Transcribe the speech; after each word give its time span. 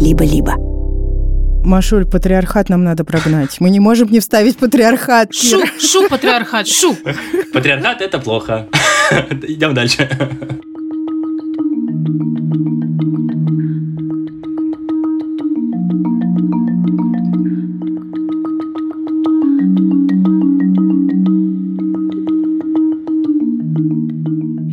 либо-либо. 0.00 0.54
Машуль, 1.64 2.06
патриархат 2.06 2.70
нам 2.70 2.82
надо 2.84 3.04
прогнать. 3.04 3.60
Мы 3.60 3.70
не 3.70 3.80
можем 3.80 4.10
не 4.10 4.20
вставить 4.20 4.56
патриархат. 4.56 5.34
Шу, 5.34 5.60
шу, 5.78 6.08
патриархат, 6.08 6.66
шу. 6.66 6.96
Патриархат 7.52 8.00
это 8.00 8.18
плохо. 8.18 8.66
Идем 9.42 9.74
дальше. 9.74 10.08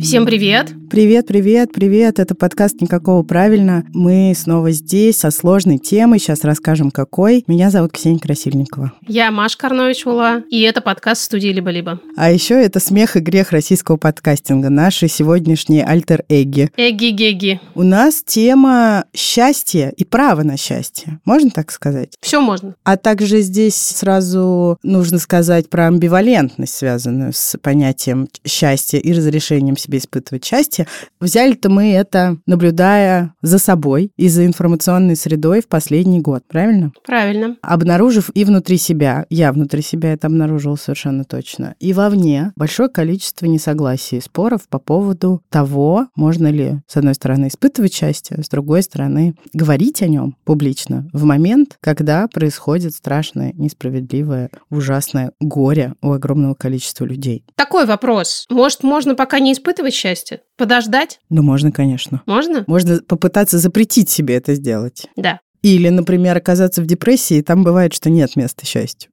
Всем 0.00 0.24
привет! 0.24 0.77
Привет, 0.90 1.26
привет, 1.26 1.70
привет. 1.72 2.18
Это 2.18 2.34
подкаст 2.34 2.80
«Никакого 2.80 3.22
правильно». 3.22 3.84
Мы 3.92 4.32
снова 4.34 4.70
здесь 4.70 5.18
со 5.18 5.30
сложной 5.30 5.76
темой. 5.76 6.18
Сейчас 6.18 6.44
расскажем, 6.44 6.90
какой. 6.90 7.44
Меня 7.46 7.70
зовут 7.70 7.92
Ксения 7.92 8.18
Красильникова. 8.18 8.92
Я 9.06 9.30
Маша 9.30 9.58
Карнович 9.58 10.06
Ула, 10.06 10.44
и 10.48 10.62
это 10.62 10.80
подкаст 10.80 11.20
студии 11.20 11.48
«Либо-либо». 11.48 12.00
А 12.16 12.30
еще 12.30 12.54
это 12.54 12.80
«Смех 12.80 13.16
и 13.16 13.20
грех 13.20 13.52
российского 13.52 13.98
подкастинга», 13.98 14.70
наши 14.70 15.08
сегодняшние 15.08 15.84
альтер-эгги. 15.84 16.70
Эгги-геги. 16.74 17.60
У 17.74 17.82
нас 17.82 18.22
тема 18.24 19.04
счастья 19.14 19.92
и 19.94 20.04
право 20.04 20.42
на 20.42 20.56
счастье. 20.56 21.20
Можно 21.26 21.50
так 21.50 21.70
сказать? 21.70 22.14
Все 22.22 22.40
можно. 22.40 22.74
А 22.84 22.96
также 22.96 23.42
здесь 23.42 23.76
сразу 23.76 24.78
нужно 24.82 25.18
сказать 25.18 25.68
про 25.68 25.88
амбивалентность, 25.88 26.74
связанную 26.74 27.34
с 27.34 27.58
понятием 27.60 28.28
счастья 28.46 28.98
и 28.98 29.12
разрешением 29.12 29.76
себе 29.76 29.98
испытывать 29.98 30.46
счастье 30.46 30.77
месте. 30.78 30.86
Взяли-то 31.20 31.68
мы 31.68 31.92
это, 31.92 32.38
наблюдая 32.46 33.34
за 33.42 33.58
собой 33.58 34.12
и 34.16 34.28
за 34.28 34.46
информационной 34.46 35.16
средой 35.16 35.60
в 35.60 35.68
последний 35.68 36.20
год, 36.20 36.44
правильно? 36.48 36.92
Правильно. 37.04 37.56
Обнаружив 37.62 38.30
и 38.34 38.44
внутри 38.44 38.76
себя, 38.76 39.26
я 39.30 39.52
внутри 39.52 39.82
себя 39.82 40.12
это 40.12 40.28
обнаружила 40.28 40.76
совершенно 40.76 41.24
точно, 41.24 41.74
и 41.80 41.92
вовне 41.92 42.52
большое 42.56 42.88
количество 42.88 43.46
несогласий, 43.46 44.20
споров 44.20 44.68
по 44.68 44.78
поводу 44.78 45.42
того, 45.50 46.06
можно 46.14 46.48
ли, 46.48 46.80
с 46.86 46.96
одной 46.96 47.14
стороны, 47.14 47.48
испытывать 47.48 47.92
счастье, 47.92 48.42
с 48.42 48.48
другой 48.48 48.82
стороны, 48.82 49.34
говорить 49.52 50.02
о 50.02 50.08
нем 50.08 50.36
публично 50.44 51.08
в 51.12 51.24
момент, 51.24 51.76
когда 51.80 52.28
происходит 52.28 52.94
страшное, 52.94 53.52
несправедливое, 53.54 54.50
ужасное 54.70 55.32
горе 55.40 55.94
у 56.02 56.12
огромного 56.12 56.54
количества 56.54 57.04
людей. 57.04 57.44
Такой 57.54 57.86
вопрос. 57.86 58.46
Может, 58.50 58.82
можно 58.82 59.14
пока 59.14 59.40
не 59.40 59.52
испытывать 59.52 59.94
счастье? 59.94 60.40
Подождать? 60.58 61.20
Ну, 61.30 61.42
можно, 61.42 61.70
конечно. 61.70 62.22
Можно? 62.26 62.64
Можно 62.66 63.00
попытаться 63.00 63.58
запретить 63.58 64.10
себе 64.10 64.34
это 64.34 64.54
сделать. 64.54 65.06
Да. 65.16 65.38
Или, 65.62 65.88
например, 65.88 66.36
оказаться 66.36 66.82
в 66.82 66.86
депрессии, 66.86 67.42
там 67.42 67.62
бывает, 67.62 67.94
что 67.94 68.10
нет 68.10 68.34
места 68.36 68.66
счастью. 68.66 69.10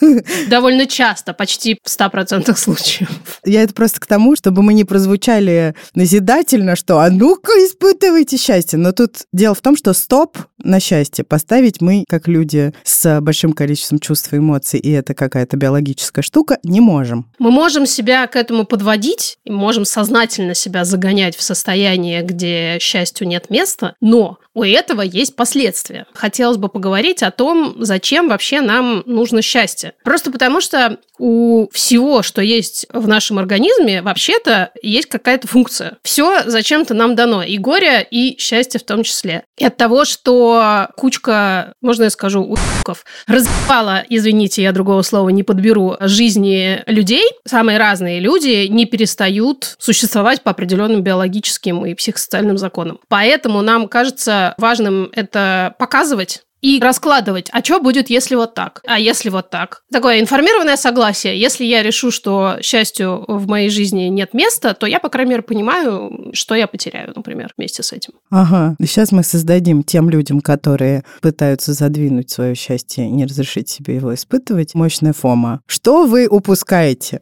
Довольно 0.48 0.86
часто, 0.86 1.32
почти 1.32 1.78
в 1.82 1.88
100% 1.88 2.54
случаев. 2.56 3.08
Я 3.44 3.62
это 3.62 3.74
просто 3.74 4.00
к 4.00 4.06
тому, 4.06 4.36
чтобы 4.36 4.62
мы 4.62 4.74
не 4.74 4.84
прозвучали 4.84 5.74
назидательно, 5.94 6.76
что 6.76 6.98
«а 6.98 7.10
ну-ка 7.10 7.52
испытывайте 7.52 8.36
счастье». 8.36 8.78
Но 8.78 8.92
тут 8.92 9.26
дело 9.32 9.54
в 9.54 9.60
том, 9.60 9.76
что 9.76 9.92
стоп 9.92 10.38
на 10.62 10.80
счастье 10.80 11.24
поставить 11.24 11.80
мы, 11.80 12.04
как 12.08 12.28
люди 12.28 12.72
с 12.84 13.20
большим 13.20 13.52
количеством 13.52 13.98
чувств 13.98 14.32
и 14.32 14.38
эмоций, 14.38 14.80
и 14.80 14.90
это 14.90 15.14
какая-то 15.14 15.56
биологическая 15.56 16.22
штука, 16.22 16.58
не 16.62 16.80
можем. 16.80 17.30
Мы 17.38 17.50
можем 17.50 17.86
себя 17.86 18.26
к 18.26 18.36
этому 18.36 18.64
подводить, 18.64 19.38
и 19.44 19.50
можем 19.50 19.84
сознательно 19.84 20.54
себя 20.54 20.84
загонять 20.84 21.36
в 21.36 21.42
состояние, 21.42 22.22
где 22.22 22.78
счастью 22.80 23.28
нет 23.28 23.50
места, 23.50 23.94
но 24.00 24.38
у 24.56 24.64
этого 24.64 25.02
есть 25.02 25.36
последствия. 25.36 26.06
Хотелось 26.14 26.56
бы 26.56 26.70
поговорить 26.70 27.22
о 27.22 27.30
том, 27.30 27.74
зачем 27.78 28.30
вообще 28.30 28.62
нам 28.62 29.02
нужно 29.04 29.42
счастье. 29.42 29.92
Просто 30.02 30.32
потому 30.32 30.62
что 30.62 30.98
у 31.18 31.68
всего, 31.72 32.22
что 32.22 32.40
есть 32.40 32.86
в 32.90 33.06
нашем 33.06 33.38
организме, 33.38 34.00
вообще-то 34.00 34.70
есть 34.80 35.08
какая-то 35.08 35.46
функция. 35.46 35.98
Все 36.02 36.42
зачем-то 36.46 36.94
нам 36.94 37.14
дано. 37.14 37.42
И 37.42 37.58
горе, 37.58 38.06
и 38.10 38.38
счастье 38.38 38.80
в 38.80 38.84
том 38.84 39.02
числе. 39.02 39.44
И 39.58 39.64
от 39.64 39.76
того, 39.76 40.06
что 40.06 40.88
кучка, 40.96 41.74
можно 41.82 42.04
я 42.04 42.10
скажу, 42.10 42.40
уебков, 42.42 43.04
разбивала, 43.26 44.04
извините, 44.08 44.62
я 44.62 44.72
другого 44.72 45.02
слова 45.02 45.28
не 45.28 45.42
подберу, 45.42 45.96
жизни 46.00 46.82
людей, 46.86 47.28
самые 47.44 47.76
разные 47.76 48.20
люди 48.20 48.66
не 48.68 48.86
перестают 48.86 49.76
существовать 49.78 50.42
по 50.42 50.50
определенным 50.50 51.02
биологическим 51.02 51.84
и 51.84 51.92
психосоциальным 51.94 52.56
законам. 52.56 53.00
Поэтому 53.08 53.60
нам 53.60 53.88
кажется 53.88 54.45
важным 54.58 55.10
это 55.12 55.74
показывать, 55.78 56.42
и 56.62 56.80
раскладывать, 56.80 57.48
а 57.52 57.62
что 57.62 57.80
будет, 57.80 58.10
если 58.10 58.34
вот 58.34 58.54
так, 58.54 58.82
а 58.86 58.98
если 58.98 59.28
вот 59.28 59.50
так. 59.50 59.82
Такое 59.92 60.20
информированное 60.20 60.76
согласие. 60.76 61.38
Если 61.38 61.64
я 61.64 61.82
решу, 61.82 62.10
что 62.10 62.56
счастью 62.60 63.24
в 63.28 63.46
моей 63.46 63.68
жизни 63.68 64.04
нет 64.04 64.34
места, 64.34 64.74
то 64.74 64.86
я, 64.86 64.98
по 64.98 65.08
крайней 65.08 65.30
мере, 65.30 65.42
понимаю, 65.42 66.30
что 66.32 66.54
я 66.54 66.66
потеряю, 66.66 67.12
например, 67.14 67.52
вместе 67.56 67.82
с 67.82 67.92
этим. 67.92 68.14
Ага. 68.30 68.74
Сейчас 68.80 69.12
мы 69.12 69.22
создадим 69.22 69.82
тем 69.82 70.10
людям, 70.10 70.40
которые 70.40 71.04
пытаются 71.20 71.72
задвинуть 71.72 72.30
свое 72.30 72.54
счастье 72.54 73.06
и 73.06 73.10
не 73.10 73.26
разрешить 73.26 73.68
себе 73.68 73.96
его 73.96 74.14
испытывать, 74.14 74.74
мощная 74.74 75.12
фома. 75.12 75.60
Что 75.66 76.06
вы 76.06 76.26
упускаете? 76.26 77.20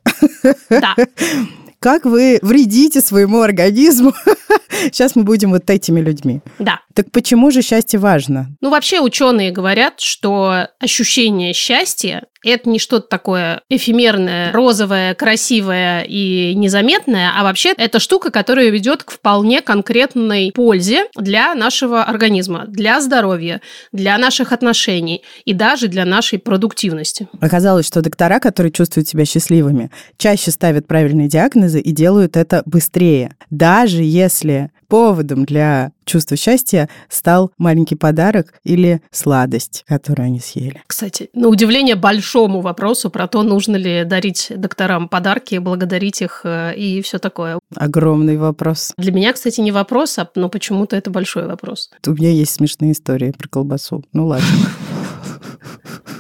Да. 0.71 0.95
как 1.84 2.06
вы 2.06 2.39
вредите 2.41 3.03
своему 3.03 3.43
организму. 3.43 4.15
Сейчас 4.71 5.17
мы 5.17 5.22
будем 5.22 5.50
вот 5.50 5.69
этими 5.69 6.00
людьми. 6.00 6.41
Да. 6.59 6.81
Так 6.95 7.11
почему 7.11 7.50
же 7.50 7.61
счастье 7.61 8.00
важно? 8.00 8.47
Ну, 8.62 8.71
вообще 8.71 9.03
ученые 9.03 9.50
говорят, 9.50 10.00
что 10.00 10.69
ощущение 10.81 11.53
счастья 11.53 12.25
это 12.50 12.69
не 12.69 12.78
что-то 12.78 13.09
такое 13.09 13.62
эфемерное, 13.69 14.53
розовое, 14.53 15.15
красивое 15.15 16.03
и 16.03 16.55
незаметное, 16.55 17.32
а 17.37 17.43
вообще 17.43 17.75
это 17.77 17.99
штука, 17.99 18.31
которая 18.31 18.71
ведет 18.71 19.03
к 19.03 19.10
вполне 19.10 19.60
конкретной 19.60 20.53
пользе 20.55 21.06
для 21.16 21.55
нашего 21.55 22.05
организма, 22.05 22.65
для 22.66 23.00
здоровья, 23.00 23.60
для 23.93 24.19
наших 24.19 24.53
отношений 24.53 25.22
и 25.44 25.53
даже 25.53 25.88
для 25.88 26.05
нашей 26.05 26.38
продуктивности. 26.38 27.28
Оказалось, 27.41 27.87
что 27.87 28.03
доктора, 28.03 28.41
которые 28.41 28.72
чувствуют 28.72 29.09
себя 29.09 29.25
счастливыми, 29.25 29.91
чаще 30.19 30.50
ставят 30.50 30.87
правильные 30.87 31.28
диагнозы 31.28 31.81
и 31.81 31.93
делают 31.93 32.37
это 32.37 32.62
быстрее. 32.66 33.37
Даже 33.50 34.03
если 34.03 34.71
поводом 34.94 35.44
для 35.44 35.91
чувства 36.05 36.37
счастья 36.37 36.88
стал 37.09 37.50
маленький 37.59 37.97
подарок 37.97 38.55
или 38.62 39.03
сладость, 39.10 39.82
которую 39.88 40.27
они 40.27 40.38
съели. 40.38 40.81
Кстати, 40.87 41.31
на 41.34 41.49
удивление 41.49 41.97
большому 41.97 42.60
вопросу 42.60 43.10
про 43.10 43.27
то, 43.27 43.43
нужно 43.43 43.75
ли 43.75 44.05
дарить 44.05 44.53
докторам 44.55 45.09
подарки, 45.09 45.56
благодарить 45.56 46.22
их 46.22 46.43
э, 46.44 46.77
и 46.77 47.03
все 47.03 47.19
такое. 47.19 47.59
Огромный 47.75 48.37
вопрос. 48.37 48.93
Для 48.97 49.10
меня, 49.10 49.32
кстати, 49.32 49.60
не 49.60 49.72
вопрос, 49.72 50.16
а 50.21 50.31
но 50.37 50.49
почему-то 50.49 50.94
это 50.94 51.11
большой 51.11 51.49
вопрос. 51.49 51.91
У 52.06 52.12
меня 52.12 52.31
есть 52.31 52.53
смешные 52.53 52.93
истории 52.93 53.32
про 53.32 53.49
колбасу. 53.49 54.05
Ну 54.12 54.28
ладно. 54.28 54.47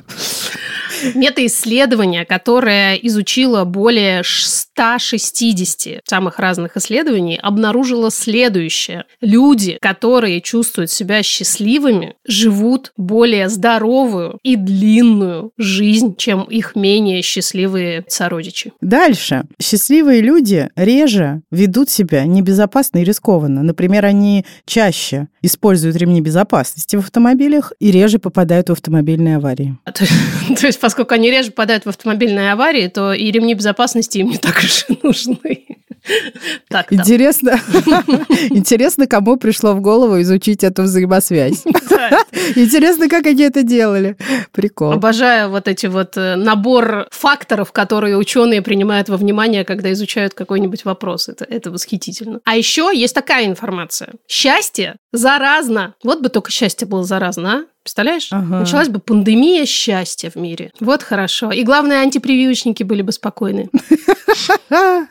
Метаисследование, 1.14 2.24
которое 2.24 2.94
изучило 2.96 3.64
более 3.64 4.22
160 4.74 6.00
самых 6.04 6.38
разных 6.38 6.76
исследований, 6.76 7.38
обнаружило 7.40 8.10
следующее. 8.10 9.04
Люди, 9.20 9.78
которые 9.80 10.40
чувствуют 10.40 10.90
себя 10.90 11.22
счастливыми, 11.22 12.14
живут 12.26 12.92
более 12.96 13.48
здоровую 13.48 14.38
и 14.42 14.56
длинную 14.56 15.52
жизнь, 15.56 16.16
чем 16.16 16.42
их 16.42 16.74
менее 16.74 17.22
счастливые 17.22 18.04
сородичи. 18.08 18.72
Дальше. 18.80 19.44
Счастливые 19.62 20.20
люди 20.20 20.68
реже 20.74 21.42
ведут 21.50 21.88
себя 21.88 22.24
небезопасно 22.24 22.98
и 22.98 23.04
рискованно. 23.04 23.62
Например, 23.62 24.04
они 24.04 24.44
чаще 24.66 25.28
используют 25.42 25.96
ремни 25.96 26.20
безопасности 26.20 26.96
в 26.96 27.00
автомобилях 27.00 27.72
и 27.78 27.90
реже 27.90 28.18
попадают 28.18 28.70
в 28.70 28.72
автомобильные 28.72 29.36
аварии. 29.36 29.76
То 29.94 30.66
есть, 30.66 30.80
поскольку 30.80 31.14
они 31.14 31.30
реже 31.30 31.50
попадают 31.50 31.84
в 31.84 31.88
автомобильные 31.88 32.52
аварии, 32.52 32.88
то 32.88 33.12
и 33.12 33.30
ремни 33.30 33.54
безопасности 33.54 34.18
им 34.18 34.30
не 34.30 34.38
так 34.38 34.63
и 34.88 34.98
нужны. 35.02 35.66
Так, 36.68 36.92
интересно, 36.92 37.58
интересно, 38.50 39.06
кому 39.06 39.36
пришло 39.36 39.72
в 39.72 39.80
голову 39.80 40.20
изучить 40.20 40.62
эту 40.62 40.82
взаимосвязь. 40.82 41.64
Интересно, 42.56 43.08
как 43.08 43.26
они 43.26 43.44
это 43.44 43.62
делали. 43.62 44.16
Прикол. 44.52 44.92
Обожаю 44.92 45.48
вот 45.48 45.66
эти 45.66 45.86
вот 45.86 46.16
э, 46.18 46.36
набор 46.36 47.06
факторов, 47.10 47.72
которые 47.72 48.18
ученые 48.18 48.60
принимают 48.60 49.08
во 49.08 49.16
внимание, 49.16 49.64
когда 49.64 49.90
изучают 49.92 50.34
какой-нибудь 50.34 50.84
вопрос. 50.84 51.28
Это, 51.30 51.46
это 51.46 51.70
восхитительно. 51.70 52.40
А 52.44 52.56
еще 52.56 52.90
есть 52.92 53.14
такая 53.14 53.46
информация. 53.46 54.10
Счастье 54.28 54.96
заразно. 55.12 55.94
Вот 56.02 56.20
бы 56.20 56.28
только 56.28 56.50
счастье 56.50 56.86
было 56.86 57.04
заразно, 57.04 57.52
а? 57.52 57.64
Представляешь? 57.84 58.28
Ага. 58.30 58.60
Началась 58.60 58.88
бы 58.88 58.98
пандемия 58.98 59.66
счастья 59.66 60.30
в 60.30 60.36
мире. 60.36 60.72
Вот 60.80 61.02
хорошо. 61.02 61.52
И 61.52 61.62
главное, 61.64 62.00
антипрививочники 62.00 62.82
были 62.82 63.02
бы 63.02 63.12
спокойны. 63.12 63.68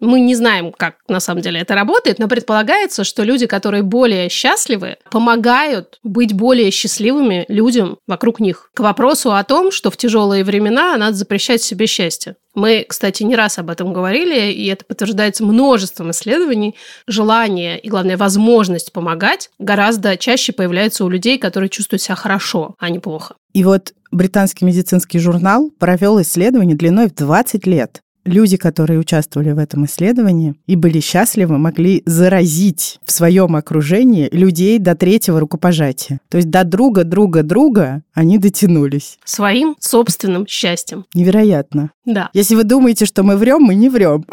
Мы 0.00 0.20
не 0.20 0.34
знаем, 0.34 0.72
как 0.72 0.96
на 1.08 1.20
самом 1.20 1.42
деле 1.42 1.60
это 1.60 1.74
работает, 1.74 2.18
но 2.18 2.26
предполагается, 2.26 3.04
что 3.04 3.22
люди, 3.22 3.46
которые 3.46 3.82
более 3.82 4.28
счастливы, 4.28 4.96
помогают 5.10 5.98
быть 6.02 6.32
более 6.32 6.70
счастливыми 6.70 7.44
людям 7.48 7.98
вокруг 8.06 8.40
них. 8.40 8.70
К 8.74 8.80
вопросу 8.80 9.32
о 9.32 9.44
том, 9.44 9.70
что 9.70 9.90
в 9.90 9.96
тяжелые 9.96 10.42
времена 10.42 10.96
надо 10.96 11.14
запрещать 11.16 11.62
себе 11.62 11.86
счастье. 11.86 12.36
Мы, 12.54 12.84
кстати, 12.88 13.22
не 13.22 13.36
раз 13.36 13.58
об 13.58 13.70
этом 13.70 13.92
говорили, 13.92 14.50
и 14.50 14.66
это 14.66 14.84
подтверждается 14.84 15.44
множеством 15.44 16.10
исследований. 16.10 16.74
Желание 17.06 17.78
и, 17.78 17.88
главное, 17.88 18.16
возможность 18.16 18.92
помогать 18.92 19.50
гораздо 19.58 20.16
чаще 20.16 20.52
появляется 20.52 21.04
у 21.04 21.08
людей, 21.08 21.38
которые 21.38 21.68
чувствуют 21.68 22.02
себя 22.02 22.16
хорошо, 22.16 22.74
а 22.78 22.90
не 22.90 22.98
плохо. 22.98 23.36
И 23.52 23.62
вот 23.62 23.92
британский 24.10 24.64
медицинский 24.64 25.18
журнал 25.18 25.70
провел 25.78 26.20
исследование 26.22 26.76
длиной 26.76 27.08
в 27.08 27.14
20 27.14 27.66
лет 27.66 28.00
люди, 28.24 28.56
которые 28.56 28.98
участвовали 28.98 29.52
в 29.52 29.58
этом 29.58 29.84
исследовании 29.84 30.54
и 30.66 30.76
были 30.76 31.00
счастливы, 31.00 31.58
могли 31.58 32.02
заразить 32.06 32.98
в 33.04 33.12
своем 33.12 33.56
окружении 33.56 34.28
людей 34.32 34.78
до 34.78 34.94
третьего 34.94 35.40
рукопожатия. 35.40 36.20
То 36.28 36.38
есть 36.38 36.50
до 36.50 36.64
друга, 36.64 37.04
друга, 37.04 37.42
друга 37.42 38.02
они 38.14 38.38
дотянулись. 38.38 39.18
Своим 39.24 39.76
собственным 39.80 40.46
счастьем. 40.46 41.06
Невероятно. 41.14 41.90
Да. 42.04 42.30
Если 42.32 42.54
вы 42.54 42.64
думаете, 42.64 43.06
что 43.06 43.22
мы 43.22 43.36
врем, 43.36 43.62
мы 43.62 43.74
не 43.74 43.88
врем. 43.88 44.24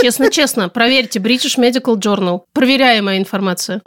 Честно-честно, 0.00 0.68
проверьте 0.68 1.18
British 1.18 1.58
Medical 1.58 1.96
Journal. 1.96 2.40
Проверяемая 2.52 3.18
информация 3.18 3.82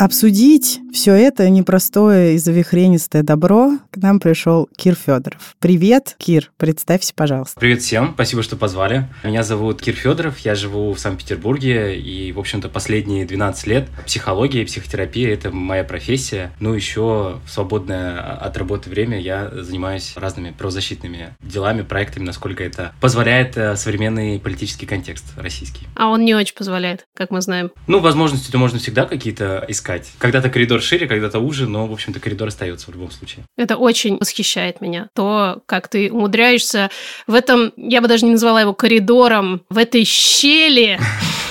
обсудить 0.00 0.80
все 0.94 1.12
это 1.12 1.48
непростое 1.50 2.34
и 2.34 2.38
завихренистое 2.38 3.22
добро 3.22 3.72
к 3.90 3.98
нам 3.98 4.18
пришел 4.18 4.66
Кир 4.74 4.94
Федоров. 4.94 5.54
Привет, 5.58 6.16
Кир, 6.18 6.50
представься, 6.56 7.12
пожалуйста. 7.14 7.60
Привет 7.60 7.82
всем, 7.82 8.12
спасибо, 8.14 8.42
что 8.42 8.56
позвали. 8.56 9.08
Меня 9.22 9.42
зовут 9.42 9.82
Кир 9.82 9.94
Федоров, 9.94 10.38
я 10.38 10.54
живу 10.54 10.94
в 10.94 10.98
Санкт-Петербурге, 10.98 12.00
и, 12.00 12.32
в 12.32 12.38
общем-то, 12.38 12.70
последние 12.70 13.26
12 13.26 13.66
лет 13.66 13.88
психология 14.06 14.62
и 14.62 14.64
психотерапия– 14.64 15.30
это 15.34 15.50
моя 15.50 15.84
профессия. 15.84 16.50
Ну, 16.60 16.72
еще 16.72 17.38
в 17.44 17.50
свободное 17.50 18.20
от 18.20 18.56
работы 18.56 18.88
время 18.88 19.20
я 19.20 19.50
занимаюсь 19.52 20.14
разными 20.16 20.52
правозащитными 20.56 21.34
делами, 21.42 21.82
проектами, 21.82 22.24
насколько 22.24 22.64
это 22.64 22.94
позволяет 23.02 23.58
э, 23.58 23.76
современный 23.76 24.40
политический 24.40 24.86
контекст 24.86 25.26
российский. 25.36 25.86
А 25.94 26.08
он 26.08 26.24
не 26.24 26.34
очень 26.34 26.54
позволяет, 26.54 27.06
как 27.14 27.30
мы 27.30 27.42
знаем. 27.42 27.70
Ну, 27.86 28.00
возможности-то 28.00 28.56
можно 28.56 28.78
всегда 28.78 29.04
какие-то 29.04 29.62
искать 29.68 29.89
искать. 29.90 30.12
Когда-то 30.18 30.50
коридор 30.50 30.80
шире, 30.82 31.06
когда-то 31.06 31.38
уже, 31.38 31.66
но, 31.66 31.86
в 31.86 31.92
общем-то, 31.92 32.20
коридор 32.20 32.48
остается 32.48 32.90
в 32.90 32.94
любом 32.94 33.10
случае. 33.10 33.44
Это 33.56 33.76
очень 33.76 34.18
восхищает 34.18 34.80
меня. 34.80 35.08
То, 35.14 35.62
как 35.66 35.88
ты 35.88 36.10
умудряешься 36.10 36.90
в 37.26 37.34
этом, 37.34 37.72
я 37.76 38.00
бы 38.00 38.08
даже 38.08 38.24
не 38.24 38.32
назвала 38.32 38.60
его 38.60 38.74
коридором, 38.74 39.62
в 39.68 39.78
этой 39.78 40.04
щели 40.04 40.98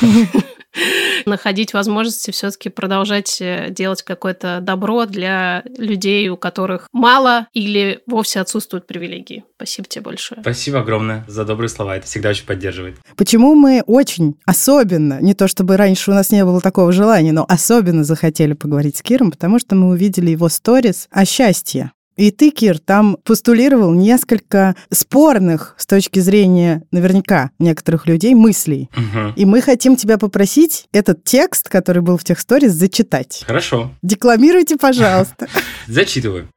находить 1.26 1.74
возможности 1.74 2.32
все-таки 2.32 2.70
продолжать 2.70 3.38
э, 3.42 3.68
делать 3.70 4.04
какое-то 4.04 4.60
добро 4.62 5.06
для 5.06 5.64
людей, 5.78 6.30
у 6.30 6.38
которых 6.38 6.88
мало 6.92 7.48
или 7.54 8.02
вовсе 8.06 8.40
отсутствуют 8.40 8.88
привилегии. 8.88 9.44
Спасибо 9.56 9.88
тебе 9.88 10.04
большое. 10.04 10.42
Спасибо 10.42 10.80
огромное 10.80 11.26
за 11.28 11.46
добрые 11.46 11.70
слова. 11.70 11.98
Это 11.98 12.06
всегда 12.06 12.30
очень 12.30 12.46
поддерживает. 12.46 12.98
Почему 13.16 13.56
мы 13.56 13.84
очень 13.86 14.36
особенно, 14.46 15.22
не 15.22 15.34
то 15.34 15.48
чтобы 15.48 15.78
раньше 15.78 16.12
у 16.12 16.14
нас 16.14 16.32
не 16.32 16.44
было 16.44 16.62
такого 16.62 16.92
желания, 16.92 17.32
но 17.32 17.46
особенно 17.48 18.04
захотели 18.04 18.54
поговорить 18.54 18.98
с 18.98 19.02
Киром, 19.02 19.32
потому 19.32 19.60
что 19.60 19.76
мы 19.76 19.90
увидели 19.90 20.32
его 20.32 20.50
сторис 20.50 21.08
о 21.12 21.26
счастье. 21.26 21.92
И 22.20 22.32
ты, 22.32 22.52
Кир, 22.52 22.80
там 22.80 23.16
постулировал 23.24 23.94
несколько 23.94 24.76
спорных 24.92 25.74
с 25.78 25.86
точки 25.86 26.20
зрения 26.20 26.84
наверняка 26.92 27.52
некоторых 27.60 28.08
людей 28.08 28.36
мыслей. 28.36 28.90
Угу. 28.94 29.36
И 29.38 29.46
мы 29.46 29.62
хотим 29.62 29.96
тебя 29.96 30.18
попросить 30.18 30.88
этот 30.92 31.24
текст, 31.24 31.70
который 31.70 32.02
был 32.02 32.18
в 32.18 32.26
тех 32.26 32.38
сторис, 32.42 32.74
зачитать. 32.74 33.46
Хорошо. 33.48 33.92
Декламируйте, 34.02 34.76
пожалуйста. 34.76 35.48
Зачитываю. 35.88 36.50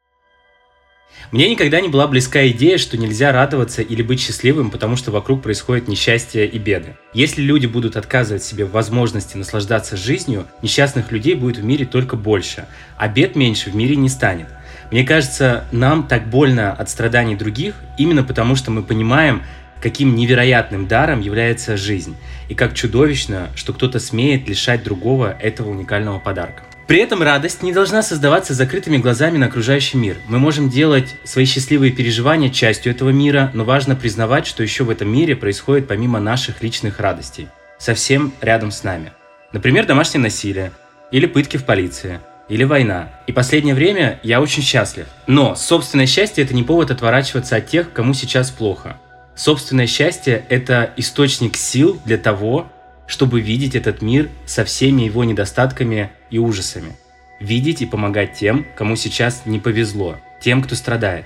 Мне 1.30 1.48
никогда 1.48 1.80
не 1.80 1.88
была 1.88 2.08
близка 2.08 2.44
идея, 2.48 2.76
что 2.76 2.98
нельзя 2.98 3.30
радоваться 3.30 3.82
или 3.82 4.02
быть 4.02 4.20
счастливым, 4.20 4.68
потому 4.68 4.96
что 4.96 5.12
вокруг 5.12 5.42
происходит 5.42 5.86
несчастье 5.86 6.44
и 6.44 6.58
беды. 6.58 6.96
Если 7.14 7.40
люди 7.40 7.66
будут 7.66 7.96
отказывать 7.96 8.42
себе 8.42 8.64
в 8.64 8.72
возможности 8.72 9.36
наслаждаться 9.36 9.96
жизнью, 9.96 10.48
несчастных 10.60 11.12
людей 11.12 11.36
будет 11.36 11.58
в 11.58 11.64
мире 11.64 11.86
только 11.86 12.16
больше, 12.16 12.66
а 12.98 13.06
бед 13.06 13.36
меньше 13.36 13.70
в 13.70 13.76
мире 13.76 13.94
не 13.94 14.08
станет. 14.08 14.48
Мне 14.92 15.04
кажется, 15.04 15.64
нам 15.72 16.06
так 16.06 16.28
больно 16.28 16.70
от 16.70 16.90
страданий 16.90 17.34
других, 17.34 17.74
именно 17.96 18.22
потому 18.22 18.56
что 18.56 18.70
мы 18.70 18.82
понимаем, 18.82 19.42
каким 19.80 20.14
невероятным 20.14 20.86
даром 20.86 21.22
является 21.22 21.78
жизнь, 21.78 22.14
и 22.50 22.54
как 22.54 22.74
чудовищно, 22.74 23.48
что 23.56 23.72
кто-то 23.72 23.98
смеет 23.98 24.46
лишать 24.50 24.84
другого 24.84 25.34
этого 25.40 25.70
уникального 25.70 26.18
подарка. 26.18 26.64
При 26.86 26.98
этом 26.98 27.22
радость 27.22 27.62
не 27.62 27.72
должна 27.72 28.02
создаваться 28.02 28.52
закрытыми 28.52 28.98
глазами 28.98 29.38
на 29.38 29.46
окружающий 29.46 29.96
мир. 29.96 30.18
Мы 30.28 30.38
можем 30.38 30.68
делать 30.68 31.16
свои 31.24 31.46
счастливые 31.46 31.90
переживания 31.90 32.50
частью 32.50 32.92
этого 32.92 33.10
мира, 33.10 33.50
но 33.54 33.64
важно 33.64 33.96
признавать, 33.96 34.46
что 34.46 34.62
еще 34.62 34.84
в 34.84 34.90
этом 34.90 35.08
мире 35.08 35.34
происходит 35.34 35.88
помимо 35.88 36.20
наших 36.20 36.62
личных 36.62 37.00
радостей, 37.00 37.48
совсем 37.78 38.34
рядом 38.42 38.70
с 38.70 38.84
нами. 38.84 39.12
Например, 39.52 39.86
домашнее 39.86 40.20
насилие 40.20 40.70
или 41.10 41.24
пытки 41.24 41.56
в 41.56 41.64
полиции– 41.64 42.20
или 42.52 42.64
война. 42.64 43.08
И 43.26 43.32
последнее 43.32 43.74
время 43.74 44.20
я 44.22 44.42
очень 44.42 44.62
счастлив. 44.62 45.06
Но 45.26 45.54
собственное 45.54 46.04
счастье– 46.04 46.44
это 46.44 46.54
не 46.54 46.62
повод 46.62 46.90
отворачиваться 46.90 47.56
от 47.56 47.66
тех, 47.66 47.90
кому 47.94 48.12
сейчас 48.12 48.50
плохо. 48.50 48.98
Собственное 49.34 49.86
счастье– 49.86 50.44
это 50.50 50.92
источник 50.98 51.56
сил 51.56 51.98
для 52.04 52.18
того, 52.18 52.70
чтобы 53.06 53.40
видеть 53.40 53.74
этот 53.74 54.02
мир 54.02 54.28
со 54.44 54.66
всеми 54.66 55.00
его 55.00 55.24
недостатками 55.24 56.10
и 56.28 56.36
ужасами. 56.38 56.94
Видеть 57.40 57.80
и 57.80 57.86
помогать 57.86 58.34
тем, 58.34 58.66
кому 58.76 58.96
сейчас 58.96 59.46
не 59.46 59.58
повезло, 59.58 60.18
тем, 60.38 60.62
кто 60.62 60.74
страдает. 60.74 61.24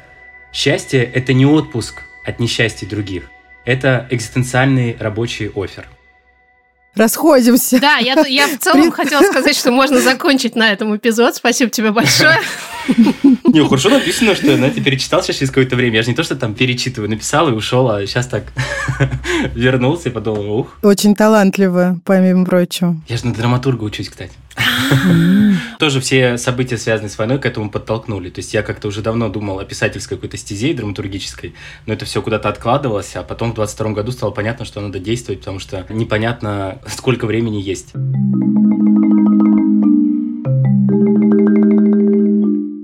Счастье– 0.52 1.02
это 1.14 1.32
не 1.32 1.44
отпуск 1.44 2.02
от 2.24 2.38
несчастья 2.38 2.86
других. 2.86 3.24
Это 3.64 4.06
экзистенциальный 4.10 4.96
рабочий 5.00 5.50
офер 5.56 5.88
расходимся. 6.96 7.80
Да, 7.80 7.98
я, 7.98 8.14
я 8.26 8.48
в 8.48 8.58
целом 8.58 8.90
хотела 8.90 9.22
сказать, 9.22 9.56
что 9.56 9.70
можно 9.70 10.00
закончить 10.00 10.56
на 10.56 10.72
этом 10.72 10.96
эпизод. 10.96 11.36
Спасибо 11.36 11.70
тебе 11.70 11.90
большое. 11.92 12.38
Не, 13.44 13.64
хорошо 13.66 13.88
написано, 13.90 14.34
что 14.34 14.46
я, 14.46 14.56
знаете, 14.56 14.80
перечитал 14.80 15.22
сейчас 15.22 15.36
через 15.36 15.50
какое-то 15.50 15.76
время. 15.76 15.96
Я 15.96 16.02
же 16.02 16.10
не 16.10 16.14
то, 16.14 16.22
что 16.22 16.36
там 16.36 16.54
перечитываю, 16.54 17.08
написал 17.08 17.48
и 17.48 17.52
ушел, 17.52 17.90
а 17.90 18.06
сейчас 18.06 18.26
так 18.26 18.44
вернулся 19.54 20.08
и 20.08 20.12
подумал, 20.12 20.58
ух. 20.58 20.78
Очень 20.82 21.14
талантливо, 21.14 22.00
помимо 22.04 22.44
прочего. 22.44 22.96
Я 23.08 23.16
же 23.16 23.26
на 23.26 23.34
драматурга 23.34 23.84
учусь, 23.84 24.08
кстати. 24.08 24.32
Тоже 25.78 26.00
все 26.00 26.38
события, 26.38 26.78
связанные 26.78 27.10
с 27.10 27.18
войной, 27.18 27.38
к 27.38 27.46
этому 27.46 27.70
подтолкнули. 27.70 28.30
То 28.30 28.40
есть 28.40 28.54
я 28.54 28.62
как-то 28.62 28.88
уже 28.88 29.02
давно 29.02 29.28
думал 29.28 29.58
о 29.58 29.64
писательской 29.64 30.16
какой-то 30.16 30.36
стезе 30.36 30.72
драматургической, 30.74 31.54
но 31.86 31.94
это 31.94 32.04
все 32.04 32.22
куда-то 32.22 32.48
откладывалось, 32.48 33.16
а 33.16 33.22
потом 33.22 33.52
в 33.52 33.54
22 33.54 33.92
году 33.92 34.12
стало 34.12 34.30
понятно, 34.30 34.64
что 34.64 34.80
надо 34.80 34.98
действовать, 34.98 35.40
потому 35.40 35.58
что 35.58 35.84
непонятно, 35.90 36.78
сколько 36.86 37.26
времени 37.26 37.60
есть. 37.60 37.92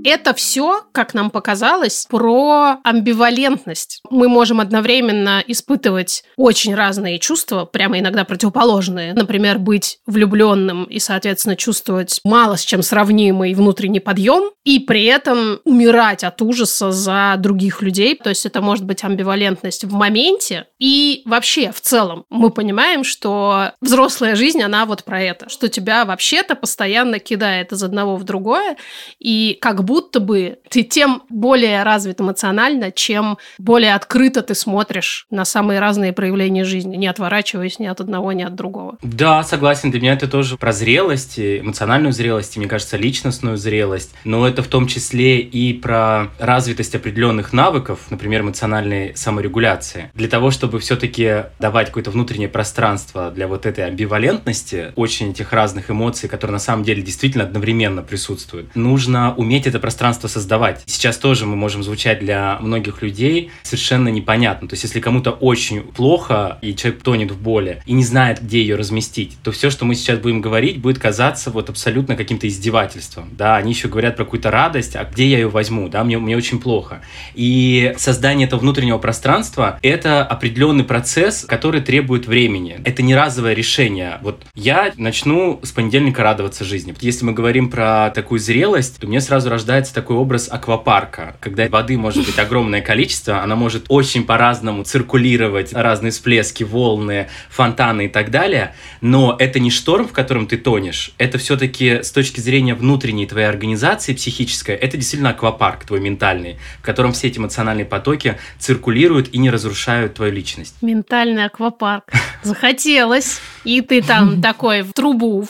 Это 0.05 0.35
все, 0.35 0.83
как 0.93 1.15
нам 1.15 1.31
показалось, 1.31 2.07
про 2.09 2.79
амбивалентность. 2.85 4.01
Мы 4.11 4.29
можем 4.29 4.61
одновременно 4.61 5.43
испытывать 5.47 6.25
очень 6.37 6.75
разные 6.75 7.19
чувства, 7.19 7.65
прямо 7.65 7.99
иногда 7.99 8.25
противоположные. 8.25 9.15
Например, 9.15 9.59
быть 9.59 9.99
влюбленным 10.07 10.85
и, 10.85 10.99
соответственно, 10.99 11.57
чувствовать 11.57 12.21
мало 12.25 12.57
с 12.57 12.65
чем 12.65 12.83
сравнимый 12.83 13.55
внутренний 13.55 14.01
подъем, 14.01 14.51
и 14.65 14.79
при 14.79 15.05
этом 15.05 15.61
умирать 15.65 16.25
от 16.25 16.41
ужаса 16.43 16.91
за 16.93 17.35
других 17.39 17.83
людей. 17.83 18.17
То 18.17 18.31
есть 18.31 18.47
это 18.47 18.61
может 18.61 18.85
быть 18.85 19.05
амбивалентность 19.05 19.85
в 19.85 19.93
моменте. 19.93 20.67
И 20.79 21.23
вообще, 21.25 21.73
в 21.73 21.81
целом, 21.81 22.25
мы 22.31 22.51
понимаем, 22.51 23.05
что 23.05 23.73
взрослая 23.81 24.37
жизнь, 24.37 24.63
она 24.63 24.87
вот 24.87 25.05
про 25.05 25.21
это, 25.21 25.49
что 25.49 25.69
тебя 25.69 26.05
вообще-то 26.05 26.55
постоянно 26.55 27.19
кидает 27.19 27.73
из 27.73 27.83
одного 27.83 28.17
в 28.17 28.25
другое, 28.25 28.77
и 29.19 29.59
как 29.61 29.85
будто 29.85 29.92
будто 29.93 30.21
бы 30.21 30.57
ты 30.71 30.85
тем 30.85 31.23
более 31.29 31.83
развит 31.83 32.19
эмоционально, 32.19 32.91
чем 32.93 33.37
более 33.59 33.95
открыто 33.95 34.41
ты 34.41 34.55
смотришь 34.55 35.27
на 35.31 35.45
самые 35.45 35.81
разные 35.81 36.15
проявления 36.15 36.65
жизни, 36.65 36.97
не 36.97 37.07
отворачиваясь 37.09 37.79
ни 37.79 37.85
от 37.85 38.01
одного, 38.01 38.33
ни 38.33 38.43
от 38.43 38.55
другого. 38.55 38.97
Да, 39.03 39.43
согласен. 39.43 39.91
Для 39.91 40.01
меня 40.01 40.15
это 40.15 40.29
тоже 40.29 40.57
про 40.57 40.73
зрелость, 40.73 41.39
эмоциональную 41.39 42.15
зрелость, 42.15 42.57
и, 42.57 42.59
мне 42.59 42.71
кажется, 42.71 42.97
личностную 42.97 43.59
зрелость. 43.59 44.15
Но 44.25 44.49
это 44.49 44.63
в 44.63 44.69
том 44.69 44.87
числе 44.87 45.41
и 45.41 45.75
про 45.75 46.29
развитость 46.39 46.95
определенных 46.95 47.53
навыков, 47.53 48.01
например, 48.09 48.41
эмоциональной 48.41 49.15
саморегуляции. 49.15 50.11
Для 50.15 50.29
того, 50.29 50.51
чтобы 50.51 50.79
все-таки 50.79 51.45
давать 51.59 51.89
какое-то 51.89 52.11
внутреннее 52.11 52.49
пространство 52.49 53.31
для 53.31 53.47
вот 53.47 53.67
этой 53.67 53.85
амбивалентности, 53.85 54.93
очень 54.97 55.33
этих 55.33 55.53
разных 55.53 55.91
эмоций, 55.91 56.31
которые 56.31 56.55
на 56.55 56.61
самом 56.61 56.83
деле 56.83 57.03
действительно 57.03 57.45
одновременно 57.45 58.01
присутствуют, 58.01 58.75
нужно 58.75 59.35
уметь 59.37 59.67
это 59.67 59.82
пространство 59.83 60.29
создавать. 60.29 60.83
Сейчас 60.87 61.19
тоже 61.19 61.45
мы 61.45 61.57
можем 61.57 61.83
звучать 61.83 62.21
для 62.21 62.59
многих 62.61 63.03
людей 63.03 63.51
совершенно 63.63 64.09
непонятно. 64.09 64.69
То 64.69 64.75
есть, 64.75 64.85
если 64.85 65.01
кому-то 65.01 65.33
очень 65.33 65.83
плохо, 65.83 66.59
и 66.63 66.75
человек 66.75 67.03
тонет 67.03 67.31
в 67.33 67.41
боли, 67.41 67.83
и 67.85 67.93
не 67.93 68.05
знает, 68.05 68.43
где 68.43 68.63
ее 68.63 68.77
разместить, 68.77 69.37
то 69.43 69.53
все, 69.53 69.69
что 69.69 69.85
мы 69.85 69.95
сейчас 69.95 70.19
будем 70.19 70.41
говорить, 70.41 70.81
будет 70.81 70.99
казаться 70.99 71.51
вот 71.51 71.69
абсолютно 71.69 72.17
каким-то 72.17 72.49
издевательством. 72.49 73.29
Да, 73.37 73.57
они 73.57 73.73
еще 73.73 73.89
говорят 73.89 74.17
про 74.17 74.25
какую-то 74.25 74.51
радость, 74.51 74.97
а 74.97 75.05
где 75.05 75.27
я 75.27 75.39
ее 75.39 75.49
возьму? 75.49 75.89
Да, 75.89 76.05
мне, 76.05 76.19
мне 76.19 76.37
очень 76.37 76.61
плохо. 76.61 77.03
И 77.35 77.93
создание 77.99 78.47
этого 78.47 78.61
внутреннего 78.61 78.99
пространства— 78.99 79.79
это 79.83 80.25
определенный 80.25 80.85
процесс, 80.85 81.45
который 81.45 81.81
требует 81.81 82.27
времени. 82.27 82.81
Это 82.85 83.03
не 83.03 83.15
разовое 83.15 83.55
решение. 83.55 84.19
Вот 84.23 84.43
я 84.55 84.93
начну 84.97 85.61
с 85.63 85.73
понедельника 85.73 86.23
радоваться 86.23 86.65
жизни. 86.65 86.95
Если 87.01 87.25
мы 87.25 87.33
говорим 87.33 87.69
про 87.69 88.11
такую 88.15 88.39
зрелость, 88.39 89.01
то 89.01 89.07
мне 89.09 89.21
сразу 89.21 89.51
рождается 89.51 89.72
такой 89.81 90.17
образ 90.17 90.49
аквапарка, 90.51 91.37
когда 91.41 91.67
воды 91.69 91.97
может 91.97 92.27
быть 92.27 92.39
огромное 92.39 92.81
количество, 92.81 93.43
она 93.43 93.57
может 93.57 93.87
очень 93.89 94.25
по-разному 94.25 94.85
циркулировать, 94.85 95.73
разные 95.73 96.11
всплески, 96.11 96.65
волны, 96.65 97.29
фонтаны 97.49 98.07
и 98.07 98.09
так 98.09 98.31
далее, 98.31 98.75
но 99.01 99.37
это 99.39 99.61
не 99.61 99.71
шторм, 99.71 100.09
в 100.09 100.13
котором 100.13 100.47
ты 100.47 100.57
тонешь, 100.57 101.13
это 101.19 101.39
все-таки 101.39 102.03
с 102.03 102.11
точки 102.11 102.41
зрения 102.41 102.75
внутренней 102.75 103.27
твоей 103.27 103.47
организации 103.47 104.15
психической, 104.15 104.75
это 104.75 104.97
действительно 104.97 105.31
аквапарк 105.31 105.85
твой 105.85 106.01
ментальный, 106.01 106.59
в 106.81 106.83
котором 106.83 107.13
все 107.13 107.29
эти 107.29 107.39
эмоциональные 107.39 107.87
потоки 107.87 108.39
циркулируют 108.59 109.29
и 109.33 109.39
не 109.39 109.51
разрушают 109.51 110.15
твою 110.15 110.33
личность. 110.33 110.75
Ментальный 110.83 111.45
аквапарк. 111.45 112.05
Захотелось. 112.43 113.41
И 113.65 113.81
ты 113.81 114.03
там 114.03 114.43
такой 114.43 114.83
в 114.83 114.93
трубу. 114.93 115.47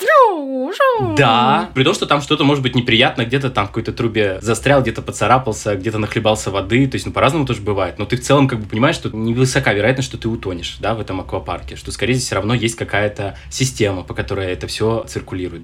Да, 1.17 1.71
при 1.75 1.85
том, 1.85 1.95
что 1.95 2.07
там 2.07 2.21
что-то 2.21 2.45
может 2.45 2.63
быть 2.63 2.75
неприятно, 2.75 3.25
где-то 3.25 3.51
там 3.51 3.67
в 3.67 3.69
какой-то 3.69 3.93
трубе 3.93 4.12
застрял, 4.41 4.83
где-то 4.83 5.03
поцарапался, 5.03 5.77
где-то 5.77 5.99
нахлебался 5.99 6.51
воды, 6.51 6.87
то 6.87 6.97
есть, 6.97 7.07
ну, 7.07 7.13
по-разному 7.13 7.47
тоже 7.47 7.63
бывает. 7.63 7.99
Но 7.99 8.05
ты 8.05 8.17
в 8.17 8.23
целом 8.23 8.49
как 8.49 8.61
бы 8.61 8.67
понимаешь, 8.67 8.97
что 8.97 9.11
невысока 9.11 9.73
вероятность, 9.73 10.09
что 10.09 10.19
ты 10.19 10.29
утонешь, 10.29 10.77
да, 10.81 10.95
в 10.95 11.01
этом 11.01 11.21
аквапарке, 11.21 11.77
что, 11.77 11.93
скорее, 11.93 12.15
здесь 12.15 12.27
все 12.27 12.37
равно 12.37 12.55
есть 12.55 12.77
какая-то 12.77 13.37
система, 13.51 14.03
по 14.03 14.15
которой 14.15 14.53
это 14.53 14.67
все 14.67 15.05
циркулирует. 15.09 15.63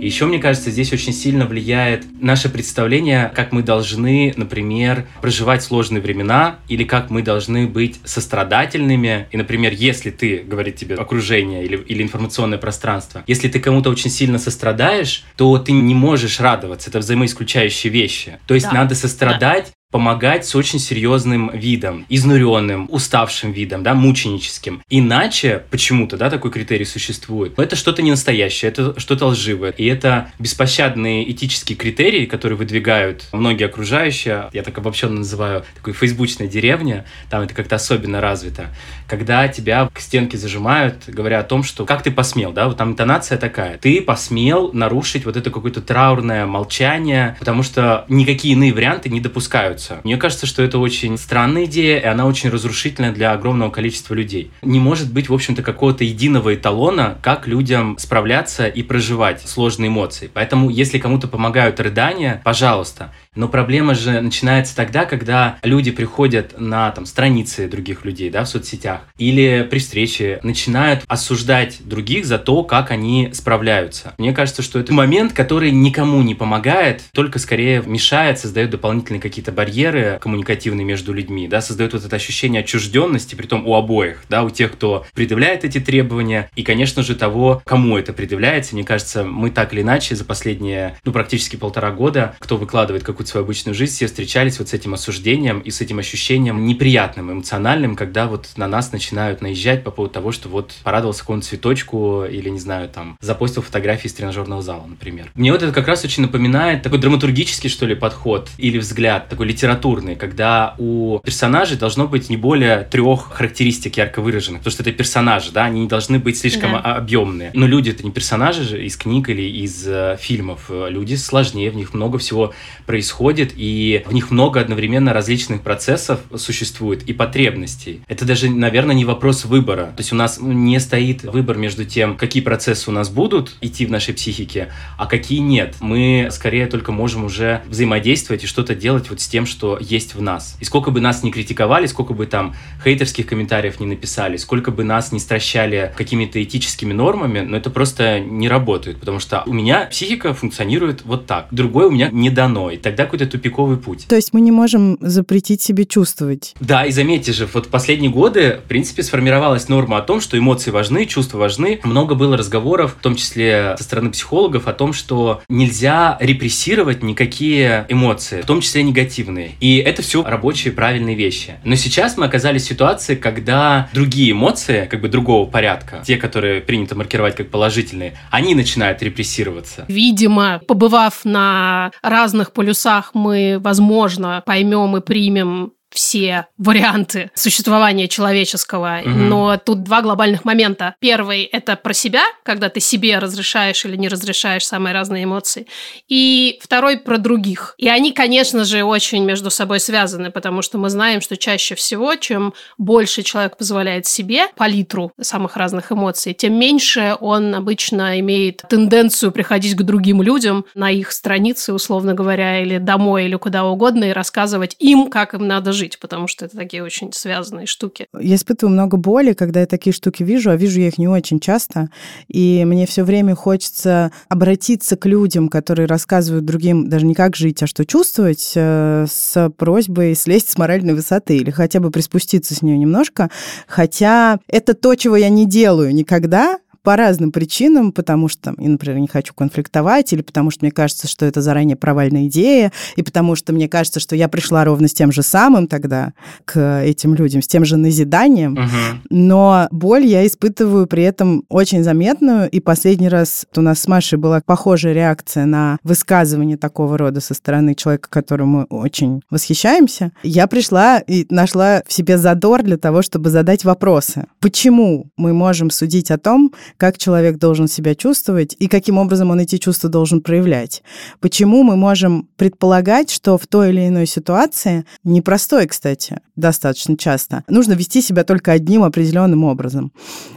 Еще, 0.00 0.26
мне 0.26 0.38
кажется, 0.38 0.70
здесь 0.70 0.92
очень 0.92 1.12
сильно 1.12 1.44
влияет 1.44 2.04
наше 2.20 2.48
представление, 2.48 3.32
как 3.34 3.50
мы 3.50 3.64
должны, 3.64 4.32
например, 4.36 5.06
проживать 5.20 5.62
сложные 5.62 6.00
времена, 6.00 6.60
или 6.68 6.84
как 6.84 7.10
мы 7.10 7.22
должны 7.22 7.66
быть 7.66 8.00
сострадательными. 8.04 9.26
И, 9.32 9.36
например, 9.36 9.72
если 9.72 10.10
ты, 10.10 10.38
говорит 10.38 10.76
тебе 10.76 10.94
окружение 10.94 11.64
или, 11.64 11.76
или 11.76 12.02
информационное 12.02 12.58
пространство, 12.58 13.24
если 13.26 13.48
ты 13.48 13.58
кому-то 13.58 13.90
очень 13.90 14.10
сильно 14.10 14.38
сострадаешь, 14.38 15.24
то 15.36 15.58
ты 15.58 15.72
не 15.72 15.94
можешь 15.94 16.38
радоваться. 16.38 16.90
Это 16.90 17.00
взаимоисключающие 17.00 17.92
вещи. 17.92 18.38
То 18.46 18.54
есть 18.54 18.66
да. 18.66 18.74
надо 18.74 18.94
сострадать, 18.94 19.72
помогать 19.90 20.44
с 20.44 20.54
очень 20.54 20.78
серьезным 20.78 21.50
видом, 21.54 22.04
изнуренным, 22.10 22.88
уставшим 22.90 23.52
видом, 23.52 23.82
да, 23.82 23.94
мученическим. 23.94 24.82
Иначе 24.90 25.62
почему-то, 25.70 26.18
да, 26.18 26.28
такой 26.28 26.50
критерий 26.50 26.84
существует. 26.84 27.56
Но 27.56 27.62
это 27.62 27.74
что-то 27.74 28.02
не 28.02 28.10
настоящее, 28.10 28.70
это 28.70 29.00
что-то 29.00 29.26
лживое. 29.26 29.70
И 29.70 29.86
это 29.86 30.30
беспощадные 30.38 31.30
этические 31.30 31.78
критерии, 31.78 32.26
которые 32.26 32.58
выдвигают 32.58 33.28
многие 33.32 33.64
окружающие. 33.64 34.50
Я 34.52 34.62
так 34.62 34.76
обобщенно 34.76 35.16
называю 35.16 35.64
такой 35.76 35.94
фейсбучной 35.94 36.48
деревня, 36.48 37.06
там 37.30 37.42
это 37.42 37.54
как-то 37.54 37.76
особенно 37.76 38.20
развито. 38.20 38.66
Когда 39.08 39.48
тебя 39.48 39.88
к 39.90 40.00
стенке 40.00 40.36
зажимают, 40.36 41.04
говоря 41.06 41.40
о 41.40 41.44
том, 41.44 41.62
что 41.62 41.86
как 41.86 42.02
ты 42.02 42.10
посмел, 42.10 42.52
да, 42.52 42.68
вот 42.68 42.76
там 42.76 42.90
интонация 42.90 43.38
такая. 43.38 43.78
Ты 43.78 44.02
посмел 44.02 44.70
нарушить 44.74 45.24
вот 45.24 45.38
это 45.38 45.50
какое-то 45.50 45.80
траурное 45.80 46.44
молчание, 46.44 47.36
потому 47.38 47.62
что 47.62 48.04
никакие 48.08 48.52
иные 48.52 48.74
варианты 48.74 49.08
не 49.08 49.20
допускают 49.20 49.77
развиваются. 49.78 50.00
Мне 50.04 50.16
кажется, 50.16 50.46
что 50.46 50.62
это 50.62 50.78
очень 50.78 51.16
странная 51.16 51.64
идея, 51.64 51.98
и 51.98 52.04
она 52.04 52.26
очень 52.26 52.50
разрушительная 52.50 53.12
для 53.12 53.32
огромного 53.32 53.70
количества 53.70 54.14
людей. 54.14 54.50
Не 54.62 54.80
может 54.80 55.12
быть, 55.12 55.28
в 55.28 55.34
общем-то, 55.34 55.62
какого-то 55.62 56.04
единого 56.04 56.54
эталона, 56.54 57.18
как 57.22 57.46
людям 57.46 57.96
справляться 57.98 58.66
и 58.66 58.82
проживать 58.82 59.42
сложные 59.42 59.88
эмоции. 59.88 60.30
Поэтому, 60.32 60.70
если 60.70 60.98
кому-то 60.98 61.28
помогают 61.28 61.80
рыдания, 61.80 62.40
пожалуйста. 62.44 63.12
Но 63.34 63.48
проблема 63.48 63.94
же 63.94 64.20
начинается 64.20 64.74
тогда, 64.74 65.04
когда 65.04 65.58
люди 65.62 65.90
приходят 65.90 66.58
на 66.58 66.90
там, 66.90 67.06
страницы 67.06 67.68
других 67.68 68.04
людей 68.04 68.30
да, 68.30 68.44
в 68.44 68.48
соцсетях 68.48 69.02
или 69.18 69.66
при 69.70 69.78
встрече 69.78 70.40
начинают 70.42 71.04
осуждать 71.06 71.78
других 71.84 72.26
за 72.26 72.38
то, 72.38 72.64
как 72.64 72.90
они 72.90 73.30
справляются. 73.32 74.14
Мне 74.18 74.32
кажется, 74.32 74.62
что 74.62 74.78
это 74.78 74.92
момент, 74.92 75.32
который 75.32 75.70
никому 75.70 76.22
не 76.22 76.34
помогает, 76.34 77.02
только 77.12 77.38
скорее 77.38 77.82
мешает, 77.84 78.38
создает 78.38 78.70
дополнительные 78.70 79.20
какие-то 79.20 79.52
барьеры 79.52 80.18
коммуникативные 80.20 80.84
между 80.84 81.12
людьми, 81.12 81.48
да, 81.48 81.60
создает 81.60 81.92
вот 81.92 82.04
это 82.04 82.16
ощущение 82.16 82.60
отчужденности, 82.60 83.34
при 83.34 83.46
том 83.46 83.66
у 83.66 83.74
обоих, 83.74 84.24
да, 84.28 84.42
у 84.42 84.50
тех, 84.50 84.72
кто 84.72 85.06
предъявляет 85.14 85.64
эти 85.64 85.80
требования, 85.80 86.50
и, 86.56 86.62
конечно 86.62 87.02
же, 87.02 87.14
того, 87.14 87.62
кому 87.64 87.96
это 87.96 88.12
предъявляется. 88.12 88.74
Мне 88.74 88.84
кажется, 88.84 89.24
мы 89.24 89.50
так 89.50 89.72
или 89.72 89.82
иначе 89.82 90.14
за 90.14 90.24
последние, 90.24 90.96
ну, 91.04 91.12
практически 91.12 91.56
полтора 91.56 91.90
года, 91.90 92.34
кто 92.38 92.56
выкладывает 92.56 93.04
какую-то 93.18 93.32
свою 93.32 93.44
обычную 93.44 93.74
жизнь, 93.74 93.94
все 93.94 94.06
встречались 94.06 94.60
вот 94.60 94.68
с 94.68 94.74
этим 94.74 94.94
осуждением 94.94 95.58
и 95.58 95.72
с 95.72 95.80
этим 95.80 95.98
ощущением 95.98 96.64
неприятным, 96.64 97.32
эмоциональным, 97.32 97.96
когда 97.96 98.28
вот 98.28 98.50
на 98.56 98.68
нас 98.68 98.92
начинают 98.92 99.42
наезжать 99.42 99.82
по 99.82 99.90
поводу 99.90 100.14
того, 100.14 100.30
что 100.30 100.48
вот 100.48 100.76
порадовался 100.84 101.22
какому-то 101.22 101.48
цветочку 101.48 102.24
или, 102.24 102.48
не 102.48 102.60
знаю, 102.60 102.88
там, 102.88 103.18
запостил 103.20 103.62
фотографии 103.62 104.06
из 104.06 104.14
тренажерного 104.14 104.62
зала, 104.62 104.86
например. 104.86 105.32
Мне 105.34 105.50
вот 105.50 105.64
это 105.64 105.72
как 105.72 105.88
раз 105.88 106.04
очень 106.04 106.22
напоминает 106.22 106.84
такой 106.84 107.00
драматургический, 107.00 107.68
что 107.68 107.86
ли, 107.86 107.96
подход 107.96 108.50
или 108.56 108.78
взгляд, 108.78 109.28
такой 109.28 109.46
литературный, 109.46 110.14
когда 110.14 110.76
у 110.78 111.18
персонажей 111.24 111.76
должно 111.76 112.06
быть 112.06 112.30
не 112.30 112.36
более 112.36 112.84
трех 112.84 113.32
характеристик 113.32 113.96
ярко 113.96 114.20
выраженных, 114.20 114.60
потому 114.60 114.70
что 114.70 114.84
это 114.84 114.92
персонажи, 114.92 115.50
да, 115.50 115.64
они 115.64 115.80
не 115.80 115.88
должны 115.88 116.20
быть 116.20 116.38
слишком 116.38 116.72
да. 116.72 116.94
объемные. 116.94 117.50
Но 117.54 117.66
люди 117.66 117.90
это 117.90 118.04
не 118.04 118.12
персонажи 118.12 118.62
же 118.62 118.84
из 118.84 118.96
книг 118.96 119.28
или 119.28 119.42
из 119.42 119.84
э, 119.88 120.16
фильмов. 120.20 120.70
Люди 120.70 121.16
сложнее, 121.16 121.72
в 121.72 121.74
них 121.74 121.94
много 121.94 122.18
всего 122.18 122.54
происходит 122.86 123.07
происходит, 123.08 123.52
и 123.56 124.02
в 124.06 124.12
них 124.12 124.30
много 124.30 124.60
одновременно 124.60 125.12
различных 125.12 125.62
процессов 125.62 126.20
существует 126.36 127.02
и 127.04 127.12
потребностей. 127.14 128.02
Это 128.06 128.26
даже, 128.26 128.50
наверное, 128.50 128.94
не 128.94 129.04
вопрос 129.04 129.46
выбора. 129.46 129.84
То 129.96 130.00
есть 130.00 130.12
у 130.12 130.16
нас 130.16 130.38
не 130.40 130.78
стоит 130.78 131.22
выбор 131.22 131.56
между 131.56 131.84
тем, 131.86 132.16
какие 132.16 132.42
процессы 132.42 132.90
у 132.90 132.92
нас 132.92 133.08
будут 133.08 133.56
идти 133.62 133.86
в 133.86 133.90
нашей 133.90 134.12
психике, 134.12 134.68
а 134.98 135.06
какие 135.06 135.38
нет. 135.38 135.76
Мы 135.80 136.28
скорее 136.30 136.66
только 136.66 136.92
можем 136.92 137.24
уже 137.24 137.62
взаимодействовать 137.66 138.44
и 138.44 138.46
что-то 138.46 138.74
делать 138.74 139.08
вот 139.08 139.20
с 139.20 139.26
тем, 139.26 139.46
что 139.46 139.78
есть 139.80 140.14
в 140.14 140.20
нас. 140.20 140.56
И 140.60 140.64
сколько 140.64 140.90
бы 140.90 141.00
нас 141.00 141.22
не 141.22 141.30
критиковали, 141.30 141.86
сколько 141.86 142.12
бы 142.12 142.26
там 142.26 142.54
хейтерских 142.84 143.26
комментариев 143.26 143.80
не 143.80 143.86
написали, 143.86 144.36
сколько 144.36 144.70
бы 144.70 144.84
нас 144.84 145.12
не 145.12 145.18
стращали 145.20 145.92
какими-то 145.96 146.42
этическими 146.42 146.92
нормами, 146.92 147.40
но 147.40 147.56
это 147.56 147.70
просто 147.70 148.20
не 148.20 148.48
работает, 148.48 149.00
потому 149.00 149.18
что 149.18 149.42
у 149.46 149.54
меня 149.54 149.86
психика 149.90 150.34
функционирует 150.34 151.04
вот 151.04 151.26
так. 151.26 151.48
Другой 151.50 151.86
у 151.86 151.90
меня 151.90 152.10
не 152.12 152.30
дано. 152.30 152.70
И 152.70 152.76
тогда 152.98 153.04
какой-то 153.04 153.26
тупиковый 153.26 153.76
путь. 153.76 154.06
То 154.08 154.16
есть 154.16 154.34
мы 154.34 154.40
не 154.40 154.50
можем 154.50 154.98
запретить 155.00 155.62
себе 155.62 155.84
чувствовать. 155.84 156.54
Да, 156.60 156.84
и 156.84 156.90
заметьте 156.90 157.32
же, 157.32 157.48
вот 157.52 157.66
в 157.66 157.68
последние 157.68 158.10
годы, 158.10 158.58
в 158.64 158.68
принципе, 158.68 159.04
сформировалась 159.04 159.68
норма 159.68 159.98
о 159.98 160.02
том, 160.02 160.20
что 160.20 160.36
эмоции 160.36 160.72
важны, 160.72 161.06
чувства 161.06 161.38
важны. 161.38 161.78
Много 161.84 162.16
было 162.16 162.36
разговоров, 162.36 162.96
в 162.98 163.02
том 163.02 163.14
числе 163.14 163.76
со 163.78 163.84
стороны 163.84 164.10
психологов, 164.10 164.66
о 164.66 164.72
том, 164.72 164.92
что 164.92 165.42
нельзя 165.48 166.16
репрессировать 166.20 167.04
никакие 167.04 167.86
эмоции, 167.88 168.42
в 168.42 168.46
том 168.46 168.60
числе 168.60 168.82
негативные. 168.82 169.52
И 169.60 169.76
это 169.76 170.02
все 170.02 170.24
рабочие, 170.24 170.72
правильные 170.72 171.14
вещи. 171.14 171.54
Но 171.64 171.76
сейчас 171.76 172.16
мы 172.16 172.24
оказались 172.24 172.64
в 172.64 172.66
ситуации, 172.66 173.14
когда 173.14 173.88
другие 173.94 174.32
эмоции, 174.32 174.88
как 174.90 175.00
бы 175.00 175.08
другого 175.08 175.48
порядка, 175.48 176.02
те, 176.04 176.16
которые 176.16 176.60
принято 176.60 176.96
маркировать 176.96 177.36
как 177.36 177.48
положительные, 177.48 178.18
они 178.30 178.56
начинают 178.56 179.02
репрессироваться. 179.02 179.84
Видимо, 179.86 180.60
побывав 180.66 181.24
на 181.24 181.92
разных 182.02 182.52
полюсах 182.52 182.87
местах 182.88 183.10
мы, 183.14 183.58
возможно, 183.60 184.42
поймем 184.46 184.96
и 184.96 185.00
примем 185.00 185.72
все 185.90 186.46
варианты 186.58 187.30
существования 187.34 188.08
человеческого. 188.08 189.00
Угу. 189.00 189.10
Но 189.10 189.56
тут 189.56 189.82
два 189.82 190.02
глобальных 190.02 190.44
момента. 190.44 190.94
Первый– 191.00 191.42
это 191.52 191.76
про 191.76 191.92
себя, 191.92 192.22
когда 192.42 192.68
ты 192.68 192.80
себе 192.80 193.18
разрешаешь 193.18 193.84
или 193.84 193.96
не 193.96 194.08
разрешаешь 194.08 194.66
самые 194.66 194.92
разные 194.92 195.24
эмоции. 195.24 195.66
И 196.08 196.58
второй– 196.62 196.98
про 196.98 197.18
других. 197.18 197.74
И 197.78 197.88
они, 197.88 198.12
конечно 198.12 198.64
же, 198.64 198.82
очень 198.82 199.24
между 199.24 199.50
собой 199.50 199.80
связаны, 199.80 200.30
потому 200.30 200.62
что 200.62 200.78
мы 200.78 200.90
знаем, 200.90 201.20
что 201.20 201.36
чаще 201.36 201.74
всего, 201.74 202.14
чем 202.16 202.54
больше 202.76 203.22
человек 203.22 203.56
позволяет 203.56 204.06
себе 204.06 204.48
палитру 204.56 205.12
самых 205.20 205.56
разных 205.56 205.92
эмоций, 205.92 206.34
тем 206.34 206.58
меньше 206.58 207.16
он 207.20 207.54
обычно 207.54 208.20
имеет 208.20 208.62
тенденцию 208.68 209.32
приходить 209.32 209.74
к 209.74 209.82
другим 209.82 210.22
людям 210.22 210.64
на 210.74 210.90
их 210.90 211.12
страницы, 211.12 211.72
условно 211.72 212.14
говоря, 212.14 212.60
или 212.60 212.78
домой, 212.78 213.24
или 213.24 213.36
куда 213.36 213.64
угодно, 213.64 214.04
и 214.04 214.12
рассказывать 214.12 214.76
им, 214.78 215.10
как 215.10 215.34
им 215.34 215.46
надо 215.46 215.72
сложить, 215.78 215.98
потому 215.98 216.28
что 216.28 216.44
это 216.44 216.56
такие 216.56 216.82
очень 216.82 217.12
связанные 217.12 217.66
штуки. 217.66 218.06
Я 218.18 218.34
испытываю 218.34 218.72
много 218.72 218.96
боли, 218.96 219.32
когда 219.32 219.60
я 219.60 219.66
такие 219.66 219.92
штуки 219.92 220.22
вижу, 220.22 220.50
а 220.50 220.56
вижу 220.56 220.80
я 220.80 220.88
их 220.88 220.98
не 220.98 221.08
очень 221.08 221.40
часто. 221.40 221.90
И 222.28 222.64
мне 222.64 222.86
все 222.86 223.04
время 223.04 223.34
хочется 223.34 224.12
обратиться 224.28 224.96
к 224.96 225.06
людям, 225.06 225.48
которые 225.48 225.86
рассказывают 225.86 226.44
другим 226.44 226.88
даже 226.88 227.06
не 227.06 227.14
как 227.14 227.36
жить, 227.36 227.62
а 227.62 227.66
что 227.66 227.84
чувствовать, 227.84 228.52
э, 228.54 229.06
с 229.08 229.50
просьбой 229.56 230.14
слезть 230.14 230.50
с 230.50 230.58
моральной 230.58 230.94
высоты 230.94 231.36
или 231.36 231.50
хотя 231.50 231.80
бы 231.80 231.90
приспуститься 231.90 232.54
с 232.54 232.62
нее 232.62 232.78
немножко. 232.78 233.30
Хотя 233.66 234.38
это 234.48 234.74
то, 234.74 234.94
чего 234.94 235.16
я 235.16 235.28
не 235.28 235.46
делаю 235.46 235.94
никогда, 235.94 236.58
по 236.88 236.96
разным 236.96 237.32
причинам, 237.32 237.92
потому 237.92 238.28
что 238.28 238.54
я, 238.56 238.66
например, 238.66 238.98
не 238.98 239.08
хочу 239.08 239.34
конфликтовать, 239.34 240.10
или 240.14 240.22
потому 240.22 240.50
что 240.50 240.64
мне 240.64 240.72
кажется, 240.72 241.06
что 241.06 241.26
это 241.26 241.42
заранее 241.42 241.76
провальная 241.76 242.28
идея, 242.28 242.72
и 242.96 243.02
потому 243.02 243.36
что 243.36 243.52
мне 243.52 243.68
кажется, 243.68 244.00
что 244.00 244.16
я 244.16 244.26
пришла 244.26 244.64
ровно 244.64 244.88
с 244.88 244.94
тем 244.94 245.12
же 245.12 245.22
самым 245.22 245.66
тогда 245.66 246.14
к 246.46 246.80
этим 246.82 247.14
людям, 247.14 247.42
с 247.42 247.46
тем 247.46 247.66
же 247.66 247.76
назиданием. 247.76 248.52
Мгм. 248.52 249.02
Но 249.10 249.68
боль 249.70 250.06
я 250.06 250.26
испытываю 250.26 250.86
при 250.86 251.02
этом 251.02 251.44
очень 251.50 251.84
заметную. 251.84 252.48
И 252.48 252.58
последний 252.58 253.10
раз 253.10 253.44
у 253.54 253.60
нас 253.60 253.80
с 253.80 253.86
Машей 253.86 254.18
была 254.18 254.40
похожая 254.40 254.94
реакция 254.94 255.44
на 255.44 255.76
высказывание 255.82 256.56
такого 256.56 256.96
рода 256.96 257.20
со 257.20 257.34
стороны 257.34 257.74
человека, 257.74 258.08
которому 258.08 258.60
мы 258.60 258.78
очень 258.78 259.20
восхищаемся. 259.28 260.12
Я 260.22 260.46
пришла 260.46 261.00
и 261.00 261.26
нашла 261.28 261.82
в 261.86 261.92
себе 261.92 262.16
задор 262.16 262.62
для 262.62 262.78
того, 262.78 263.02
чтобы 263.02 263.28
задать 263.28 263.66
вопросы. 263.66 264.24
Почему 264.40 265.10
мы 265.18 265.34
можем 265.34 265.68
судить 265.68 266.10
о 266.10 266.16
том, 266.16 266.54
как 266.78 266.96
человек 266.96 267.36
должен 267.38 267.68
себя 267.68 267.94
чувствовать 267.94 268.56
и 268.58 268.68
каким 268.68 268.96
образом 268.96 269.30
он 269.30 269.40
эти 269.40 269.58
чувства 269.58 269.90
должен 269.90 270.22
проявлять? 270.22 270.82
Почему 271.20 271.62
мы 271.64 271.76
можем 271.76 272.28
предполагать, 272.36 273.10
что 273.10 273.36
в 273.36 273.46
той 273.46 273.70
или 273.70 273.88
иной 273.88 274.06
ситуации, 274.06 274.86
непростой, 275.04 275.66
кстати, 275.66 276.20
достаточно 276.36 276.96
часто, 276.96 277.44
нужно 277.48 277.74
вести 277.74 278.00
себя 278.00 278.24
только 278.24 278.52
одним 278.52 278.84
определенным 278.84 279.44
образом. 279.44 279.92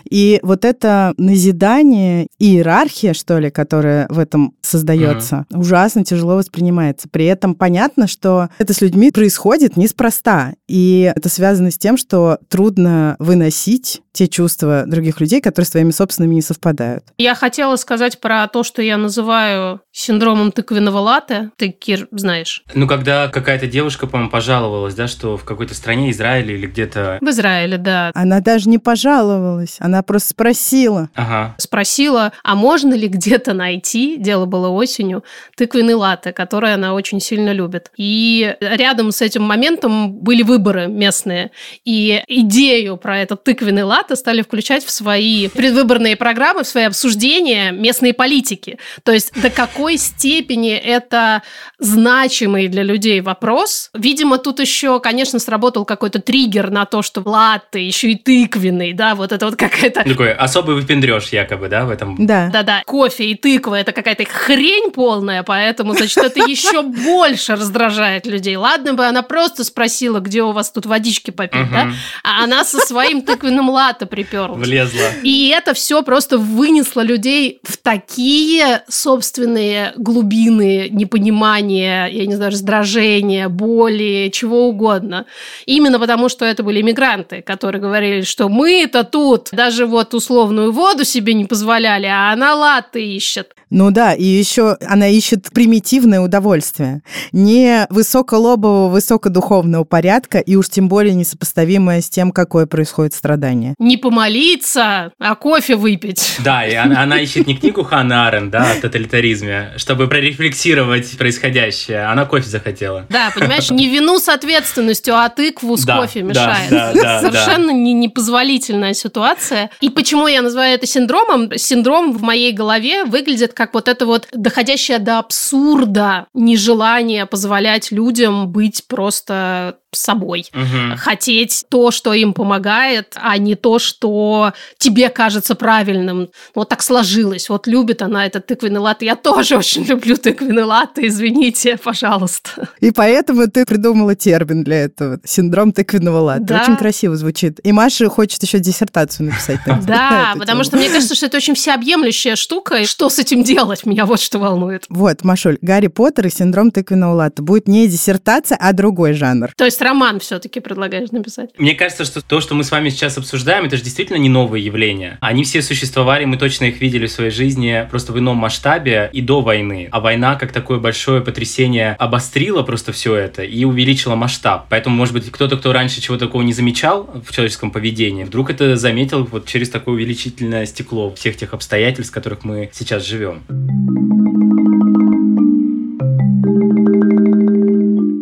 И 0.09 0.39
вот 0.41 0.65
это 0.65 1.13
назидание, 1.17 2.27
иерархия, 2.39 3.13
что 3.13 3.37
ли, 3.37 3.49
которая 3.49 4.07
в 4.09 4.19
этом 4.19 4.55
создается, 4.61 5.45
ужасно 5.51 6.03
тяжело 6.03 6.35
воспринимается. 6.35 7.07
При 7.07 7.25
этом 7.25 7.55
понятно, 7.55 8.07
что 8.07 8.49
это 8.57 8.73
с 8.73 8.81
людьми 8.81 9.11
происходит 9.11 9.77
неспроста. 9.77 10.53
И 10.67 11.11
это 11.15 11.29
связано 11.29 11.71
с 11.71 11.77
тем, 11.77 11.97
что 11.97 12.39
трудно 12.49 13.15
выносить 13.19 14.01
те 14.11 14.27
чувства 14.27 14.83
других 14.87 15.21
людей, 15.21 15.39
которые 15.39 15.67
с 15.67 15.71
твоими 15.71 15.91
собственными 15.91 16.20
не 16.25 16.41
совпадают. 16.41 17.05
Я 17.17 17.35
хотела 17.35 17.75
сказать 17.75 18.19
про 18.19 18.47
то, 18.47 18.63
что 18.63 18.81
я 18.81 18.97
называю 18.97 19.81
синдромом 19.91 20.51
тыквенного 20.51 20.99
латте. 20.99 21.51
Ты, 21.57 21.69
Кир, 21.69 22.07
знаешь. 22.11 22.63
Ну, 22.73 22.87
когда 22.87 23.27
какая-то 23.27 23.67
девушка, 23.67 24.07
по-моему, 24.07 24.31
пожаловалась, 24.31 24.95
да, 24.95 25.07
что 25.07 25.37
в 25.37 25.43
какой-то 25.43 25.73
стране, 25.75 26.11
Израиле 26.11 26.55
или 26.55 26.67
где-то... 26.67 27.17
В 27.21 27.29
Израиле, 27.29 27.77
да. 27.77 28.11
Она 28.13 28.39
даже 28.39 28.69
не 28.69 28.77
пожаловалась, 28.77 29.77
она 29.79 30.01
просто 30.01 30.29
спросила. 30.29 31.09
Ага. 31.15 31.55
Спросила, 31.57 32.31
а 32.43 32.55
можно 32.55 32.93
ли 32.93 33.07
где-то 33.07 33.53
найти, 33.53 34.17
дело 34.17 34.45
было 34.45 34.69
осенью, 34.69 35.23
тыквенный 35.55 35.93
латте, 35.93 36.31
который 36.31 36.73
она 36.73 36.93
очень 36.93 37.19
сильно 37.19 37.51
любит. 37.51 37.91
И 37.97 38.55
рядом 38.59 39.11
с 39.11 39.21
этим 39.21 39.43
моментом 39.43 40.13
были 40.13 40.43
выборы 40.43 40.87
местные. 40.87 41.51
И 41.83 42.23
идею 42.27 42.97
про 42.97 43.19
этот 43.19 43.43
тыквенный 43.43 43.83
латте 43.83 44.15
стали 44.15 44.41
включать 44.41 44.85
в 44.85 44.91
свои 44.91 45.49
предвыборные 45.49 46.15
программы, 46.15 46.63
в 46.63 46.67
свои 46.67 46.85
обсуждения 46.85 47.71
местные 47.71 48.13
политики. 48.13 48.79
То 49.03 49.11
есть 49.11 49.33
до 49.41 49.49
какой 49.81 49.97
степени 49.97 50.73
это 50.75 51.41
значимый 51.79 52.67
для 52.67 52.83
людей 52.83 53.19
вопрос. 53.21 53.89
Видимо, 53.95 54.37
тут 54.37 54.59
еще, 54.59 54.99
конечно, 54.99 55.39
сработал 55.39 55.85
какой-то 55.85 56.21
триггер 56.21 56.69
на 56.69 56.85
то, 56.85 57.01
что 57.01 57.23
латте 57.25 57.83
еще 57.83 58.11
и 58.11 58.15
тыквенный, 58.15 58.93
да, 58.93 59.15
вот 59.15 59.31
это 59.31 59.47
вот 59.47 59.55
какая-то 59.55 60.03
Такой 60.03 60.33
особый 60.33 60.75
выпендреж 60.75 61.29
якобы, 61.29 61.67
да, 61.67 61.85
в 61.85 61.89
этом... 61.89 62.15
Да. 62.23 62.51
да-да, 62.53 62.83
кофе 62.85 63.31
и 63.31 63.35
тыква 63.35 63.73
это 63.73 63.91
какая-то 63.91 64.23
хрень 64.25 64.91
полная, 64.91 65.41
поэтому, 65.41 65.95
значит, 65.95 66.19
это 66.19 66.39
еще 66.41 66.83
больше 66.83 67.55
раздражает 67.55 68.27
людей. 68.27 68.57
Ладно 68.57 68.93
бы 68.93 69.07
она 69.07 69.23
просто 69.23 69.63
спросила, 69.63 70.19
где 70.19 70.43
у 70.43 70.51
вас 70.51 70.69
тут 70.69 70.85
водички 70.85 71.31
попить, 71.31 71.71
да? 71.71 71.91
А 72.23 72.43
она 72.43 72.63
со 72.63 72.77
своим 72.81 73.23
тыквенным 73.23 73.67
латте 73.67 74.05
приперлась. 74.05 74.59
Влезла. 74.59 75.09
И 75.23 75.49
это 75.49 75.73
все 75.73 76.03
просто 76.03 76.37
вынесло 76.37 77.01
людей 77.01 77.61
в 77.63 77.77
такие 77.77 78.83
собственные 78.87 79.70
глубины 79.97 80.89
непонимания, 80.89 82.07
я 82.07 82.25
не 82.25 82.35
знаю, 82.35 82.51
раздражения, 82.51 83.49
боли, 83.49 84.29
чего 84.33 84.67
угодно. 84.67 85.25
Именно 85.65 85.99
потому, 85.99 86.29
что 86.29 86.45
это 86.45 86.63
были 86.63 86.81
мигранты, 86.81 87.41
которые 87.41 87.81
говорили, 87.81 88.21
что 88.21 88.49
мы-то 88.49 89.03
тут 89.03 89.49
даже 89.51 89.85
вот 89.85 90.13
условную 90.13 90.71
воду 90.71 91.03
себе 91.05 91.33
не 91.33 91.45
позволяли, 91.45 92.07
а 92.07 92.31
она 92.33 92.55
латте 92.55 93.01
ищет. 93.01 93.55
Ну 93.71 93.89
да, 93.91 94.13
и 94.13 94.23
еще 94.23 94.77
она 94.85 95.07
ищет 95.07 95.49
примитивное 95.53 96.19
удовольствие. 96.21 97.01
Не 97.31 97.87
высоколобового, 97.89 98.89
высокодуховного 98.89 99.85
порядка, 99.85 100.39
и 100.39 100.55
уж 100.55 100.69
тем 100.69 100.89
более 100.89 101.13
несопоставимое 101.15 102.01
с 102.01 102.09
тем, 102.09 102.31
какое 102.31 102.65
происходит 102.67 103.13
страдание. 103.13 103.73
Не 103.79 103.97
помолиться, 103.97 105.13
а 105.19 105.35
кофе 105.35 105.75
выпить. 105.75 106.35
Да, 106.39 106.65
и 106.67 106.75
она, 106.75 107.01
она 107.03 107.19
ищет 107.19 107.47
не 107.47 107.55
книгу 107.55 107.83
Ханна 107.83 108.27
Арен, 108.27 108.49
да, 108.51 108.71
о 108.73 108.75
тоталитаризме, 108.81 109.71
чтобы 109.77 110.07
прорефлексировать 110.07 111.17
происходящее. 111.17 112.05
Она 112.05 112.25
кофе 112.25 112.49
захотела. 112.49 113.05
Да, 113.09 113.31
понимаешь, 113.33 113.71
не 113.71 113.87
вину 113.89 114.19
с 114.19 114.27
ответственностью, 114.29 115.15
а 115.15 115.29
тыкву 115.29 115.77
с 115.77 115.85
Да, 115.85 116.01
кофе 116.01 116.21
мешает. 116.23 116.69
да, 116.69 116.91
да, 116.93 117.21
Совершенно 117.21 117.71
не- 117.71 117.93
непозволительная 117.93 118.93
ситуация. 118.93 119.69
И 119.79 119.89
почему 119.89 120.27
я 120.27 120.41
называю 120.41 120.75
это 120.75 120.85
синдромом? 120.85 121.57
Синдром 121.57 122.11
в 122.11 122.21
моей 122.21 122.51
голове 122.51 123.05
выглядит 123.05 123.53
как 123.61 123.75
вот 123.75 123.87
это 123.87 124.07
вот 124.07 124.27
доходящее 124.31 124.97
до 124.97 125.19
абсурда 125.19 126.25
нежелание 126.33 127.27
позволять 127.27 127.91
людям 127.91 128.49
быть 128.51 128.85
просто 128.87 129.77
собой. 129.93 130.45
Мгм. 130.53 130.95
Хотеть 130.97 131.65
то, 131.69 131.91
что 131.91 132.13
им 132.13 132.33
помогает, 132.33 133.15
а 133.21 133.37
не 133.37 133.55
то, 133.55 133.77
что 133.79 134.53
тебе 134.77 135.09
кажется 135.09 135.53
правильным. 135.55 136.29
Вот 136.55 136.69
так 136.69 136.81
сложилось. 136.81 137.49
Вот 137.49 137.67
любит 137.67 138.01
она 138.01 138.25
этот 138.25 138.47
тыквенный 138.47 138.79
латте. 138.79 139.05
Я 139.05 139.15
тоже 139.15 139.57
очень 139.57 139.83
люблю 139.83 140.15
тыквенный 140.15 140.63
латте. 140.63 141.07
Извините, 141.07 141.77
пожалуйста. 141.77 142.69
И 142.79 142.91
поэтому 142.91 143.47
ты 143.49 143.65
придумала 143.65 144.15
термин 144.15 144.63
для 144.63 144.85
этого. 144.85 145.19
Синдром 145.25 145.73
тыквенного 145.73 146.19
латте. 146.19 146.45
Да. 146.45 146.61
Очень 146.61 146.77
красиво 146.77 147.15
звучит. 147.17 147.59
И 147.63 147.71
Маша 147.71 148.07
хочет 148.09 148.41
еще 148.43 148.59
диссертацию 148.59 149.27
написать. 149.27 149.59
на- 149.67 149.75
на 149.75 149.81
Да, 149.81 150.33
потому 150.39 150.63
что 150.63 150.77
мне 150.77 150.89
кажется, 150.89 151.15
что 151.15 151.25
это 151.25 151.37
очень 151.37 151.55
всеобъемлющая 151.55 152.35
штука. 152.37 152.85
Что 152.85 153.09
с 153.09 153.19
этим 153.19 153.43
делать? 153.43 153.50
Меня 153.85 154.05
вот 154.05 154.19
что 154.19 154.39
волнует. 154.39 154.85
Вот, 154.89 155.23
Машуль, 155.23 155.57
Гарри 155.61 155.87
Поттер 155.87 156.27
и 156.27 156.29
синдром 156.29 156.71
тыквенного 156.71 157.13
латте. 157.13 157.41
Будет 157.41 157.67
не 157.67 157.87
диссертация, 157.87 158.57
а 158.59 158.73
другой 158.73 159.13
жанр. 159.13 159.51
То 159.55 159.65
есть 159.65 159.81
роман 159.81 160.19
все-таки 160.19 160.59
предлагаешь 160.59 161.11
написать? 161.11 161.51
Мне 161.57 161.75
кажется, 161.75 162.05
что 162.05 162.21
то, 162.21 162.41
что 162.41 162.55
мы 162.55 162.63
с 162.63 162.71
вами 162.71 162.89
сейчас 162.89 163.17
обсуждаем, 163.17 163.65
это 163.65 163.77
же 163.77 163.83
действительно 163.83 164.17
не 164.17 164.29
новые 164.29 164.65
явления. 164.65 165.17
Они 165.21 165.43
все 165.43 165.61
существовали, 165.61 166.25
мы 166.25 166.37
точно 166.37 166.65
их 166.65 166.81
видели 166.81 167.07
в 167.07 167.11
своей 167.11 167.31
жизни 167.31 167.87
просто 167.89 168.13
в 168.13 168.19
ином 168.19 168.37
масштабе 168.37 169.09
и 169.13 169.21
до 169.21 169.41
войны. 169.41 169.89
А 169.91 169.99
война, 169.99 170.35
как 170.35 170.51
такое 170.51 170.79
большое 170.79 171.21
потрясение, 171.21 171.95
обострила 171.99 172.63
просто 172.63 172.91
все 172.91 173.15
это 173.15 173.43
и 173.43 173.63
увеличила 173.63 174.15
масштаб. 174.15 174.67
Поэтому, 174.69 174.95
может 174.95 175.13
быть, 175.13 175.29
кто-то, 175.31 175.57
кто 175.57 175.73
раньше 175.73 176.01
чего 176.01 176.17
такого 176.17 176.41
не 176.41 176.53
замечал 176.53 177.09
в 177.25 177.33
человеческом 177.33 177.71
поведении, 177.71 178.23
вдруг 178.23 178.49
это 178.49 178.75
заметил 178.75 179.25
вот 179.25 179.45
через 179.45 179.69
такое 179.69 179.95
увеличительное 179.95 180.65
стекло 180.65 181.13
всех 181.13 181.37
тех 181.37 181.53
обстоятельств, 181.53 182.11
в 182.11 182.13
которых 182.13 182.43
мы 182.43 182.69
сейчас 182.73 183.05
живем. 183.05 183.30
Jubiläum. 183.31 184.80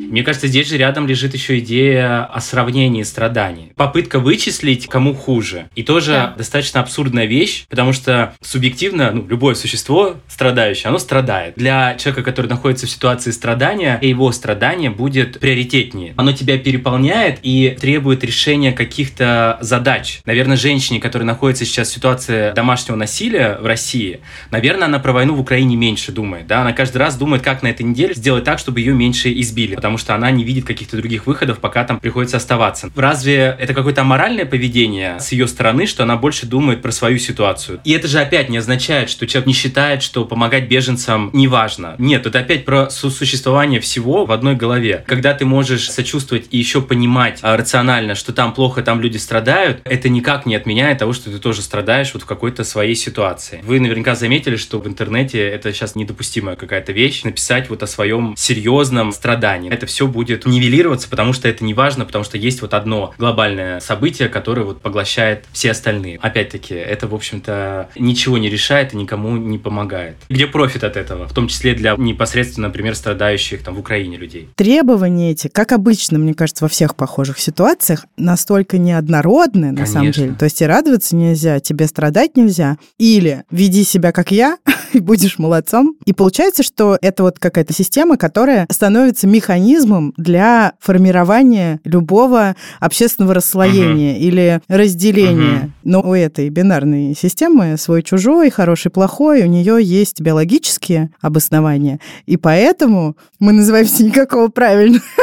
Мне 0.10 0.24
кажется, 0.24 0.48
здесь 0.48 0.68
же 0.68 0.78
рядом 0.78 1.08
лежит 1.08 1.34
еще 1.34 1.60
идея 1.60 2.26
о 2.26 2.42
сравнении 2.42 3.04
страданий. 3.04 3.72
Попытка 3.76 4.20
вычислить, 4.20 4.88
кому 4.88 5.14
хуже. 5.14 5.70
И 5.76 5.84
тоже 5.84 6.12
Да. 6.12 6.34
достаточно 6.38 6.82
абсурдная 6.82 7.26
вещь, 7.26 7.66
потому 7.70 7.94
что 7.94 8.34
субъективно, 8.42 9.12
ну, 9.12 9.26
любое 9.28 9.56
существо 9.56 10.16
страдающее, 10.28 10.88
оно 10.90 10.98
страдает. 10.98 11.54
Для 11.56 11.96
человека, 11.96 12.24
который 12.24 12.48
находится 12.48 12.88
в 12.88 12.90
ситуации 12.90 13.32
страдания, 13.32 14.00
его 14.02 14.32
страдание 14.32 14.90
будет 14.90 15.40
приоритетнее. 15.40 16.14
Оно 16.18 16.32
тебя 16.32 16.58
переполняет 16.58 17.40
и 17.44 17.78
требует 17.80 18.24
решения 18.24 18.72
каких-то 18.72 19.58
задач. 19.62 20.22
Наверное, 20.26 20.58
женщине, 20.58 21.00
которая 21.00 21.28
находится 21.28 21.66
сейчас 21.66 21.90
в 21.90 21.94
ситуации 21.94 22.54
домашнего 22.54 22.96
насилия 22.96 23.58
в 23.62 23.66
России, 23.66 24.20
наверное, 24.52 24.86
она 24.88 25.00
про 25.00 25.14
войну 25.14 25.36
в 25.36 25.40
Украине 25.40 25.76
меньше 25.76 26.12
думает. 26.12 26.48
Да? 26.48 26.62
Она 26.62 26.74
каждый 26.74 26.98
раз 26.98 27.16
думает, 27.18 27.44
как 27.44 27.62
на 27.64 27.68
этой 27.68 27.84
неделе 27.84 28.14
сделать 28.14 28.44
так, 28.44 28.58
чтобы 28.60 28.80
ее 28.80 28.94
меньше 28.94 29.32
избили. 29.32 29.76
Потому 29.76 29.98
что 30.00 30.16
она 30.16 30.32
не 30.32 30.44
видит 30.44 30.66
каких-то 30.66 30.98
других 30.98 31.28
выходов, 31.28 31.60
пока 31.60 31.84
там 31.84 32.00
приходится 32.00 32.38
оставаться. 32.38 32.90
Разве 32.96 33.56
это 33.60 33.74
какое-то 33.74 34.02
аморальное 34.02 34.46
поведение 34.46 35.20
с 35.20 35.32
ее 35.32 35.48
стороны, 35.48 35.86
что 35.86 36.04
она 36.04 36.16
больше 36.16 36.46
думает 36.46 36.82
про 36.82 36.92
свою 36.92 37.20
ситуацию? 37.20 37.82
И 37.84 37.92
это 37.92 38.08
же 38.08 38.20
опять 38.20 38.50
не 38.50 38.58
означает, 38.58 39.10
что 39.10 39.28
человек 39.28 39.48
не 39.48 39.54
считает, 39.54 40.02
что 40.02 40.26
помогать 40.26 40.68
беженцам 40.68 41.30
не 41.34 41.48
важно. 41.48 41.96
Нет, 41.98 42.26
это 42.26 42.40
опять 42.40 42.66
про 42.66 42.90
существование 42.90 43.80
всего 43.80 44.26
в 44.26 44.32
одной 44.32 44.56
голове. 44.56 45.04
Когда 45.08 45.34
ты 45.34 45.46
можешь 45.46 45.92
сочувствовать 45.92 46.48
и 46.52 46.58
еще 46.58 46.82
понимать 46.82 47.40
а, 47.42 47.58
рационально, 47.58 48.16
что 48.16 48.34
там 48.34 48.54
плохо, 48.54 48.82
там 48.82 49.02
люди 49.02 49.18
страдают, 49.18 49.82
это 49.84 50.10
никак 50.10 50.46
не 50.46 50.56
отменяет 50.56 51.00
того, 51.00 51.14
что 51.14 51.32
ты 51.32 51.40
тоже 51.40 51.62
страдаешь 51.62 52.14
вот 52.14 52.24
в 52.24 52.26
какой-то 52.26 52.64
своей 52.64 52.96
ситуации. 52.96 53.62
Вы 53.64 53.80
наверняка 53.80 54.16
заметили, 54.16 54.56
что 54.56 54.80
в 54.80 54.88
интернете 54.88 55.40
это 55.48 55.74
сейчас 55.74 55.96
недопустимая 55.96 56.56
какая-то 56.56 56.92
вещь, 56.92 57.24
написать 57.24 57.70
вот 57.70 57.84
о 57.84 57.88
своем 57.88 58.36
серьезном 58.38 59.12
страдании. 59.12 59.72
Это 59.72 59.86
все 59.90 60.08
будет 60.08 60.46
нивелироваться, 60.46 61.10
потому 61.10 61.34
что 61.34 61.48
это 61.48 61.64
не 61.64 61.74
важно, 61.74 62.06
потому 62.06 62.24
что 62.24 62.38
есть 62.38 62.62
вот 62.62 62.74
одно 62.74 63.14
глобальное 63.18 63.80
событие, 63.80 64.30
которое 64.30 64.64
вот 64.64 64.82
поглощает 64.82 65.46
все 65.52 65.72
остальные. 65.72 66.20
Опять-таки, 66.22 66.74
это, 66.74 67.08
в 67.08 67.16
общем-то, 67.16 67.90
ничего 67.98 68.38
не 68.38 68.50
решает 68.50 68.94
и 68.94 68.98
никому 68.98 69.36
не 69.38 69.58
помогает. 69.58 70.16
Где 70.30 70.48
профит 70.48 70.84
от 70.84 70.96
этого? 70.96 71.28
В 71.28 71.34
том 71.34 71.48
числе 71.48 71.74
для 71.74 71.96
непосредственно, 71.98 72.68
например, 72.68 72.96
страдающих 72.96 73.64
там 73.64 73.76
в 73.76 73.80
Украине 73.80 74.18
людей. 74.18 74.50
Требования 74.56 75.32
эти, 75.32 75.48
как 75.48 75.72
обычно, 75.72 76.20
мне 76.20 76.34
кажется, 76.34 76.64
во 76.64 76.70
всех 76.70 76.96
похожих 76.96 77.40
ситуациях, 77.40 78.06
настолько 78.18 78.78
неоднородны, 78.78 79.72
на 79.72 79.76
Конечно. 79.78 79.94
самом 79.94 80.12
деле. 80.12 80.36
То 80.38 80.46
есть 80.46 80.62
и 80.62 80.66
радоваться 80.66 81.16
нельзя, 81.16 81.60
тебе 81.60 81.88
страдать 81.88 82.38
нельзя. 82.38 82.78
Или 82.98 83.44
веди 83.50 83.84
себя 83.84 84.12
как 84.12 84.32
я, 84.32 84.58
и 84.94 85.00
будешь 85.00 85.40
молодцом. 85.40 85.96
И 86.06 86.14
получается, 86.14 86.64
что 86.64 86.98
это 87.02 87.24
вот 87.24 87.40
какая-то 87.40 87.74
система, 87.74 88.18
которая 88.18 88.68
становится 88.72 89.28
механизмом 89.28 89.79
для 90.18 90.74
формирования 90.80 91.80
любого 91.84 92.56
общественного 92.80 93.36
расслоения 93.36 94.16
uh-huh. 94.16 94.20
или 94.20 94.62
разделения. 94.68 95.60
Uh-huh. 95.60 95.72
Но 95.84 96.02
у 96.02 96.14
этой 96.14 96.50
бинарной 96.50 97.16
системы 97.16 97.78
свой-чужой, 97.78 98.50
хороший-плохой, 98.50 99.44
у 99.44 99.48
нее 99.48 99.80
есть 99.82 100.22
биологические 100.22 101.12
обоснования. 101.22 102.00
И 102.26 102.38
поэтому 102.38 103.16
мы 103.40 103.54
называемся 103.54 104.04
никакого 104.04 104.50
правильного. 104.50 105.04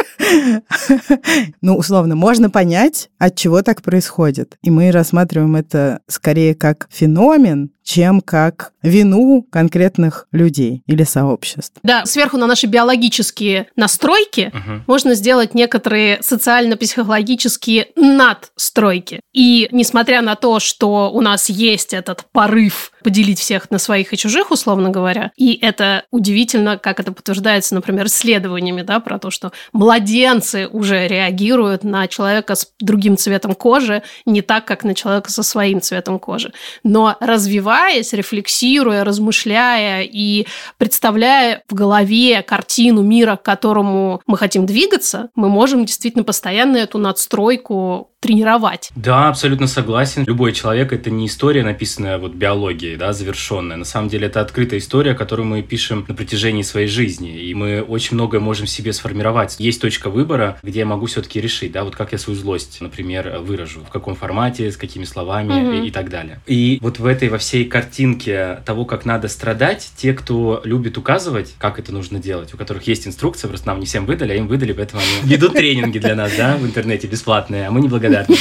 Ну, 1.61 1.77
условно, 1.77 2.17
можно 2.17 2.51
понять, 2.51 3.11
от 3.19 3.37
чего 3.37 3.63
так 3.63 3.83
происходит. 3.83 4.57
И 4.63 4.71
мы 4.71 4.91
рассматриваем 4.91 5.57
это 5.57 6.01
скорее 6.09 6.55
как 6.55 6.89
феномен, 6.91 7.71
чем 7.87 8.21
как 8.21 8.73
вину 8.83 9.47
конкретных 9.49 10.27
людей 10.33 10.83
или 10.87 11.05
сообществ. 11.05 11.77
Да, 11.85 12.05
сверху 12.05 12.37
на 12.37 12.49
наши 12.49 12.67
биологические 12.67 13.69
настройки 13.77 14.53
угу. 14.53 14.83
можно 14.89 15.15
сделать 15.15 15.55
некоторые 15.55 16.21
социально-психологические 16.21 17.89
надстройки. 17.95 19.21
И 19.33 19.69
несмотря 19.71 20.21
на 20.21 20.35
то, 20.35 20.59
что 20.59 21.13
у 21.13 21.21
нас 21.21 21.49
есть 21.49 21.95
этот 21.95 22.25
порыв 22.33 22.91
поделить 23.05 23.39
всех 23.39 23.71
на 23.71 23.79
своих 23.79 24.13
и 24.13 24.17
чужих, 24.17 24.51
условно 24.51 24.91
говоря, 24.91 25.31
и 25.37 25.55
это 25.55 26.05
удивительно, 26.11 26.79
как 26.79 26.99
это 26.99 27.13
подтверждается, 27.13 27.77
например, 27.77 28.07
исследованиями, 28.07 28.83
да, 28.83 28.99
про 28.99 29.21
то, 29.21 29.31
что 29.31 29.53
младенцы 29.73 30.67
уже 30.67 31.07
реагируют 31.07 31.85
на 31.85 32.09
человека 32.09 32.57
с 32.57 32.69
другим 32.81 33.17
цветом 33.17 33.55
кожи 33.55 34.03
не 34.25 34.43
так, 34.43 34.65
как 34.65 34.83
на 34.83 34.95
человека 34.95 35.31
со 35.31 35.45
своим 35.45 35.81
цветом 35.81 36.19
кожи. 36.19 36.53
Но 36.83 37.17
развивая 37.21 37.76
развиваясь, 37.77 38.13
рефлексируя, 38.13 39.05
размышляя 39.05 40.03
и 40.03 40.47
представляя 40.79 41.63
в 41.69 41.75
голове 41.75 42.43
картину 42.43 43.03
мира, 43.03 43.37
к 43.37 43.43
которому 43.43 44.21
мы 44.27 44.37
хотим 44.39 44.67
двигаться, 44.67 45.29
мы 45.35 45.49
можем 45.49 45.85
действительно 45.85 46.25
постоянно 46.25 46.79
эту 46.79 46.99
надстройку 46.99 48.11
тренировать. 48.21 48.91
Да, 48.97 49.29
абсолютно 49.29 49.67
согласен. 49.67 50.25
Любой 50.27 50.53
человек— 50.53 50.93
это 50.95 51.11
не 51.11 51.27
история, 51.27 51.63
написанная 51.63 52.19
вот 52.19 52.33
биологией, 52.33 52.97
да, 52.97 53.13
завершенная. 53.13 53.77
На 53.77 53.85
самом 53.85 54.09
деле 54.09 54.27
это 54.27 54.41
открытая 54.41 54.81
история, 54.81 55.15
которую 55.15 55.47
мы 55.47 55.63
пишем 55.63 56.05
на 56.09 56.15
протяжении 56.15 56.63
своей 56.63 56.89
жизни. 56.89 57.39
И 57.39 57.55
мы 57.55 57.83
очень 57.83 58.15
многое 58.15 58.41
можем 58.41 58.67
себе 58.67 58.93
сформировать. 58.93 59.57
Есть 59.59 59.81
точка 59.81 60.11
выбора, 60.11 60.59
где 60.63 60.81
я 60.81 60.87
могу 60.87 61.07
все-таки 61.07 61.41
решить, 61.41 61.73
да, 61.73 61.85
вот 61.85 61.95
как 61.95 62.13
я 62.13 62.19
свою 62.19 62.39
злость, 62.39 62.81
например, 62.81 63.39
выражу, 63.41 63.85
в 63.85 63.91
каком 63.91 64.17
формате, 64.17 64.73
с 64.73 64.77
какими 64.77 65.05
словами 65.05 65.53
угу. 65.53 65.85
и, 65.85 65.89
и 65.89 65.91
так 65.91 66.09
далее. 66.09 66.41
И 66.47 66.79
вот 66.81 66.99
в 66.99 67.07
этой 67.07 67.29
во 67.29 67.39
всей 67.39 67.66
картинке 67.67 68.61
того, 68.65 68.85
как 68.85 69.05
надо 69.05 69.29
страдать, 69.29 69.91
те, 69.97 70.13
кто 70.13 70.61
любит 70.65 70.99
указывать, 70.99 71.55
как 71.59 71.79
это 71.79 71.93
нужно 71.93 72.19
делать, 72.19 72.55
у 72.55 72.57
которых 72.57 72.87
есть 72.87 73.07
инструкция, 73.07 73.49
просто 73.49 73.67
нам 73.69 73.81
не 73.81 73.87
всем 73.87 74.07
выдали, 74.07 74.33
а 74.33 74.37
им 74.37 74.47
выдали, 74.47 74.73
поэтому 74.73 75.03
они 75.03 75.31
ведут 75.31 75.55
тренинги 75.55 75.99
для 75.99 76.15
нас, 76.15 76.33
да, 76.37 76.57
в 76.57 76.65
интернете 76.65 77.07
бесплатные, 77.07 77.67
а 77.67 77.71
мы 77.71 77.81
не 77.81 77.89
благодарны. 77.89 78.37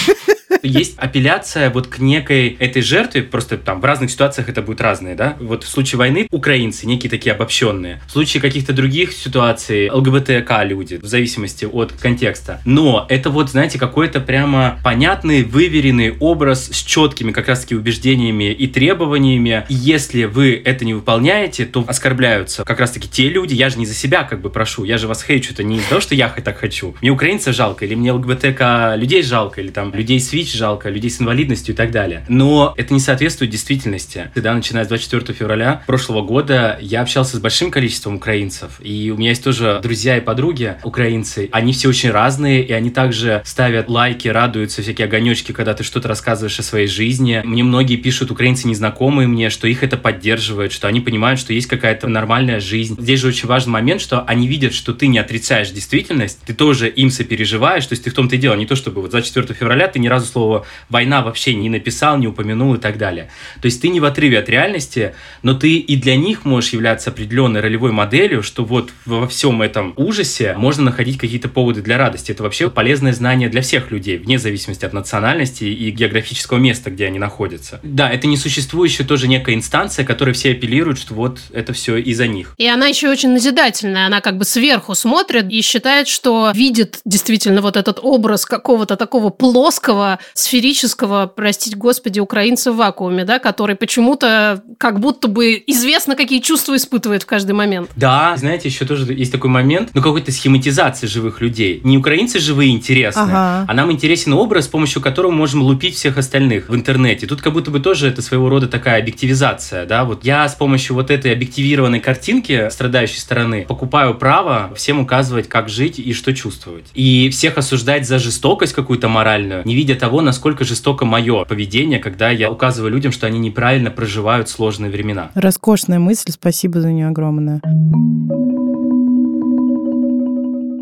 Есть 0.65 0.97
апелляция 0.97 1.69
вот 1.69 1.87
к 1.87 1.99
некой 1.99 2.49
этой 2.59 2.81
жертве, 2.81 3.23
просто 3.23 3.57
там 3.57 3.81
в 3.81 3.85
разных 3.85 4.11
ситуациях 4.11 4.49
это 4.49 4.61
будет 4.61 4.81
разные, 4.81 5.15
да? 5.15 5.37
Вот 5.39 5.63
в 5.63 5.67
случае 5.67 5.99
войны 5.99 6.27
украинцы, 6.31 6.87
некие 6.87 7.09
такие 7.09 7.33
обобщенные. 7.33 8.01
В 8.07 8.11
случае 8.11 8.41
каких-то 8.41 8.73
других 8.73 9.13
ситуаций 9.13 9.89
ЛГБТК 9.89 10.63
люди, 10.63 10.95
в 10.95 11.05
зависимости 11.05 11.65
от 11.65 11.91
контекста. 11.93 12.61
Но 12.65 13.05
это 13.09 13.29
вот, 13.29 13.49
знаете, 13.49 13.79
какой-то 13.79 14.19
прямо 14.19 14.79
понятный, 14.83 15.43
выверенный 15.43 16.15
образ 16.19 16.67
с 16.71 16.83
четкими 16.83 17.31
как 17.31 17.47
раз-таки 17.47 17.75
убеждениями 17.75 18.51
и 18.51 18.67
требованиями. 18.67 19.65
И 19.69 19.73
если 19.73 20.25
вы 20.25 20.61
это 20.63 20.85
не 20.85 20.93
выполняете, 20.93 21.65
то 21.65 21.83
оскорбляются 21.87 22.63
как 22.63 22.79
раз-таки 22.79 23.07
те 23.07 23.29
люди. 23.29 23.53
Я 23.53 23.69
же 23.69 23.77
не 23.77 23.85
за 23.85 23.93
себя 23.93 24.23
как 24.23 24.41
бы 24.41 24.49
прошу, 24.49 24.83
я 24.83 24.97
же 24.97 25.07
вас 25.07 25.23
хейчу-то 25.23 25.63
не 25.63 25.77
из-за 25.77 25.89
того, 25.89 26.01
что 26.01 26.15
я 26.15 26.29
так 26.29 26.57
хочу. 26.57 26.95
Мне 27.01 27.11
украинцев 27.11 27.55
жалко, 27.55 27.85
или 27.85 27.95
мне 27.95 28.11
ЛГБТК 28.11 28.95
людей 28.97 29.23
жалко, 29.23 29.61
или 29.61 29.69
там 29.69 29.93
людей 29.93 30.19
с 30.19 30.31
ВИЧ 30.33 30.54
жалко, 30.55 30.89
людей 30.89 31.09
с 31.09 31.21
инвалидностью 31.21 31.73
и 31.73 31.77
так 31.77 31.91
далее. 31.91 32.25
Но 32.27 32.73
это 32.77 32.93
не 32.93 32.99
соответствует 32.99 33.51
действительности. 33.51 34.31
Когда, 34.33 34.53
начиная 34.53 34.85
с 34.85 34.87
24 34.87 35.37
февраля 35.37 35.83
прошлого 35.85 36.21
года, 36.21 36.77
я 36.81 37.01
общался 37.01 37.37
с 37.37 37.39
большим 37.39 37.71
количеством 37.71 38.15
украинцев, 38.15 38.79
и 38.79 39.11
у 39.11 39.17
меня 39.17 39.29
есть 39.29 39.43
тоже 39.43 39.79
друзья 39.81 40.17
и 40.17 40.21
подруги 40.21 40.75
украинцы. 40.83 41.49
Они 41.51 41.73
все 41.73 41.89
очень 41.89 42.11
разные, 42.11 42.63
и 42.63 42.71
они 42.71 42.89
также 42.89 43.41
ставят 43.45 43.89
лайки, 43.89 44.27
радуются, 44.27 44.81
всякие 44.81 45.05
огонечки, 45.05 45.51
когда 45.51 45.73
ты 45.73 45.83
что-то 45.83 46.07
рассказываешь 46.07 46.59
о 46.59 46.63
своей 46.63 46.87
жизни. 46.87 47.41
Мне 47.43 47.63
многие 47.63 47.97
пишут, 47.97 48.31
украинцы 48.31 48.67
незнакомые 48.67 49.27
мне, 49.27 49.49
что 49.49 49.67
их 49.67 49.83
это 49.83 49.97
поддерживает, 49.97 50.71
что 50.71 50.87
они 50.87 51.01
понимают, 51.01 51.39
что 51.39 51.53
есть 51.53 51.67
какая-то 51.67 52.07
нормальная 52.07 52.59
жизнь. 52.59 52.95
Здесь 52.99 53.19
же 53.19 53.27
очень 53.27 53.47
важный 53.47 53.71
момент, 53.71 54.01
что 54.01 54.23
они 54.23 54.47
видят, 54.47 54.73
что 54.73 54.93
ты 54.93 55.07
не 55.07 55.19
отрицаешь 55.19 55.71
действительность, 55.71 56.39
ты 56.45 56.53
тоже 56.53 56.89
им 56.89 57.09
сопереживаешь, 57.09 57.85
то 57.85 57.93
есть 57.93 58.03
ты 58.03 58.09
в 58.09 58.13
том-то 58.13 58.35
и 58.35 58.37
дело, 58.37 58.55
не 58.55 58.65
то 58.65 58.75
чтобы 58.75 59.01
вот 59.01 59.11
24 59.11 59.53
февраля 59.53 59.87
ты 59.87 59.99
ни 59.99 60.07
разу 60.07 60.27
слово 60.27 60.44
«война» 60.89 61.21
вообще 61.21 61.53
не 61.53 61.69
написал, 61.69 62.17
не 62.17 62.27
упомянул 62.27 62.75
и 62.75 62.77
так 62.77 62.97
далее. 62.97 63.29
То 63.61 63.65
есть 63.65 63.81
ты 63.81 63.89
не 63.89 63.99
в 63.99 64.05
отрыве 64.05 64.39
от 64.39 64.49
реальности, 64.49 65.15
но 65.43 65.53
ты 65.53 65.77
и 65.77 65.95
для 65.95 66.15
них 66.15 66.45
можешь 66.45 66.73
являться 66.73 67.09
определенной 67.09 67.61
ролевой 67.61 67.91
моделью, 67.91 68.43
что 68.43 68.63
вот 68.63 68.91
во 69.05 69.27
всем 69.27 69.61
этом 69.61 69.93
ужасе 69.95 70.55
можно 70.57 70.83
находить 70.83 71.17
какие-то 71.17 71.49
поводы 71.49 71.81
для 71.81 71.97
радости. 71.97 72.31
Это 72.31 72.43
вообще 72.43 72.69
полезное 72.69 73.13
знание 73.13 73.49
для 73.49 73.61
всех 73.61 73.91
людей, 73.91 74.17
вне 74.17 74.39
зависимости 74.39 74.85
от 74.85 74.93
национальности 74.93 75.63
и 75.63 75.91
географического 75.91 76.57
места, 76.57 76.89
где 76.89 77.07
они 77.07 77.19
находятся. 77.19 77.79
Да, 77.83 78.09
это 78.09 78.27
несуществующая 78.27 79.05
тоже 79.05 79.27
некая 79.27 79.55
инстанция, 79.55 80.05
которой 80.05 80.33
все 80.33 80.51
апеллируют, 80.51 80.99
что 80.99 81.13
вот 81.13 81.39
это 81.51 81.73
все 81.73 81.97
из-за 81.97 82.27
них. 82.27 82.53
И 82.57 82.67
она 82.67 82.87
еще 82.87 83.09
очень 83.09 83.31
назидательная, 83.31 84.07
она 84.07 84.21
как 84.21 84.37
бы 84.37 84.45
сверху 84.45 84.95
смотрит 84.95 85.49
и 85.49 85.61
считает, 85.61 86.07
что 86.07 86.51
видит 86.53 86.99
действительно 87.05 87.61
вот 87.61 87.77
этот 87.77 87.99
образ 88.01 88.45
какого-то 88.45 88.95
такого 88.95 89.29
плоского 89.29 90.19
сферического, 90.35 91.27
простить 91.27 91.77
господи, 91.77 92.19
украинца 92.19 92.73
в 92.73 92.75
вакууме, 92.75 93.23
да, 93.23 93.39
который 93.39 93.77
почему-то 93.77 94.61
как 94.77 94.99
будто 94.99 95.29
бы 95.29 95.63
известно, 95.65 96.15
какие 96.15 96.41
чувства 96.41 96.75
испытывает 96.75 97.23
в 97.23 97.25
каждый 97.25 97.53
момент. 97.53 97.89
Да, 97.95 98.35
знаете, 98.35 98.67
еще 98.67 98.85
тоже 98.85 99.13
есть 99.13 99.31
такой 99.31 99.49
момент, 99.49 99.91
ну, 99.93 100.01
какой-то 100.01 100.33
схематизации 100.33 101.07
живых 101.07 101.39
людей. 101.39 101.79
Не 101.85 101.97
украинцы 101.97 102.39
живые 102.39 102.71
интересны, 102.71 103.21
ага. 103.21 103.65
а 103.65 103.73
нам 103.73 103.93
интересен 103.93 104.33
образ, 104.33 104.65
с 104.65 104.67
помощью 104.67 105.01
которого 105.01 105.31
мы 105.31 105.37
можем 105.37 105.61
лупить 105.61 105.95
всех 105.95 106.17
остальных 106.17 106.67
в 106.67 106.75
интернете. 106.75 107.27
Тут 107.27 107.41
как 107.41 107.53
будто 107.53 107.71
бы 107.71 107.79
тоже 107.79 108.09
это 108.09 108.21
своего 108.21 108.49
рода 108.49 108.67
такая 108.67 108.99
объективизация, 108.99 109.85
да, 109.85 110.03
вот 110.03 110.25
я 110.25 110.49
с 110.49 110.55
помощью 110.55 110.95
вот 110.95 111.11
этой 111.11 111.31
объективированной 111.31 112.01
картинки 112.01 112.67
страдающей 112.69 113.19
стороны 113.19 113.65
покупаю 113.69 114.13
право 114.15 114.73
всем 114.75 114.99
указывать, 114.99 115.47
как 115.47 115.69
жить 115.69 115.97
и 115.97 116.11
что 116.11 116.33
чувствовать. 116.33 116.87
И 116.93 117.29
всех 117.29 117.57
осуждать 117.57 118.05
за 118.05 118.19
жестокость 118.19 118.73
какую-то 118.73 119.07
моральную, 119.07 119.61
не 119.63 119.75
видя 119.75 119.95
того, 119.95 120.14
насколько 120.21 120.63
жестоко 120.63 121.05
мое 121.05 121.45
поведение, 121.45 121.99
когда 121.99 122.29
я 122.29 122.51
указываю 122.51 122.91
людям, 122.91 123.11
что 123.11 123.27
они 123.27 123.39
неправильно 123.39 123.91
проживают 123.91 124.49
сложные 124.49 124.91
времена. 124.91 125.31
Роскошная 125.35 125.99
мысль, 125.99 126.31
спасибо 126.31 126.81
за 126.81 126.91
нее 126.91 127.07
огромное. 127.07 127.61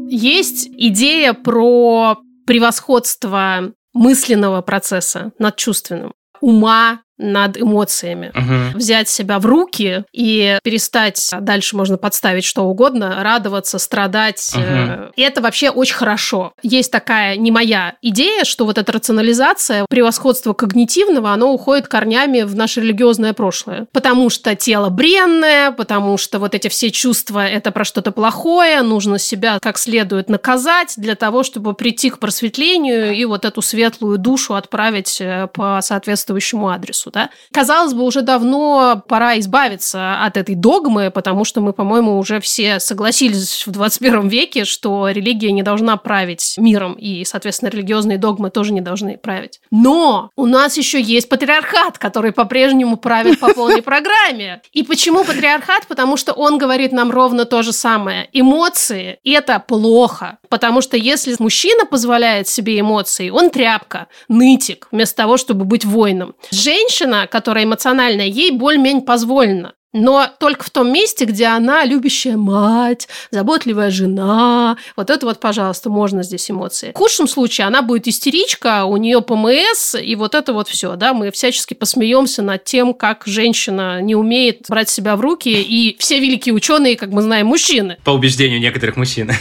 Есть 0.09 0.69
идея 0.77 1.33
про 1.33 2.17
превосходство 2.45 3.71
мысленного 3.93 4.61
процесса 4.61 5.31
над 5.39 5.55
чувственным, 5.55 6.13
ума 6.41 7.01
над 7.23 7.59
эмоциями. 7.59 8.31
Мгм. 8.33 8.77
Взять 8.77 9.09
себя 9.09 9.39
в 9.39 9.45
руки 9.45 10.03
и 10.11 10.57
перестать, 10.63 11.29
а 11.31 11.39
дальше 11.39 11.75
можно 11.75 11.97
подставить 11.97 12.43
что 12.43 12.63
угодно, 12.63 13.23
радоваться, 13.23 13.79
страдать. 13.79 14.53
Э, 14.55 15.09
И 15.15 15.21
это 15.21 15.41
вообще 15.41 15.69
очень 15.69 15.95
хорошо. 15.95 16.53
Есть 16.61 16.91
такая 16.91 17.37
не 17.37 17.51
моя 17.51 17.95
идея, 18.01 18.43
что 18.43 18.65
вот 18.65 18.77
эта 18.77 18.91
рационализация, 18.91 19.85
превосходство 19.89 20.53
когнитивного, 20.53 21.31
оно 21.31 21.53
уходит 21.53 21.87
корнями 21.87 22.41
в 22.41 22.55
наше 22.55 22.81
религиозное 22.81 23.33
прошлое. 23.33 23.87
Потому 23.91 24.29
что 24.29 24.55
тело 24.55 24.89
бренное, 24.89 25.71
потому 25.71 26.17
что 26.17 26.39
вот 26.39 26.55
эти 26.55 26.67
все 26.67 26.91
чувства– 26.91 27.45
это 27.47 27.71
про 27.71 27.85
что-то 27.85 28.11
плохое, 28.11 28.81
нужно 28.81 29.17
себя 29.19 29.59
как 29.61 29.77
следует 29.77 30.29
наказать 30.29 30.93
для 30.97 31.15
того, 31.15 31.43
чтобы 31.43 31.73
прийти 31.73 32.09
к 32.09 32.19
просветлению 32.19 33.13
и 33.13 33.25
вот 33.25 33.45
эту 33.45 33.61
светлую 33.61 34.17
душу 34.17 34.55
отправить 34.55 35.19
э, 35.21 35.47
по 35.53 35.79
соответствующему 35.81 36.69
адресу. 36.69 37.11
Да? 37.13 37.29
Казалось 37.51 37.93
бы, 37.93 38.03
уже 38.03 38.23
давно 38.23 39.03
пора 39.07 39.39
избавиться 39.39 40.23
от 40.23 40.35
этой 40.35 40.55
догмы, 40.55 41.11
потому 41.11 41.45
что 41.45 41.61
мы, 41.61 41.71
по-моему, 41.71 42.17
уже 42.17 42.39
все 42.39 42.79
согласились 42.79 43.65
в 43.67 43.71
21 43.71 44.27
веке, 44.27 44.65
что 44.65 45.07
религия 45.09 45.51
не 45.51 45.61
должна 45.61 45.95
править 45.97 46.55
миром, 46.57 46.93
и, 46.93 47.23
соответственно, 47.23 47.69
религиозные 47.69 48.17
догмы 48.17 48.49
тоже 48.49 48.73
не 48.73 48.81
должны 48.81 49.17
править. 49.17 49.61
Но 49.69 50.31
у 50.35 50.47
нас 50.47 50.75
еще 50.77 50.99
есть 50.99 51.29
патриархат, 51.29 51.99
который 51.99 52.31
по-прежнему 52.31 52.97
правит 52.97 53.39
по 53.39 53.53
полной 53.53 53.81
программе. 53.83 54.61
И 54.71 54.81
почему 54.81 55.23
патриархат? 55.23 55.85
Потому 55.87 56.17
что 56.17 56.33
он 56.33 56.57
говорит 56.57 56.91
нам 56.91 57.11
ровно 57.11 57.45
то 57.45 57.61
же 57.61 57.73
самое. 57.73 58.27
Эмоции– 58.33 59.19
это 59.23 59.59
плохо. 59.59 60.39
Потому 60.49 60.81
что 60.81 60.97
если 60.97 61.35
мужчина 61.37 61.85
позволяет 61.85 62.47
себе 62.47 62.79
эмоции, 62.79 63.29
он 63.29 63.51
тряпка, 63.51 64.07
нытик, 64.27 64.87
вместо 64.91 65.17
того, 65.17 65.37
чтобы 65.37 65.65
быть 65.65 65.85
воином. 65.85 66.33
Женщина, 66.51 66.92
которая 67.27 67.65
эмоциональная, 67.65 68.25
ей 68.25 68.51
более-менее 68.51 69.03
позволено. 69.03 69.73
Но 69.93 70.27
только 70.39 70.63
в 70.63 70.71
том 70.71 70.91
месте, 70.91 71.25
где 71.25 71.45
она 71.45 71.85
любящая 71.85 72.35
мать, 72.35 73.07
заботливая 73.29 73.91
жена. 73.91 74.75
Вот 74.95 75.11
это 75.11 75.27
вот, 75.27 75.39
пожалуйста, 75.39 75.91
можно 75.91 76.23
здесь 76.23 76.49
эмоции. 76.49 76.91
В 76.95 76.97
худшем 76.97 77.27
случае 77.27 77.67
она 77.67 77.83
будет 77.83 78.07
истеричка, 78.07 78.85
у 78.85 78.97
нее 78.97 79.21
ПМС, 79.21 79.95
и 79.95 80.15
вот 80.15 80.33
это 80.33 80.53
вот 80.53 80.67
все, 80.67 80.95
да, 80.95 81.13
мы 81.13 81.29
всячески 81.29 81.75
посмеемся 81.75 82.41
над 82.41 82.63
тем, 82.63 82.95
как 82.95 83.23
женщина 83.27 84.01
не 84.01 84.15
умеет 84.15 84.65
брать 84.67 84.89
себя 84.89 85.15
в 85.15 85.21
руки, 85.21 85.49
и 85.49 85.95
все 85.99 86.19
великие 86.19 86.55
ученые, 86.55 86.97
как 86.97 87.09
мы 87.09 87.21
знаем, 87.21 87.47
мужчины. 87.47 87.97
По 88.03 88.11
убеждению 88.11 88.59
некоторых 88.59 88.97
мужчин. 88.97 89.31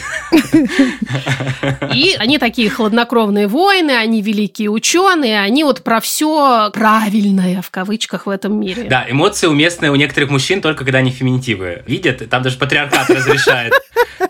И 1.94 2.14
они 2.18 2.38
такие 2.38 2.68
хладнокровные 2.68 3.48
воины, 3.48 3.92
они 3.92 4.20
великие 4.20 4.68
ученые, 4.68 5.40
они 5.40 5.64
вот 5.64 5.82
про 5.82 6.00
все 6.00 6.70
правильное 6.74 7.62
в 7.62 7.70
кавычках 7.70 8.26
в 8.26 8.28
этом 8.28 8.60
мире. 8.60 8.84
Да, 8.84 9.06
эмоции 9.08 9.46
уместны 9.46 9.90
у 9.90 9.94
некоторых 9.94 10.28
мужчин 10.28 10.41
только 10.60 10.84
когда 10.84 10.98
они 10.98 11.10
феминитивы 11.10 11.82
видят, 11.86 12.28
там 12.28 12.42
даже 12.42 12.58
патриархат 12.58 13.10
разрешает. 13.10 13.72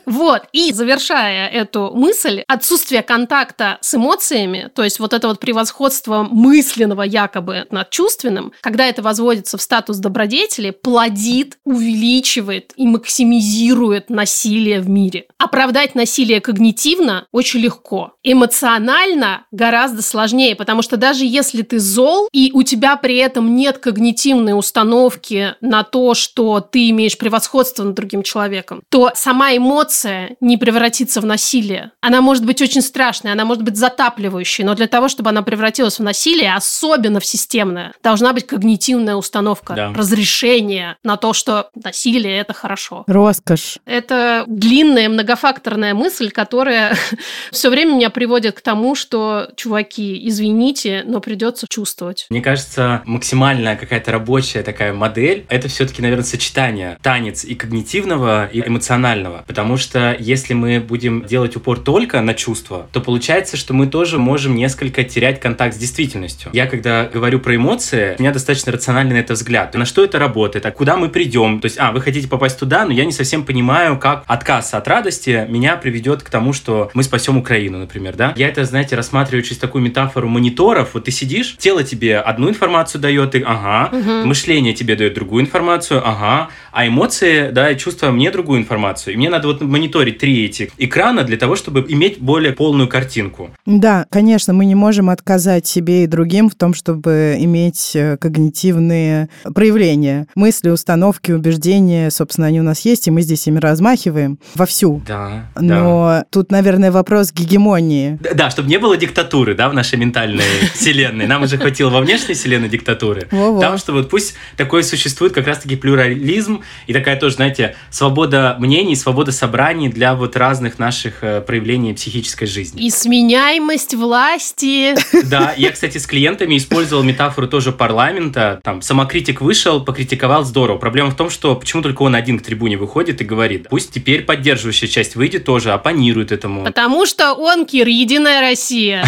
Вот, 0.07 0.43
и 0.53 0.73
завершая 0.73 1.49
эту 1.49 1.93
мысль, 1.95 2.43
отсутствие 2.47 3.03
контакта 3.03 3.79
с 3.81 3.95
эмоциями, 3.95 4.71
то 4.75 4.83
есть 4.83 4.99
вот 4.99 5.13
это 5.13 5.29
вот 5.29 5.41
превосходство 5.41 6.27
мысленного 6.31 7.03
якобы 7.03 7.67
над 7.71 7.91
чувственным, 7.91 8.53
когда 8.61 8.87
это 8.87 9.01
возводится 9.01 9.57
в 9.57 9.63
статус 9.63 9.99
добродетели, 9.99 10.71
плодит, 10.71 11.59
увеличивает 11.65 12.73
и 12.77 12.87
максимизирует 12.87 14.11
насилие 14.11 14.81
в 14.81 14.89
мире. 14.89 15.27
Оправдать 15.39 15.95
насилие 15.95 16.41
когнитивно 16.41 17.27
очень 17.33 17.61
легко. 17.61 18.15
Эмоционально 18.23 19.47
гораздо 19.51 20.03
сложнее, 20.03 20.57
потому 20.57 20.83
что 20.83 20.97
даже 20.97 21.25
если 21.25 21.63
ты 21.63 21.79
зол, 21.79 22.29
и 22.33 22.51
у 22.53 22.63
тебя 22.63 22.97
при 22.97 23.17
этом 23.17 23.55
нет 23.55 23.79
когнитивной 23.79 24.59
установки 24.59 25.55
на 25.61 25.85
то, 25.85 26.02
что 26.15 26.61
ты 26.61 26.91
имеешь 26.91 27.17
превосходство 27.17 27.85
над 27.85 27.95
другим 27.95 28.23
человеком, 28.23 28.83
то 28.89 29.11
сама 29.15 29.57
эмоция 29.57 30.37
не 30.41 30.57
превратится 30.57 31.21
в 31.21 31.25
насилие. 31.27 31.91
Она 32.01 32.21
может 32.21 32.45
быть 32.45 32.61
очень 32.61 32.83
страшной, 32.83 33.33
она 33.33 33.45
может 33.45 33.63
быть 33.63 33.77
затапливающей, 33.77 34.65
но 34.65 34.75
для 34.75 34.87
того, 34.87 35.09
чтобы 35.09 35.31
она 35.31 35.43
превратилась 35.43 35.99
в 35.99 36.03
насилие, 36.03 36.55
особенно 36.55 37.21
в 37.21 37.25
системное, 37.27 37.93
должна 38.03 38.33
быть 38.33 38.47
когнитивная 38.47 39.15
установка, 39.17 39.75
Да. 39.75 39.93
разрешение 39.95 40.97
на 41.03 41.17
то, 41.17 41.33
что 41.33 41.71
насилие– 41.75 42.39
это 42.41 42.53
хорошо. 42.53 43.05
Роскошь. 43.07 43.79
Это 43.87 44.45
длинная 44.47 45.09
многофакторная 45.09 45.95
мысль, 45.95 46.31
которая 46.31 46.97
все 47.51 47.71
время 47.71 47.95
меня 47.95 48.11
приводит 48.11 48.57
к 48.57 48.61
тому, 48.61 48.95
что, 48.95 49.49
чуваки, 49.57 50.21
извините, 50.29 51.03
но 51.07 51.21
придется 51.21 51.67
чувствовать. 51.69 52.27
Мне 52.31 52.41
кажется, 52.41 53.03
максимальная 53.05 53.77
какая-то 53.77 54.13
рабочая 54.13 54.63
такая 54.63 54.93
модель, 54.93 55.47
это 55.49 55.69
все-таки, 55.93 56.03
наверное, 56.03 56.25
сочетание 56.25 56.99
танец 57.03 57.45
и 57.45 57.55
когнитивного, 57.55 58.47
и 58.47 58.67
эмоционального. 58.67 59.45
Потому 59.47 59.77
что 59.77 60.17
если 60.19 60.55
мы 60.55 60.81
будем 60.81 61.25
делать 61.27 61.55
упор 61.57 61.79
только 61.81 62.21
на 62.23 62.33
чувства, 62.33 62.87
то 62.93 63.01
получается, 63.03 63.59
что 63.59 63.75
мы 63.75 63.87
тоже 63.87 64.19
можем 64.19 64.55
несколько 64.55 65.05
терять 65.05 65.39
контакт 65.39 65.75
с 65.75 65.79
действительностью. 65.79 66.51
Я, 66.55 66.67
когда 66.67 67.05
говорю 67.05 67.41
про 67.41 67.57
эмоции, 67.57 68.15
у 68.19 68.23
меня 68.23 68.33
достаточно 68.33 68.73
рациональный 68.73 69.15
на 69.17 69.19
это 69.19 69.35
взгляд. 69.35 69.75
На 69.75 69.85
что 69.85 70.03
это 70.03 70.19
работает, 70.19 70.65
а 70.65 70.71
куда 70.71 70.97
мы 70.97 71.11
придем? 71.11 71.61
То 71.61 71.67
есть, 71.67 71.77
а, 71.79 71.93
вы 71.93 72.01
хотите 72.01 72.27
попасть 72.27 72.59
туда, 72.59 72.87
но 72.87 72.93
я 72.93 73.05
не 73.05 73.13
совсем 73.13 73.45
понимаю, 73.45 73.99
как 73.99 74.25
отказ 74.27 74.73
от 74.73 74.89
радости 74.89 75.47
меня 75.51 75.77
приведет 75.77 76.23
к 76.23 76.31
тому, 76.31 76.55
что 76.55 76.91
мы 76.95 77.03
спасем 77.03 77.37
Украину, 77.37 77.79
например, 77.79 78.17
да? 78.17 78.33
Я 78.37 78.49
это, 78.49 78.65
знаете, 78.65 78.97
рассматриваю 78.97 79.43
через 79.43 79.59
такую 79.59 79.85
метафору 79.85 80.29
мониторов. 80.29 80.91
Вот 80.95 81.05
ты 81.05 81.11
сидишь, 81.11 81.57
тело 81.59 81.83
тебе 81.85 82.19
одну 82.19 82.49
информацию 82.49 83.01
дает, 83.01 83.35
и 83.35 83.43
ага, 83.43 83.91
Мгм. 83.95 84.29
мышление 84.29 84.73
тебе 84.73 84.97
дает 84.97 85.15
другую 85.15 85.43
информацию, 85.43 85.72
ага, 85.81 86.49
а 86.73 86.87
эмоции, 86.87 87.51
да, 87.51 87.71
и 87.71 87.77
чувства 87.79 88.11
мне 88.11 88.31
другую 88.31 88.61
информацию. 88.61 89.15
И 89.15 89.17
мне 89.17 89.31
надо 89.31 89.49
вот 89.49 89.61
мониторить 89.63 90.19
три 90.19 90.45
этих 90.47 90.71
экрана 90.79 91.23
для 91.25 91.37
того, 91.37 91.57
чтобы 91.57 91.85
иметь 91.89 92.19
более 92.21 92.53
полную 92.53 92.89
картинку. 92.89 93.51
Да, 93.67 94.07
конечно, 94.11 94.53
мы 94.53 94.65
не 94.67 94.75
можем 94.75 95.11
отказать 95.11 95.67
себе 95.67 96.05
и 96.05 96.07
другим 96.07 96.49
в 96.51 96.55
том, 96.55 96.75
чтобы 96.75 97.37
иметь 97.39 97.93
э, 97.95 98.17
когнитивные 98.17 99.29
проявления. 99.55 100.27
Мысли, 100.35 100.71
установки, 100.71 101.33
убеждения, 101.33 102.11
собственно, 102.11 102.47
они 102.47 102.61
у 102.61 102.65
нас 102.65 102.81
есть, 102.85 103.07
и 103.09 103.11
мы 103.11 103.23
здесь 103.23 103.47
ими 103.47 103.59
размахиваем 103.59 104.39
вовсю. 104.55 105.03
Да, 105.07 105.47
да. 105.55 105.61
Но 105.63 106.25
тут, 106.31 106.51
наверное, 106.51 106.91
вопрос 106.93 107.33
гегемонии. 107.33 108.19
Д- 108.21 108.35
Да, 108.35 108.51
чтобы 108.51 108.69
не 108.69 108.79
было 108.79 108.97
диктатуры, 108.97 109.55
да, 109.55 109.69
в 109.69 109.75
нашей 109.75 109.99
ментальной 109.99 110.45
вселенной. 110.75 111.27
Нам 111.27 111.43
уже 111.43 111.59
хватило 111.59 111.91
во 111.91 112.01
внешней 112.01 112.35
вселенной 112.35 112.69
диктатуры. 112.69 113.27
Там, 113.31 113.79
что 113.79 113.93
вот 113.93 114.11
пусть 114.11 114.35
такое 114.57 114.83
существует 114.83 115.33
как 115.33 115.47
раз-таки 115.63 115.77
плюрализм 115.77 116.63
и 116.87 116.93
такая 116.93 117.19
тоже, 117.19 117.37
знаете, 117.37 117.77
свобода 117.91 118.57
мнений, 118.59 118.97
свобода 118.97 119.33
собраний 119.33 119.89
для 119.89 120.15
вот 120.15 120.37
разных 120.37 120.79
наших 120.79 121.23
э, 121.23 121.41
проявлений 121.41 121.95
психической 121.95 122.49
жизни. 122.49 122.83
И 122.83 122.91
сменяемость 122.91 123.95
власти. 123.95 124.95
Да, 125.25 125.55
я, 125.57 125.71
кстати, 125.71 125.99
с 125.99 126.07
клиентами 126.07 126.57
использовал 126.57 127.03
метафору 127.03 127.47
тоже 127.47 127.73
парламента. 127.73 128.61
Там, 128.63 128.83
самокритик 128.83 129.41
вышел, 129.41 129.85
покритиковал, 129.85 130.45
здорово. 130.45 130.79
Проблема 130.79 131.11
в 131.11 131.17
том, 131.17 131.31
что 131.31 131.55
почему 131.55 131.83
только 131.83 132.03
он 132.03 132.15
один 132.15 132.39
к 132.39 132.43
трибуне 132.43 132.77
выходит 132.77 133.21
и 133.21 133.25
говорит, 133.25 133.69
пусть 133.71 133.93
теперь 133.93 134.23
поддерживающая 134.23 134.89
часть 134.89 135.17
выйдет 135.17 135.45
тоже, 135.45 135.73
оппонирует 135.73 136.33
этому. 136.33 136.65
Потому 136.65 137.07
что 137.07 137.33
он, 137.35 137.67
Кир, 137.67 137.87
Единая 137.87 138.41
Россия. 138.41 139.05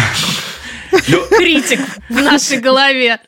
Критик 1.37 1.81
в 2.09 2.21
нашей 2.21 2.59
голове. 2.59 3.19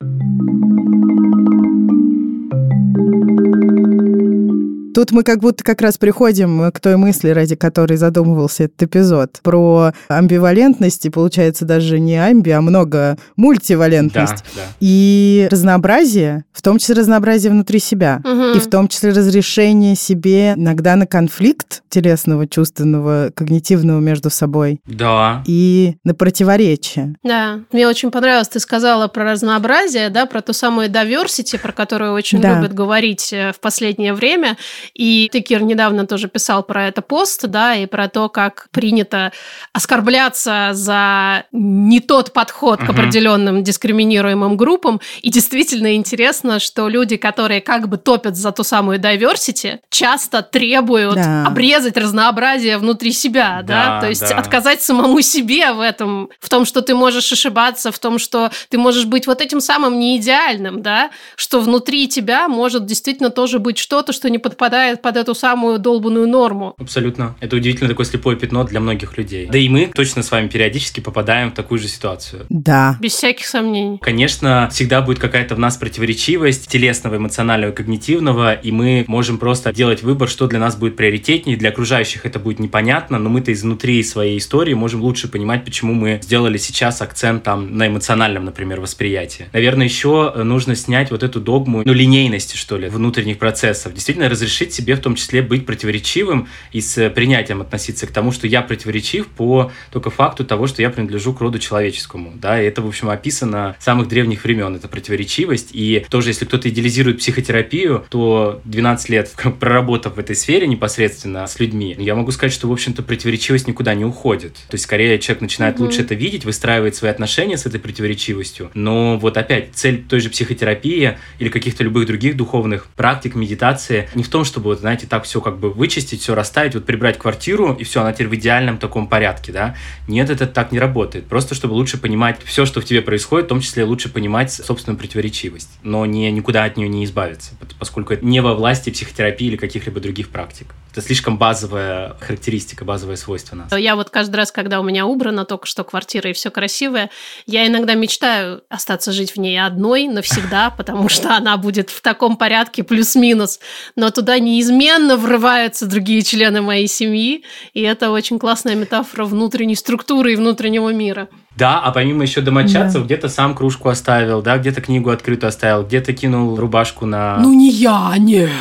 Тут 4.98 5.12
мы 5.12 5.22
как 5.22 5.42
будто 5.42 5.64
как 5.64 5.82
раз 5.82 6.00
приходим 6.00 6.72
к 6.72 6.80
той 6.80 6.98
мысли, 6.98 7.30
ради 7.30 7.56
которой 7.56 7.98
задумывался 7.98 8.64
этот 8.64 8.82
эпизод, 8.82 9.42
про 9.44 9.92
амбивалентность, 10.08 11.06
и 11.06 11.12
получается 11.12 11.66
даже 11.66 12.00
не 12.00 12.16
амби, 12.16 12.50
а 12.50 12.62
много 12.62 12.98
да, 12.98 13.18
мультивалентность. 13.36 14.44
да. 14.56 14.64
И 14.80 15.48
разнообразие, 15.52 16.46
в 16.52 16.64
том 16.64 16.80
числе 16.80 16.96
разнообразие 16.96 17.52
внутри 17.52 17.78
себя, 17.78 18.22
Мгм. 18.24 18.58
и 18.58 18.60
в 18.60 18.68
том 18.72 18.88
числе 18.88 19.12
разрешение 19.12 19.96
себе 19.96 20.54
иногда 20.54 20.96
на 20.96 21.06
конфликт 21.06 21.84
телесного, 22.02 22.48
чувственного, 22.48 23.32
когнитивного 23.36 24.00
между 24.00 24.30
собой 24.30 24.80
Да. 24.86 25.42
и 25.48 25.96
на 26.04 26.14
противоречие. 26.14 27.16
Да, 27.24 27.62
мне 27.72 27.88
очень 27.88 28.12
понравилось, 28.12 28.50
ты 28.50 28.60
сказала 28.60 29.08
про 29.08 29.24
разнообразие, 29.24 30.10
да, 30.10 30.28
про 30.28 30.42
ту 30.42 30.54
самую 30.54 30.90
diversity, 30.90 31.58
про 31.60 31.72
которую 31.72 32.14
очень 32.14 32.40
Да. 32.40 32.56
любят 32.56 32.74
говорить 32.76 33.34
э, 33.34 33.52
в 33.52 33.60
последнее 33.60 34.14
время. 34.14 34.58
И 34.94 35.28
ты, 35.32 35.40
Кир, 35.42 35.64
недавно 35.64 36.06
тоже 36.06 36.28
писал 36.28 36.62
про 36.64 36.88
это 36.88 37.02
пост, 37.02 37.48
да, 37.48 37.74
и 37.76 37.88
про 37.88 38.08
то, 38.10 38.30
как 38.30 38.68
принято 38.72 39.32
оскорбляться 39.74 40.70
за 40.74 41.46
не 41.52 42.00
тот 42.00 42.34
подход 42.34 42.80
к 42.80 42.84
Мгм. 42.84 42.92
определенным 42.92 43.64
дискриминируемым 43.64 44.58
группам. 44.58 45.00
И 45.22 45.30
действительно 45.32 45.96
интересно, 45.96 46.60
что 46.60 46.90
люди, 46.90 47.16
которые 47.18 47.62
как 47.62 47.88
бы 47.88 47.98
топят 47.98 48.36
за 48.36 48.52
ту 48.52 48.64
самую 48.64 49.00
diversity, 49.00 49.80
часто 49.90 50.42
требуют 50.42 51.16
Да. 51.16 51.46
обрезать 51.48 51.87
отрезать 51.88 51.98
разнообразие 51.98 52.78
внутри 52.78 53.12
себя, 53.12 53.62
да, 53.64 53.86
Да, 53.86 54.02
то 54.02 54.08
есть 54.10 54.22
да. 54.22 54.38
отказать 54.38 54.82
самому 54.82 55.22
себе 55.22 55.74
в 55.74 55.80
этом, 55.80 56.30
в 56.40 56.50
том, 56.50 56.66
что 56.66 56.82
ты 56.82 56.96
можешь 56.96 57.32
ошибаться, 57.32 57.92
в 57.92 58.00
том, 58.00 58.20
что 58.20 58.52
ты 58.70 58.78
можешь 58.78 59.06
быть 59.06 59.28
вот 59.28 59.42
этим 59.42 59.60
самым 59.62 60.00
неидеальным, 60.00 60.82
да, 60.82 61.10
что 61.36 61.60
внутри 61.60 62.08
тебя 62.08 62.48
может 62.48 62.86
действительно 62.86 63.30
тоже 63.30 63.60
быть 63.60 63.78
что-то, 63.78 64.14
что 64.14 64.30
не 64.30 64.38
подпадает 64.40 65.02
под 65.02 65.18
эту 65.18 65.36
самую 65.36 65.80
долбанную 65.80 66.28
норму. 66.28 66.74
Абсолютно. 66.80 67.36
Это 67.40 67.56
удивительно 67.56 67.90
такое 67.90 68.06
слепое 68.06 68.38
пятно 68.38 68.64
для 68.64 68.80
многих 68.80 69.18
людей. 69.18 69.48
Да 69.52 69.58
и 69.58 69.70
мы 69.70 69.92
точно 69.94 70.24
с 70.24 70.32
вами 70.32 70.48
периодически 70.48 71.00
попадаем 71.00 71.52
в 71.52 71.54
такую 71.54 71.80
же 71.80 71.88
ситуацию. 71.88 72.46
Да. 72.50 72.98
Без 73.00 73.14
всяких 73.14 73.46
сомнений. 73.48 73.98
Конечно, 74.02 74.70
всегда 74.72 75.02
будет 75.02 75.20
какая-то 75.20 75.56
в 75.56 75.60
нас 75.60 75.78
противоречивость 75.78 76.68
телесного, 76.68 77.18
эмоционального, 77.18 77.72
когнитивного, 77.72 78.54
и 78.54 78.72
мы 78.72 79.06
можем 79.08 79.38
просто 79.38 79.74
делать 79.74 80.04
выбор, 80.04 80.30
что 80.30 80.48
для 80.48 80.60
нас 80.60 80.76
будет 80.76 80.96
приоритетнее. 80.96 81.58
Для 81.58 81.67
окружающих 81.70 82.26
это 82.26 82.40
будет 82.40 82.60
непонятно, 82.60 83.20
но 83.20 83.30
мы-то 83.30 83.52
изнутри 83.54 84.04
своей 84.04 84.38
истории 84.38 84.74
можем 84.74 85.02
лучше 85.02 85.28
понимать, 85.28 85.66
почему 85.66 85.94
мы 85.94 86.20
сделали 86.22 86.58
сейчас 86.58 87.02
акцент 87.02 87.44
там 87.44 87.78
на 87.78 87.88
эмоциональном, 87.88 88.46
например, 88.46 88.82
восприятии. 88.82 89.48
Наверное, 89.54 89.86
еще 89.86 90.34
нужно 90.44 90.76
снять 90.76 91.12
вот 91.12 91.24
эту 91.24 91.40
догму, 91.40 91.84
ну, 91.86 91.94
линейности, 91.94 92.58
что 92.58 92.78
ли, 92.78 92.90
внутренних 92.90 93.38
процессов. 93.38 93.94
Действительно, 93.94 94.30
разрешить 94.30 94.74
себе 94.74 94.96
в 94.96 95.00
том 95.00 95.16
числе 95.16 95.42
быть 95.42 95.66
противоречивым 95.66 96.48
и 96.72 96.82
с 96.82 97.10
принятием 97.10 97.62
относиться 97.62 98.08
к 98.08 98.12
тому, 98.12 98.32
что 98.32 98.48
я 98.48 98.62
противоречив 98.62 99.28
по 99.28 99.72
только 99.92 100.10
факту 100.10 100.46
того, 100.46 100.68
что 100.68 100.82
я 100.82 100.90
принадлежу 100.90 101.34
к 101.34 101.42
роду 101.42 101.60
человеческому. 101.60 102.34
Да, 102.36 102.62
и 102.62 102.66
это, 102.66 102.82
в 102.82 102.88
общем, 102.88 103.10
описано 103.10 103.76
с 103.80 103.84
самых 103.84 104.08
древних 104.08 104.44
времен, 104.44 104.76
это 104.76 104.88
противоречивость. 104.88 105.70
И 105.74 106.06
тоже, 106.10 106.30
если 106.30 106.46
кто-то 106.46 106.70
идеализирует 106.70 107.20
психотерапию, 107.20 108.06
то 108.10 108.62
12 108.66 109.10
лет 109.10 109.32
проработав 109.60 110.16
в 110.16 110.20
этой 110.20 110.36
сфере 110.36 110.68
непосредственно 110.68 111.48
с 111.48 111.57
людьми, 111.60 111.96
я 112.00 112.16
могу 112.16 112.32
сказать, 112.32 112.54
что, 112.54 112.68
в 112.68 112.72
общем-то, 112.72 113.04
противоречивость 113.04 113.68
никуда 113.68 113.94
не 113.96 114.06
уходит. 114.06 114.54
То 114.54 114.76
есть, 114.76 114.84
скорее, 114.86 115.18
человек 115.20 115.42
начинает 115.42 115.76
Мгм. 115.76 115.86
лучше 115.86 116.02
это 116.02 116.16
видеть, 116.16 116.46
выстраивает 116.46 116.96
свои 116.96 117.12
отношения 117.12 117.58
с 117.58 117.66
этой 117.66 117.80
противоречивостью. 117.80 118.72
Но 118.74 119.18
вот 119.18 119.38
опять, 119.38 119.70
цель 119.74 120.04
той 120.04 120.20
же 120.20 120.30
психотерапии 120.30 121.18
или 121.40 121.50
каких-то 121.50 121.84
любых 121.84 122.08
других 122.08 122.36
духовных 122.38 122.88
практик, 122.96 123.36
медитации, 123.36 124.10
не 124.16 124.24
в 124.24 124.30
том, 124.30 124.44
чтобы, 124.46 124.66
вот, 124.66 124.80
знаете, 124.80 125.08
так 125.08 125.24
все 125.26 125.42
как 125.42 125.58
бы 125.60 125.72
вычистить, 125.72 126.22
все 126.22 126.36
расставить, 126.36 126.74
вот 126.76 126.86
прибрать 126.86 127.18
квартиру, 127.18 127.74
и 127.80 127.84
все, 127.84 128.02
она 128.02 128.14
теперь 128.14 128.28
в 128.28 128.36
идеальном 128.36 128.78
таком 128.78 129.08
порядке, 129.08 129.52
да. 129.52 129.76
Нет, 130.08 130.30
это 130.30 130.48
так 130.48 130.72
не 130.72 130.80
работает. 130.80 131.26
Просто 131.28 131.56
чтобы 131.56 131.74
лучше 131.74 131.98
понимать 131.98 132.40
все, 132.44 132.66
что 132.66 132.82
в 132.82 132.86
тебе 132.86 133.02
происходит, 133.02 133.46
в 133.46 133.50
том 133.50 133.62
числе 133.62 133.84
лучше 133.84 134.10
понимать 134.10 134.52
собственную 134.52 134.98
противоречивость, 134.98 135.70
но 135.84 136.06
не, 136.06 136.32
никуда 136.32 136.64
от 136.64 136.78
нее 136.78 136.88
не 136.90 137.04
избавиться, 137.06 137.52
поскольку 137.80 138.14
это 138.14 138.26
не 138.26 138.42
во 138.42 138.54
власти 138.54 138.90
психотерапии 138.90 139.48
или 139.48 139.56
каких-либо 139.56 140.00
других 140.00 140.30
практик. 140.30 140.68
Это 140.92 141.02
слишком 141.02 141.38
базовая 141.48 142.18
характеристика, 142.20 142.84
базовое 142.84 143.16
свойство 143.16 143.56
нас. 143.56 143.72
Я 143.72 143.96
вот 143.96 144.10
каждый 144.10 144.36
раз, 144.36 144.52
когда 144.52 144.82
у 144.82 144.84
меня 144.84 145.06
убрана 145.06 145.46
только 145.46 145.66
что 145.66 145.86
квартира 145.86 146.30
и 146.30 146.34
все 146.34 146.52
красивое, 146.52 147.10
я 147.46 147.66
иногда 147.66 147.94
мечтаю 147.94 148.64
остаться 148.68 149.14
жить 149.14 149.34
в 149.34 149.38
ней 149.38 149.58
одной 149.58 150.08
навсегда, 150.08 150.70
потому 150.78 151.08
что 151.08 151.38
она 151.38 151.56
будет 151.56 151.90
в 151.90 152.02
таком 152.02 152.36
порядке 152.36 152.84
плюс-минус. 152.84 153.62
Но 153.96 154.10
туда 154.10 154.40
неизменно 154.40 155.16
врываются 155.16 155.86
другие 155.86 156.22
члены 156.22 156.62
моей 156.62 156.88
семьи, 156.88 157.46
и 157.74 157.82
это 157.82 158.12
очень 158.12 158.40
классная 158.40 158.76
метафора 158.76 159.24
внутренней 159.24 159.76
структуры 159.76 160.34
и 160.34 160.36
внутреннего 160.36 160.92
мира. 160.92 161.30
Да, 161.58 161.80
а 161.80 161.92
помимо 161.92 162.22
еще 162.22 162.42
домочадцев, 162.42 163.06
где-то 163.06 163.30
сам 163.30 163.56
кружку 163.56 163.90
оставил, 163.90 164.44
да, 164.44 164.60
где-то 164.60 164.80
книгу 164.80 165.10
открытую 165.10 165.48
оставил, 165.48 165.84
где-то 165.84 166.14
кинул 166.14 166.56
рубашку 166.56 167.08
на... 167.08 167.38
Ну 167.40 167.52
не 167.52 167.72
я, 167.72 168.14
нет, 168.20 168.52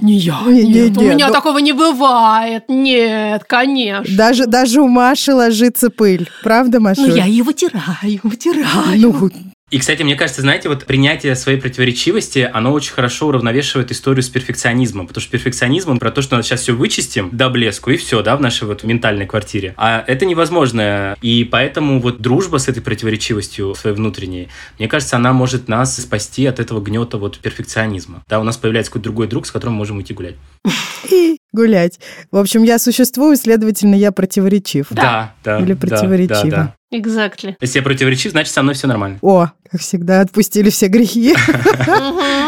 не 0.00 0.14
я, 0.14 0.38
Не, 0.46 0.62
не, 0.62 0.72
нет, 0.72 0.96
у 0.96 1.00
не, 1.00 1.10
меня 1.10 1.26
ну- 1.28 1.32
такого 1.32 1.58
не 1.58 1.72
бывает, 1.72 2.64
нет, 2.68 3.42
конечно. 3.44 4.16
Даже, 4.16 4.46
даже 4.46 4.80
у 4.80 4.86
Маши 4.86 5.34
ложится 5.34 5.90
пыль. 5.90 6.30
Правда, 6.44 6.78
Маша? 6.78 7.00
Ну 7.00 7.14
я 7.14 7.24
ее 7.24 7.42
вытираю, 7.42 8.20
вытираю. 8.22 8.66
Ну, 8.98 9.30
И, 9.74 9.78
кстати, 9.80 10.04
мне 10.04 10.14
кажется, 10.14 10.40
знаете, 10.40 10.68
вот 10.68 10.84
принятие 10.84 11.34
своей 11.34 11.60
противоречивости, 11.60 12.48
оно 12.52 12.72
очень 12.72 12.92
хорошо 12.92 13.26
уравновешивает 13.26 13.90
историю 13.90 14.22
с 14.22 14.28
перфекционизмом, 14.28 15.08
потому 15.08 15.20
что 15.20 15.32
перфекционизм, 15.32 15.90
он 15.90 15.98
про 15.98 16.12
то, 16.12 16.22
что 16.22 16.40
сейчас 16.42 16.60
все 16.60 16.74
вычистим 16.74 17.28
до 17.32 17.50
блеску, 17.50 17.90
и 17.90 17.96
все, 17.96 18.22
да, 18.22 18.36
в 18.36 18.40
нашей 18.40 18.68
вот 18.68 18.84
ментальной 18.84 19.26
квартире. 19.26 19.74
А 19.76 20.04
это 20.06 20.26
невозможно, 20.26 21.16
и 21.22 21.42
поэтому 21.42 22.00
вот 22.00 22.20
дружба 22.20 22.58
с 22.58 22.68
этой 22.68 22.84
противоречивостью 22.84 23.74
своей 23.74 23.96
внутренней, 23.96 24.46
мне 24.78 24.86
кажется, 24.86 25.16
она 25.16 25.32
может 25.32 25.66
нас 25.66 25.96
спасти 25.96 26.46
от 26.46 26.60
этого 26.60 26.80
гнета 26.80 27.18
вот 27.18 27.40
перфекционизма. 27.40 28.22
Да, 28.28 28.38
у 28.38 28.44
нас 28.44 28.56
появляется 28.56 28.92
какой-то 28.92 29.06
другой 29.06 29.26
друг, 29.26 29.44
с 29.44 29.50
которым 29.50 29.74
мы 29.74 29.78
можем 29.78 30.00
идти 30.00 30.14
гулять. 30.14 30.36
гулять. 31.52 32.00
В 32.30 32.36
общем, 32.36 32.62
я 32.62 32.78
существую, 32.78 33.36
следовательно, 33.36 33.94
я 33.94 34.12
противоречив. 34.12 34.88
Да, 34.90 35.34
да. 35.44 35.60
Или 35.60 35.74
да, 35.74 35.86
противоречиво. 35.86 36.50
да, 36.50 36.56
да. 36.56 36.74
Exactly. 36.94 37.56
Если 37.60 37.78
я 37.78 37.82
противоречив, 37.82 38.30
значит, 38.30 38.52
со 38.52 38.62
мной 38.62 38.76
все 38.76 38.86
нормально. 38.86 39.18
О, 39.20 39.48
как 39.68 39.80
всегда, 39.80 40.20
отпустили 40.20 40.70
все 40.70 40.86
грехи. 40.86 41.34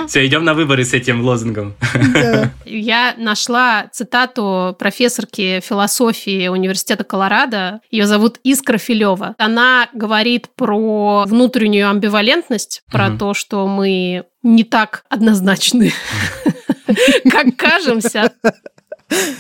Все, 0.07 0.25
идем 0.25 0.45
на 0.45 0.55
выборы 0.55 0.85
с 0.85 0.95
этим 0.95 1.23
лозунгом. 1.25 1.75
Я 2.65 3.15
нашла 3.19 3.89
цитату 3.93 4.77
профессорки 4.79 5.61
философии 5.61 6.47
Университета 6.47 7.03
Колорадо. 7.03 7.81
Ее 7.91 8.07
зовут 8.07 8.39
Искра 8.45 8.79
Филева. 8.79 9.35
Она 9.37 9.89
говорит 9.93 10.49
про 10.55 11.25
внутреннюю 11.27 11.91
амбивалентность, 11.91 12.83
про 12.93 13.11
то, 13.11 13.35
что 13.35 13.67
мы 13.67 14.27
не 14.45 14.63
так 14.63 15.03
однозначны, 15.09 15.93
как 17.31 17.57
кажемся. 17.57 18.33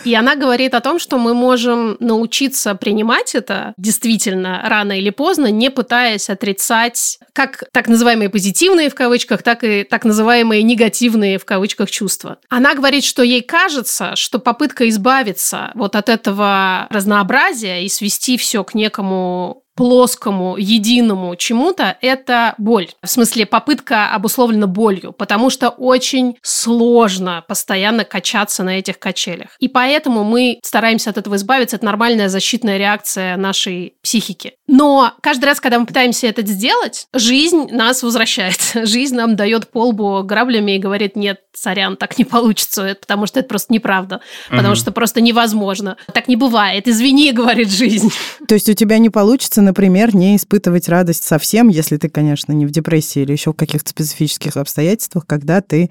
И 0.04 0.14
она 0.14 0.36
говорит 0.36 0.74
о 0.74 0.80
том, 0.80 0.98
что 0.98 1.18
мы 1.18 1.34
можем 1.34 1.96
научиться 1.98 2.74
принимать 2.74 3.34
это 3.34 3.74
действительно 3.76 4.62
рано 4.64 4.98
или 4.98 5.10
поздно, 5.10 5.50
не 5.50 5.70
пытаясь 5.70 6.30
отрицать 6.30 7.18
как 7.32 7.64
так 7.72 7.88
называемые 7.88 8.30
позитивные 8.30 8.88
в 8.88 8.94
кавычках, 8.94 9.42
так 9.42 9.64
и 9.64 9.82
так 9.82 10.04
называемые 10.04 10.62
негативные 10.62 11.38
в 11.38 11.44
кавычках 11.44 11.90
чувства. 11.90 12.38
Она 12.48 12.74
говорит, 12.74 13.04
что 13.04 13.22
ей 13.22 13.42
кажется, 13.42 14.14
что 14.16 14.38
попытка 14.38 14.88
избавиться 14.88 15.72
вот 15.74 15.96
от 15.96 16.08
этого 16.08 16.86
разнообразия 16.90 17.84
и 17.84 17.88
свести 17.88 18.36
все 18.36 18.62
к 18.62 18.74
некому 18.74 19.64
плоскому, 19.76 20.56
единому 20.56 21.36
чему-то, 21.36 21.96
это 22.00 22.54
боль. 22.58 22.88
В 23.02 23.08
смысле, 23.08 23.46
попытка 23.46 24.10
обусловлена 24.10 24.66
болью, 24.66 25.12
потому 25.12 25.50
что 25.50 25.68
очень 25.68 26.36
сложно 26.42 27.44
постоянно 27.46 28.04
качаться 28.04 28.64
на 28.64 28.78
этих 28.78 28.98
качелях. 28.98 29.50
И 29.60 29.68
поэтому 29.68 30.24
мы 30.24 30.58
стараемся 30.62 31.10
от 31.10 31.18
этого 31.18 31.36
избавиться. 31.36 31.76
Это 31.76 31.84
нормальная 31.84 32.28
защитная 32.28 32.78
реакция 32.78 33.36
нашей 33.36 33.94
психики. 34.02 34.54
Но 34.68 35.12
каждый 35.22 35.44
раз, 35.44 35.60
когда 35.60 35.78
мы 35.78 35.86
пытаемся 35.86 36.26
это 36.26 36.44
сделать, 36.44 37.06
жизнь 37.12 37.68
нас 37.70 38.02
возвращает. 38.02 38.58
Жизнь 38.74 39.14
нам 39.14 39.36
дает 39.36 39.70
полбу 39.70 40.22
граблями 40.24 40.72
и 40.76 40.78
говорит, 40.78 41.14
нет, 41.16 41.40
сорян, 41.54 41.96
так 41.96 42.18
не 42.18 42.24
получится, 42.24 42.82
это- 42.82 43.00
потому 43.00 43.26
что 43.26 43.40
это 43.40 43.48
просто 43.48 43.72
неправда, 43.72 44.20
потому 44.50 44.68
Мгм. 44.70 44.76
что 44.76 44.92
просто 44.92 45.20
невозможно. 45.20 45.96
Так 46.12 46.28
не 46.28 46.36
бывает. 46.36 46.88
Извини, 46.88 47.32
говорит 47.32 47.70
жизнь. 47.70 48.10
То 48.48 48.54
есть 48.54 48.68
у 48.68 48.74
тебя 48.74 48.98
не 48.98 49.08
получится, 49.10 49.62
например, 49.62 50.14
не 50.14 50.36
испытывать 50.36 50.88
радость 50.88 51.24
совсем, 51.24 51.68
если 51.68 51.96
ты, 51.96 52.08
конечно, 52.08 52.52
не 52.52 52.66
в 52.66 52.70
депрессии 52.70 53.22
или 53.22 53.32
еще 53.32 53.52
в 53.52 53.56
каких-то 53.56 53.90
специфических 53.90 54.56
обстоятельствах, 54.56 55.26
когда 55.26 55.60
ты 55.60 55.90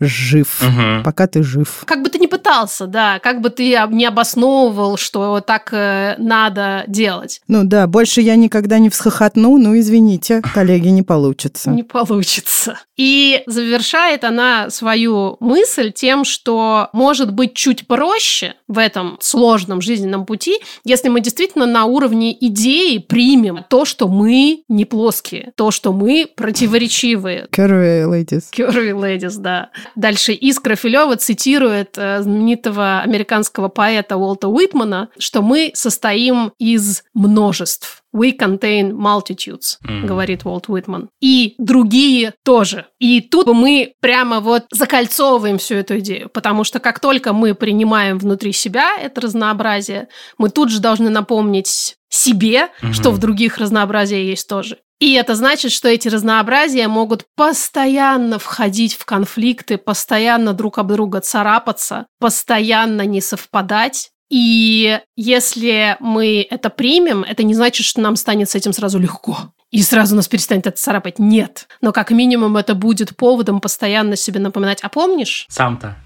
жив. 0.00 0.62
Мгм. 0.62 1.02
Пока 1.04 1.26
ты 1.26 1.42
жив. 1.42 1.82
Как 1.84 2.02
бы 2.02 2.08
ты 2.08 2.18
ни 2.18 2.26
пытался, 2.26 2.86
да, 2.86 3.18
как 3.18 3.40
бы 3.40 3.50
ты 3.50 3.76
не 3.90 4.04
обосновывал, 4.06 4.96
что 4.96 5.40
так 5.40 5.68
э, 5.72 6.14
надо 6.18 6.84
делать, 6.86 7.40
Ну 7.48 7.64
да, 7.64 7.86
больше 7.86 8.20
я 8.20 8.36
никогда 8.36 8.78
не 8.78 8.88
всхохотну, 8.88 9.58
ну 9.58 9.78
извините, 9.78 10.42
коллеги, 10.54 10.88
не 10.88 11.02
получится. 11.02 11.70
не 11.70 11.82
получится. 11.82 12.78
И 12.96 13.42
завершает 13.46 14.24
она 14.24 14.70
свою 14.70 15.36
мысль 15.40 15.92
тем, 15.92 16.24
что 16.24 16.88
может 16.92 17.32
быть 17.32 17.54
чуть 17.54 17.86
проще 17.86 18.54
в 18.68 18.78
этом 18.78 19.16
сложном 19.20 19.80
жизненном 19.80 20.26
пути, 20.26 20.58
если 20.84 21.08
мы 21.08 21.20
действительно 21.20 21.66
на 21.66 21.84
уровне 21.86 22.36
идеи 22.46 22.98
примем 22.98 23.64
то, 23.68 23.84
что 23.84 24.08
мы 24.08 24.62
не 24.68 24.84
плоские, 24.84 25.52
то, 25.56 25.70
что 25.70 25.92
мы 25.92 26.26
противоречивые, 26.36 27.48
Curvy 27.50 28.04
ladies. 28.06 28.44
Curvy 28.52 28.90
Ladies, 28.92 29.36
да. 29.38 29.70
Дальше 29.96 30.32
Искра 30.32 30.74
Филева 30.76 31.16
цитирует 31.16 31.96
э, 31.96 32.22
знаменитого 32.22 33.00
американского 33.00 33.68
поэта 33.68 34.16
Уолта 34.16 34.48
Уитмана, 34.48 35.08
что 35.18 35.42
мы 35.42 35.70
состоим 35.74 36.52
из 36.58 37.02
множеств. 37.14 38.02
We 38.14 38.36
contain 38.36 38.90
multitudes, 38.90 39.76
Мгм. 39.82 40.06
говорит 40.06 40.44
Уолт 40.44 40.68
Уитман. 40.68 41.10
И 41.20 41.54
другие 41.58 42.34
тоже. 42.44 42.86
И 42.98 43.20
тут 43.20 43.46
мы 43.46 43.94
прямо 44.00 44.40
вот 44.40 44.64
закольцовываем 44.72 45.58
всю 45.58 45.76
эту 45.76 45.98
идею, 46.00 46.28
потому 46.28 46.64
что 46.64 46.80
как 46.80 46.98
только 46.98 47.32
мы 47.32 47.54
принимаем 47.54 48.18
внутри 48.18 48.52
себя 48.52 48.96
это 49.00 49.20
разнообразие, 49.20 50.08
мы 50.38 50.50
тут 50.50 50.70
же 50.70 50.80
должны 50.80 51.08
напомнить 51.08 51.94
себе, 52.08 52.68
Мгм. 52.82 52.92
что 52.94 53.10
в 53.12 53.18
других 53.18 53.58
разнообразие 53.58 54.26
есть 54.28 54.48
тоже. 54.48 54.78
И 55.00 55.14
это 55.14 55.34
значит, 55.34 55.72
что 55.72 55.88
эти 55.88 56.08
разнообразия 56.08 56.86
могут 56.86 57.24
постоянно 57.34 58.38
входить 58.38 58.94
в 58.94 59.06
конфликты, 59.06 59.78
постоянно 59.78 60.52
друг 60.52 60.78
об 60.78 60.92
друга 60.92 61.20
царапаться, 61.20 62.06
постоянно 62.18 63.06
не 63.06 63.22
совпадать. 63.22 64.10
И 64.28 65.00
если 65.16 65.96
мы 66.00 66.46
это 66.48 66.68
примем, 66.68 67.24
это 67.24 67.42
не 67.42 67.54
значит, 67.54 67.86
что 67.86 68.00
нам 68.02 68.14
станет 68.14 68.50
с 68.50 68.54
этим 68.54 68.72
сразу 68.74 68.98
легко 68.98 69.52
и 69.70 69.82
сразу 69.82 70.16
нас 70.16 70.28
перестанет 70.28 70.66
это 70.66 70.76
царапать. 70.76 71.18
Нет. 71.18 71.68
Но 71.80 71.92
как 71.92 72.10
минимум 72.10 72.56
это 72.56 72.74
будет 72.74 73.16
поводом 73.16 73.60
постоянно 73.60 74.16
себе 74.16 74.40
напоминать. 74.40 74.80
А 74.82 74.88
помнишь? 74.88 75.46
Сам-то. 75.48 75.96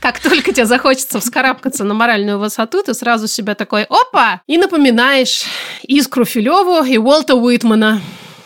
Как 0.00 0.20
только 0.20 0.52
тебе 0.52 0.66
захочется 0.66 1.20
вскарабкаться 1.20 1.84
на 1.84 1.94
моральную 1.94 2.38
высоту, 2.38 2.82
ты 2.82 2.94
сразу 2.94 3.28
себя 3.28 3.54
такой 3.54 3.84
«Опа!» 3.84 4.40
и 4.46 4.56
напоминаешь 4.58 5.44
Искру 5.82 6.24
Филеву 6.24 6.84
и 6.84 6.96
Уолта 6.96 7.34
Уитмана. 7.34 8.00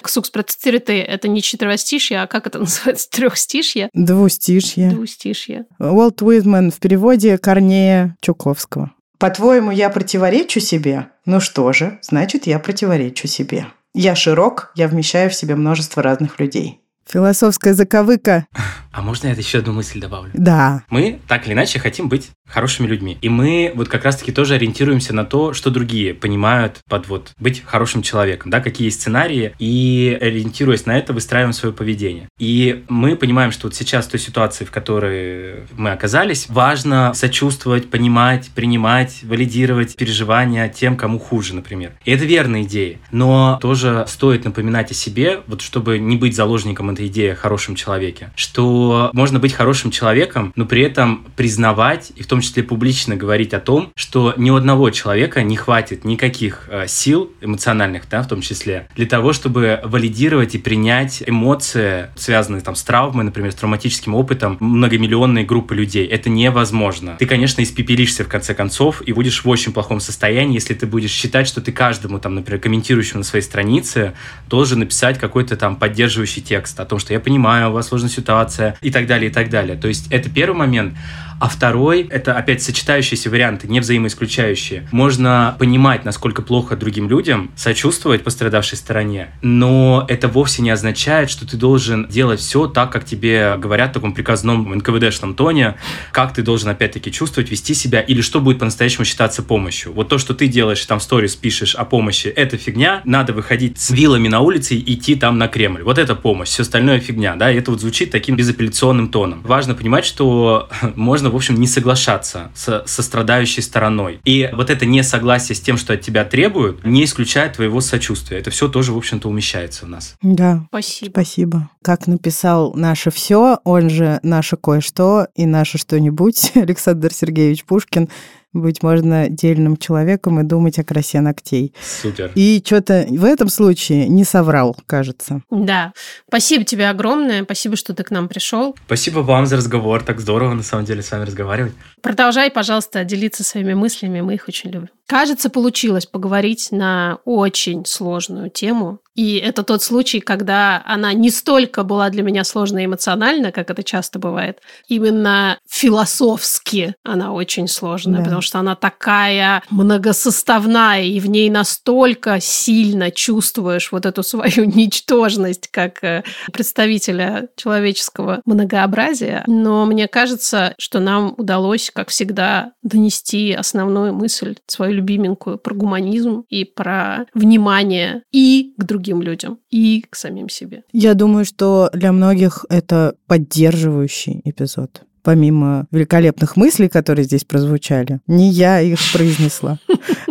Сукс, 0.04 0.30
процитируй 0.30 0.80
ты, 0.80 1.02
это 1.02 1.28
не 1.28 1.42
четверостишье, 1.42 2.22
а 2.22 2.26
как 2.26 2.46
это 2.46 2.58
называется? 2.60 3.08
Трехстишье? 3.10 3.90
Двустишье. 3.92 4.90
Двустишье. 4.90 5.66
Уолт 5.78 6.22
Уитман 6.22 6.70
в 6.70 6.78
переводе 6.78 7.38
Корнея 7.38 8.16
Чуковского. 8.20 8.92
По-твоему, 9.18 9.70
я 9.72 9.90
противоречу 9.90 10.60
себе? 10.60 11.08
Ну 11.26 11.40
что 11.40 11.72
же, 11.72 11.98
значит, 12.02 12.46
я 12.46 12.58
противоречу 12.58 13.26
себе. 13.26 13.66
Я 13.94 14.14
широк, 14.14 14.72
я 14.74 14.88
вмещаю 14.88 15.30
в 15.30 15.34
себе 15.34 15.56
множество 15.56 16.02
разных 16.02 16.38
людей. 16.40 16.87
Философская 17.08 17.72
заковыка. 17.72 18.46
А 18.92 19.02
можно 19.02 19.28
я 19.28 19.32
еще 19.34 19.58
одну 19.58 19.72
мысль 19.72 20.00
добавлю? 20.00 20.30
Да. 20.34 20.82
Мы 20.90 21.20
так 21.28 21.46
или 21.46 21.54
иначе 21.54 21.78
хотим 21.78 22.08
быть 22.08 22.30
хорошими 22.48 22.86
людьми. 22.86 23.16
И 23.20 23.28
мы 23.28 23.72
вот 23.74 23.88
как 23.88 24.04
раз-таки 24.04 24.32
тоже 24.32 24.54
ориентируемся 24.54 25.14
на 25.14 25.24
то, 25.24 25.52
что 25.52 25.70
другие 25.70 26.14
понимают 26.14 26.80
под 26.88 27.08
вот 27.08 27.32
быть 27.38 27.62
хорошим 27.64 28.02
человеком, 28.02 28.50
да, 28.50 28.60
какие 28.60 28.86
есть 28.86 29.00
сценарии, 29.00 29.54
и 29.58 30.18
ориентируясь 30.20 30.86
на 30.86 30.98
это, 30.98 31.12
выстраиваем 31.12 31.52
свое 31.52 31.74
поведение. 31.74 32.28
И 32.38 32.84
мы 32.88 33.16
понимаем, 33.16 33.52
что 33.52 33.68
вот 33.68 33.74
сейчас 33.74 34.06
в 34.06 34.10
той 34.10 34.20
ситуации, 34.20 34.64
в 34.64 34.70
которой 34.70 35.64
мы 35.76 35.92
оказались, 35.92 36.46
важно 36.48 37.12
сочувствовать, 37.14 37.90
понимать, 37.90 38.50
принимать, 38.54 39.20
валидировать 39.22 39.96
переживания 39.96 40.68
тем, 40.68 40.96
кому 40.96 41.18
хуже, 41.18 41.54
например. 41.54 41.92
И 42.04 42.10
это 42.10 42.24
верная 42.24 42.62
идея. 42.62 42.98
Но 43.12 43.58
тоже 43.60 44.04
стоит 44.08 44.44
напоминать 44.44 44.90
о 44.90 44.94
себе, 44.94 45.40
вот 45.46 45.60
чтобы 45.60 45.98
не 45.98 46.16
быть 46.16 46.34
заложником 46.34 46.90
этой 46.98 47.06
идеи 47.06 47.30
о 47.30 47.36
хорошем 47.36 47.76
человеке, 47.76 48.30
что 48.34 49.10
можно 49.12 49.38
быть 49.38 49.52
хорошим 49.52 49.90
человеком, 49.92 50.52
но 50.56 50.66
при 50.66 50.82
этом 50.82 51.24
признавать 51.36 52.12
и 52.16 52.22
в 52.22 52.26
том 52.26 52.40
числе 52.40 52.64
публично 52.64 53.14
говорить 53.14 53.54
о 53.54 53.60
том, 53.60 53.92
что 53.94 54.34
ни 54.36 54.50
у 54.50 54.56
одного 54.56 54.90
человека 54.90 55.42
не 55.42 55.56
хватит 55.56 56.04
никаких 56.04 56.68
э, 56.68 56.86
сил 56.88 57.30
эмоциональных, 57.40 58.08
да, 58.10 58.22
в 58.22 58.28
том 58.28 58.40
числе, 58.40 58.88
для 58.96 59.06
того, 59.06 59.32
чтобы 59.32 59.80
валидировать 59.84 60.56
и 60.56 60.58
принять 60.58 61.22
эмоции, 61.24 62.08
связанные 62.16 62.62
там 62.62 62.74
с 62.74 62.82
травмой, 62.82 63.24
например, 63.24 63.52
с 63.52 63.54
травматическим 63.54 64.14
опытом 64.14 64.56
многомиллионной 64.58 65.44
группы 65.44 65.74
людей. 65.74 66.06
Это 66.06 66.30
невозможно. 66.30 67.16
Ты, 67.18 67.26
конечно, 67.26 67.62
испепелишься 67.62 68.24
в 68.24 68.28
конце 68.28 68.54
концов 68.54 69.02
и 69.06 69.12
будешь 69.12 69.44
в 69.44 69.48
очень 69.48 69.72
плохом 69.72 70.00
состоянии, 70.00 70.54
если 70.54 70.74
ты 70.74 70.86
будешь 70.86 71.10
считать, 71.10 71.46
что 71.46 71.60
ты 71.60 71.70
каждому, 71.70 72.18
там, 72.18 72.34
например, 72.34 72.60
комментирующему 72.60 73.18
на 73.18 73.24
своей 73.24 73.44
странице 73.44 74.14
должен 74.48 74.80
написать 74.80 75.18
какой-то 75.18 75.56
там 75.56 75.76
поддерживающий 75.76 76.42
текст 76.42 76.80
о 76.80 76.87
том, 76.88 76.98
что 76.98 77.12
я 77.12 77.20
понимаю, 77.20 77.70
у 77.70 77.72
вас 77.72 77.88
сложная 77.88 78.10
ситуация 78.10 78.76
и 78.80 78.90
так 78.90 79.06
далее, 79.06 79.30
и 79.30 79.32
так 79.32 79.50
далее. 79.50 79.76
То 79.76 79.88
есть 79.88 80.10
это 80.10 80.30
первый 80.30 80.56
момент. 80.56 80.94
А 81.40 81.48
второй— 81.48 82.02
это 82.10 82.34
опять 82.34 82.62
сочетающиеся 82.62 83.30
варианты, 83.30 83.68
не 83.68 83.80
взаимоисключающие. 83.80 84.88
Можно 84.90 85.56
понимать, 85.58 86.04
насколько 86.04 86.42
плохо 86.42 86.76
другим 86.76 87.08
людям, 87.08 87.50
сочувствовать 87.56 88.24
пострадавшей 88.24 88.76
стороне, 88.78 89.30
но 89.42 90.04
это 90.08 90.28
вовсе 90.28 90.62
не 90.62 90.70
означает, 90.70 91.30
что 91.30 91.46
ты 91.46 91.56
должен 91.56 92.06
делать 92.08 92.40
все 92.40 92.66
так, 92.66 92.92
как 92.92 93.04
тебе 93.04 93.56
говорят 93.56 93.90
в 93.90 93.94
таком 93.94 94.12
приказном 94.12 94.74
НКВДшном 94.76 95.34
тоне, 95.34 95.76
как 96.12 96.34
ты 96.34 96.42
должен 96.42 96.68
опять-таки 96.70 97.12
чувствовать, 97.12 97.50
вести 97.50 97.74
себя, 97.74 98.00
или 98.00 98.20
что 98.20 98.40
будет 98.40 98.58
по-настоящему 98.58 99.04
считаться 99.04 99.42
помощью. 99.42 99.92
Вот 99.92 100.08
то, 100.08 100.18
что 100.18 100.34
ты 100.34 100.48
делаешь, 100.48 100.84
там 100.86 101.00
сторис 101.00 101.36
пишешь 101.36 101.74
о 101.74 101.84
помощи, 101.84 102.28
это 102.28 102.56
фигня, 102.56 103.00
надо 103.04 103.32
выходить 103.32 103.78
с 103.78 103.90
вилами 103.90 104.28
на 104.28 104.40
улице 104.40 104.74
и 104.74 104.94
идти 104.94 105.14
там 105.14 105.38
на 105.38 105.48
Кремль. 105.48 105.82
Вот 105.82 105.98
это 105.98 106.14
помощь, 106.14 106.48
все 106.48 106.62
остальное 106.62 107.00
фигня, 107.00 107.36
да, 107.36 107.50
и 107.50 107.56
это 107.56 107.70
вот 107.70 107.80
звучит 107.80 108.10
таким 108.10 108.36
безапелляционным 108.36 109.08
тоном. 109.08 109.42
Важно 109.42 109.74
понимать, 109.74 110.04
что 110.04 110.68
можно, 110.94 111.27
в 111.30 111.36
общем, 111.36 111.58
не 111.60 111.66
соглашаться 111.66 112.50
с, 112.54 112.84
со 112.86 113.02
страдающей 113.02 113.62
стороной. 113.62 114.20
И 114.24 114.50
вот 114.52 114.70
это 114.70 114.86
несогласие 114.86 115.56
с 115.56 115.60
тем, 115.60 115.76
что 115.76 115.94
от 115.94 116.00
тебя 116.00 116.24
требуют, 116.24 116.84
не 116.84 117.04
исключает 117.04 117.54
твоего 117.54 117.80
сочувствия. 117.80 118.38
Это 118.38 118.50
все 118.50 118.68
тоже, 118.68 118.92
в 118.92 118.96
общем-то, 118.96 119.28
умещается 119.28 119.86
в 119.86 119.88
нас. 119.88 120.16
Да. 120.22 120.64
Спасибо. 120.68 121.10
Спасибо. 121.10 121.70
Как 121.82 122.06
написал 122.06 122.74
наше 122.74 123.10
все, 123.10 123.58
он 123.64 123.90
же 123.90 124.20
наше 124.22 124.56
кое-что 124.56 125.28
и 125.34 125.46
наше 125.46 125.78
что-нибудь, 125.78 126.52
Александр 126.54 127.12
Сергеевич 127.12 127.64
Пушкин, 127.64 128.08
быть 128.52 128.82
можно 128.82 129.28
дельным 129.28 129.76
человеком 129.76 130.40
и 130.40 130.44
думать 130.44 130.78
о 130.78 130.84
красе 130.84 131.20
ногтей. 131.20 131.74
Супер. 131.80 132.32
И 132.34 132.62
что-то 132.64 133.06
в 133.08 133.24
этом 133.24 133.48
случае 133.48 134.08
не 134.08 134.24
соврал, 134.24 134.76
кажется. 134.86 135.42
Да. 135.50 135.92
Спасибо 136.28 136.64
тебе 136.64 136.88
огромное. 136.88 137.44
Спасибо, 137.44 137.76
что 137.76 137.94
ты 137.94 138.04
к 138.04 138.10
нам 138.10 138.28
пришел. 138.28 138.76
Спасибо 138.86 139.20
вам 139.20 139.46
за 139.46 139.56
разговор. 139.56 140.02
Так 140.02 140.20
здорово, 140.20 140.54
на 140.54 140.62
самом 140.62 140.84
деле, 140.84 141.02
с 141.02 141.10
вами 141.10 141.24
разговаривать. 141.24 141.74
Продолжай, 142.02 142.50
пожалуйста, 142.50 143.04
делиться 143.04 143.44
своими 143.44 143.74
мыслями. 143.74 144.20
Мы 144.20 144.34
их 144.34 144.48
очень 144.48 144.70
любим. 144.70 144.88
Кажется, 145.06 145.48
получилось 145.48 146.04
поговорить 146.04 146.68
на 146.70 147.18
очень 147.24 147.86
сложную 147.86 148.50
тему. 148.50 148.98
И 149.14 149.36
это 149.38 149.62
тот 149.64 149.82
случай, 149.82 150.20
когда 150.20 150.82
она 150.86 151.12
не 151.12 151.30
столько 151.30 151.82
была 151.82 152.08
для 152.10 152.22
меня 152.22 152.44
сложная 152.44 152.84
эмоционально, 152.84 153.50
как 153.50 153.70
это 153.70 153.82
часто 153.82 154.18
бывает. 154.18 154.58
Именно 154.86 155.58
философски 155.68 156.94
она 157.04 157.32
очень 157.32 157.68
сложная, 157.68 158.18
Да. 158.18 158.24
потому 158.24 158.42
что 158.42 158.58
она 158.58 158.76
такая 158.76 159.62
многосоставная, 159.70 161.02
и 161.02 161.18
в 161.20 161.28
ней 161.28 161.50
настолько 161.50 162.38
сильно 162.40 163.10
чувствуешь 163.10 163.90
вот 163.92 164.06
эту 164.06 164.22
свою 164.22 164.64
ничтожность, 164.74 165.68
как 165.68 166.04
э, 166.04 166.22
представителя 166.52 167.48
человеческого 167.56 168.40
многообразия. 168.44 169.42
Но 169.46 169.84
мне 169.86 170.06
кажется, 170.06 170.74
что 170.78 171.00
нам 171.00 171.34
удалось, 171.36 171.87
как 171.90 172.08
всегда, 172.08 172.72
донести 172.82 173.52
основную 173.52 174.14
мысль, 174.14 174.56
свою 174.66 174.94
любименькую, 174.94 175.58
про 175.58 175.74
гуманизм 175.74 176.44
и 176.48 176.64
про 176.64 177.26
внимание 177.34 178.22
и 178.32 178.74
к 178.76 178.84
другим 178.84 179.22
людям, 179.22 179.58
и 179.70 180.04
к 180.08 180.16
самим 180.16 180.48
себе. 180.48 180.82
Я 180.92 181.14
думаю, 181.14 181.44
что 181.44 181.90
для 181.92 182.12
многих 182.12 182.64
это 182.68 183.14
поддерживающий 183.26 184.40
эпизод. 184.44 185.02
Помимо 185.22 185.86
великолепных 185.90 186.56
мыслей, 186.56 186.88
которые 186.88 187.24
здесь 187.24 187.44
прозвучали, 187.44 188.20
не 188.26 188.50
я 188.50 188.80
их 188.80 188.98
произнесла, 189.12 189.78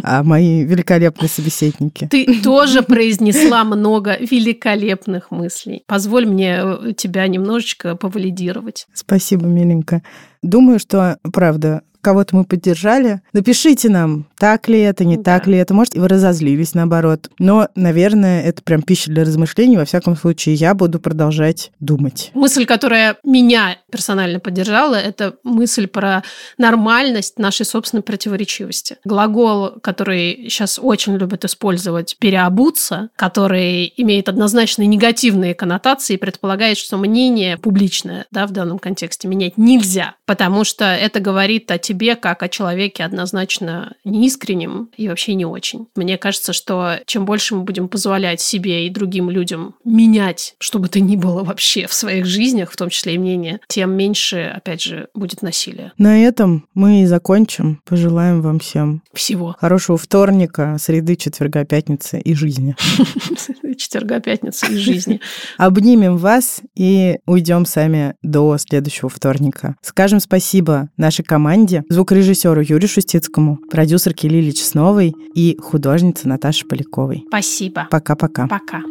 а 0.08 0.24
мои 0.24 0.64
великолепные 0.64 1.28
собеседники. 1.28 2.08
Ты 2.10 2.42
тоже 2.42 2.82
произнесла 2.82 3.66
много 3.66 4.16
великолепных 4.20 5.32
мыслей. 5.32 5.84
Позволь 5.86 6.26
мне 6.26 6.62
э, 6.64 6.94
тебя 6.96 7.28
немножечко 7.28 7.96
повалидировать. 7.98 8.88
Спасибо, 8.94 9.46
миленько. 9.48 10.02
Думаю, 10.42 10.80
что, 10.80 11.18
правда, 11.34 11.82
кого-то 12.08 12.38
мы 12.38 12.46
поддержали. 12.46 13.20
Напишите 13.34 13.90
нам, 13.90 14.28
так 14.40 14.70
ли 14.70 14.80
это, 14.80 15.04
не 15.04 15.18
Да. 15.18 15.24
так 15.24 15.46
ли 15.46 15.58
это. 15.58 15.74
Может, 15.74 15.96
вы 15.96 16.08
разозлились, 16.08 16.74
наоборот. 16.74 17.30
Но, 17.38 17.68
наверное, 17.76 18.44
это 18.44 18.62
прям 18.62 18.82
пища 18.82 19.12
для 19.12 19.26
размышлений. 19.26 19.76
Во 19.76 19.84
всяком 19.84 20.16
случае, 20.16 20.56
я 20.56 20.74
буду 20.74 21.02
продолжать 21.02 21.72
думать. 21.82 22.32
Мысль, 22.34 22.66
которая 22.66 23.18
меня 23.26 23.76
персонально 23.92 24.40
поддержала, 24.40 24.96
это 24.96 25.36
мысль 25.44 25.88
про 25.88 26.24
нормальность 26.58 27.40
нашей 27.40 27.66
собственной 27.66 28.04
противоречивости. 28.04 28.96
Глагол, 29.04 29.72
который 29.82 30.48
сейчас 30.50 30.80
очень 30.82 31.18
любят 31.18 31.44
использовать, 31.44 32.16
переобуться, 32.20 33.10
который 33.18 33.94
имеет 33.98 34.30
однозначно 34.30 34.84
негативные 34.84 35.54
коннотации 35.56 36.14
и 36.14 36.18
предполагает, 36.18 36.78
что 36.78 36.96
мнение 36.96 37.58
публичное 37.58 38.28
да, 38.32 38.48
в 38.48 38.52
данном 38.52 38.80
контексте 38.80 39.28
менять 39.28 39.58
нельзя, 39.58 40.16
потому 40.26 40.64
что 40.64 40.86
это 40.86 41.20
говорит 41.20 41.70
о 41.70 41.78
тебе 41.78 41.97
как 42.16 42.44
о 42.44 42.50
человеке 42.50 43.04
однозначно 43.04 43.96
неискренним 44.04 44.90
и 44.98 45.08
вообще 45.10 45.34
не 45.36 45.46
очень. 45.46 45.88
Мне 45.96 46.18
кажется, 46.18 46.54
что 46.54 47.00
чем 47.06 47.26
больше 47.26 47.56
мы 47.56 47.62
будем 47.62 47.88
позволять 47.88 48.42
себе 48.42 48.88
и 48.88 48.90
другим 48.90 49.30
людям 49.30 49.76
менять, 49.84 50.56
что 50.60 50.80
бы 50.80 50.88
то 50.88 51.00
ни 51.00 51.16
было 51.16 51.44
вообще 51.44 51.88
в 51.88 51.94
своих 51.94 52.26
жизнях, 52.26 52.72
в 52.72 52.78
том 52.78 52.90
числе 52.90 53.16
и 53.16 53.18
мнение, 53.18 53.60
тем 53.68 53.92
меньше, 53.92 54.54
опять 54.56 54.82
же, 54.82 55.08
будет 55.14 55.42
насилия. 55.42 55.94
На 55.98 56.24
этом 56.24 56.68
мы 56.74 57.02
и 57.02 57.06
закончим. 57.06 57.82
Пожелаем 57.86 58.42
вам 58.42 58.60
всем 58.60 59.02
Всего. 59.14 59.56
хорошего 59.60 59.98
вторника, 59.98 60.78
среды, 60.80 61.16
четверга, 61.16 61.66
пятницы 61.66 62.20
и 62.20 62.34
жизни. 62.34 62.76
Четверга, 63.78 64.20
пятница 64.20 64.66
из 64.68 64.78
жизни. 64.78 65.22
Обнимем 65.58 66.18
вас 66.18 66.62
и 66.76 67.20
уйдем 67.26 67.66
сами 67.66 68.16
до 68.22 68.58
следующего 68.58 69.10
вторника. 69.10 69.76
Скажем 69.82 70.20
спасибо 70.20 70.90
нашей 70.98 71.24
команде, 71.24 71.77
звукорежиссеру 71.90 72.62
Юрию 72.62 72.88
Шустицкому, 72.88 73.60
продюсерке 73.70 74.28
Лилии 74.28 74.52
Чесновой 74.52 75.14
и 75.34 75.58
художнице 75.60 76.28
Наташе 76.28 76.66
Поляковой. 76.66 77.24
Спасибо. 77.28 77.88
Пока-пока. 77.90 78.48
Пока. 78.48 78.82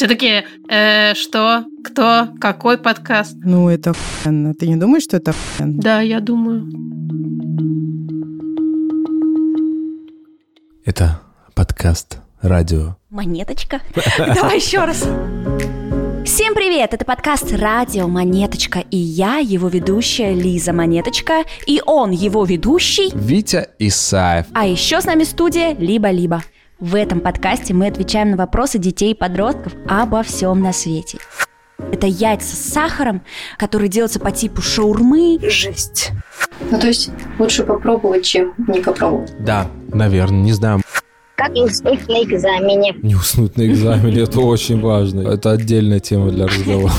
Все 0.00 0.08
такие, 0.08 0.46
э, 0.70 1.12
что, 1.14 1.66
кто, 1.84 2.28
какой 2.40 2.78
подкаст? 2.78 3.36
Ну, 3.44 3.68
это 3.68 3.90
охуенно. 3.90 4.54
Ты 4.54 4.66
не 4.66 4.76
думаешь, 4.76 5.02
что 5.02 5.18
это 5.18 5.32
охуенно? 5.32 5.82
Да, 5.82 6.00
я 6.00 6.20
думаю. 6.20 6.66
Это 10.86 11.20
подкаст 11.80 12.18
радио. 12.42 12.96
Монеточка. 13.08 13.80
Давай 14.18 14.56
еще 14.56 14.84
раз. 14.84 14.98
Всем 16.26 16.54
привет! 16.54 16.92
Это 16.92 17.06
подкаст 17.06 17.54
«Радио 17.54 18.06
Монеточка» 18.06 18.80
и 18.90 18.98
я, 18.98 19.38
его 19.38 19.68
ведущая 19.68 20.34
Лиза 20.34 20.74
Монеточка, 20.74 21.44
и 21.66 21.80
он, 21.86 22.10
его 22.10 22.44
ведущий, 22.44 23.10
Витя 23.14 23.70
Исаев. 23.78 24.44
а 24.52 24.66
еще 24.66 25.00
с 25.00 25.06
нами 25.06 25.24
студия 25.24 25.74
«Либо-либо». 25.74 26.42
В 26.80 26.94
этом 26.94 27.20
подкасте 27.20 27.72
мы 27.72 27.86
отвечаем 27.86 28.32
на 28.32 28.36
вопросы 28.36 28.78
детей 28.78 29.12
и 29.12 29.16
подростков 29.16 29.72
обо 29.88 30.22
всем 30.22 30.60
на 30.60 30.74
свете. 30.74 31.16
Это 31.90 32.06
яйца 32.06 32.56
с 32.56 32.72
сахаром, 32.74 33.22
которые 33.56 33.88
делаются 33.88 34.20
по 34.20 34.30
типу 34.30 34.60
шаурмы. 34.60 35.38
Жесть. 35.48 36.10
Ну, 36.70 36.78
то 36.78 36.88
есть 36.88 37.08
лучше 37.38 37.64
попробовать, 37.64 38.26
чем 38.26 38.52
не 38.68 38.80
попробовать. 38.80 39.32
Да, 39.42 39.66
наверное, 39.94 40.42
не 40.42 40.52
знаю. 40.52 40.82
Как 41.40 41.54
не 41.54 41.62
уснуть 41.62 42.06
на 42.06 42.22
экзамене? 42.22 42.94
Не 43.02 43.14
уснуть 43.14 43.56
на 43.56 43.66
экзамене, 43.66 44.24
это 44.24 44.40
очень 44.40 44.78
важно. 44.78 45.26
Это 45.26 45.52
отдельная 45.52 45.98
тема 45.98 46.30
для 46.30 46.46
разговора. 46.46 46.92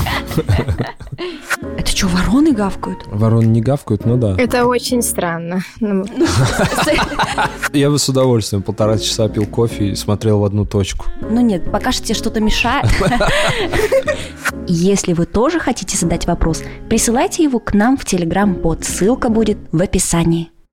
Это 1.78 1.88
что, 1.88 2.08
вороны 2.08 2.52
гавкают? 2.52 2.98
Вороны 3.06 3.44
не 3.44 3.60
гавкают, 3.60 4.04
ну 4.04 4.16
да. 4.16 4.34
Это 4.36 4.66
очень 4.66 5.00
странно. 5.02 5.62
Ну, 5.78 6.04
Я 7.72 7.88
бы 7.88 8.00
с 8.00 8.08
удовольствием 8.08 8.62
полтора 8.62 8.98
часа 8.98 9.28
пил 9.28 9.46
кофе 9.46 9.90
и 9.90 9.94
смотрел 9.94 10.40
в 10.40 10.44
одну 10.44 10.66
точку. 10.66 11.06
Ну 11.20 11.40
нет, 11.40 11.70
пока 11.70 11.92
что 11.92 12.04
тебе 12.04 12.16
что-то 12.16 12.40
мешает. 12.40 12.86
Если 14.66 15.12
вы 15.12 15.26
тоже 15.26 15.60
хотите 15.60 15.96
задать 15.96 16.26
вопрос, 16.26 16.64
присылайте 16.88 17.44
его 17.44 17.60
к 17.60 17.74
нам 17.74 17.96
в 17.96 18.04
Телеграм-бот. 18.04 18.84
Ссылка 18.84 19.28
будет 19.28 19.58
в 19.70 19.80
описании. 19.80 20.51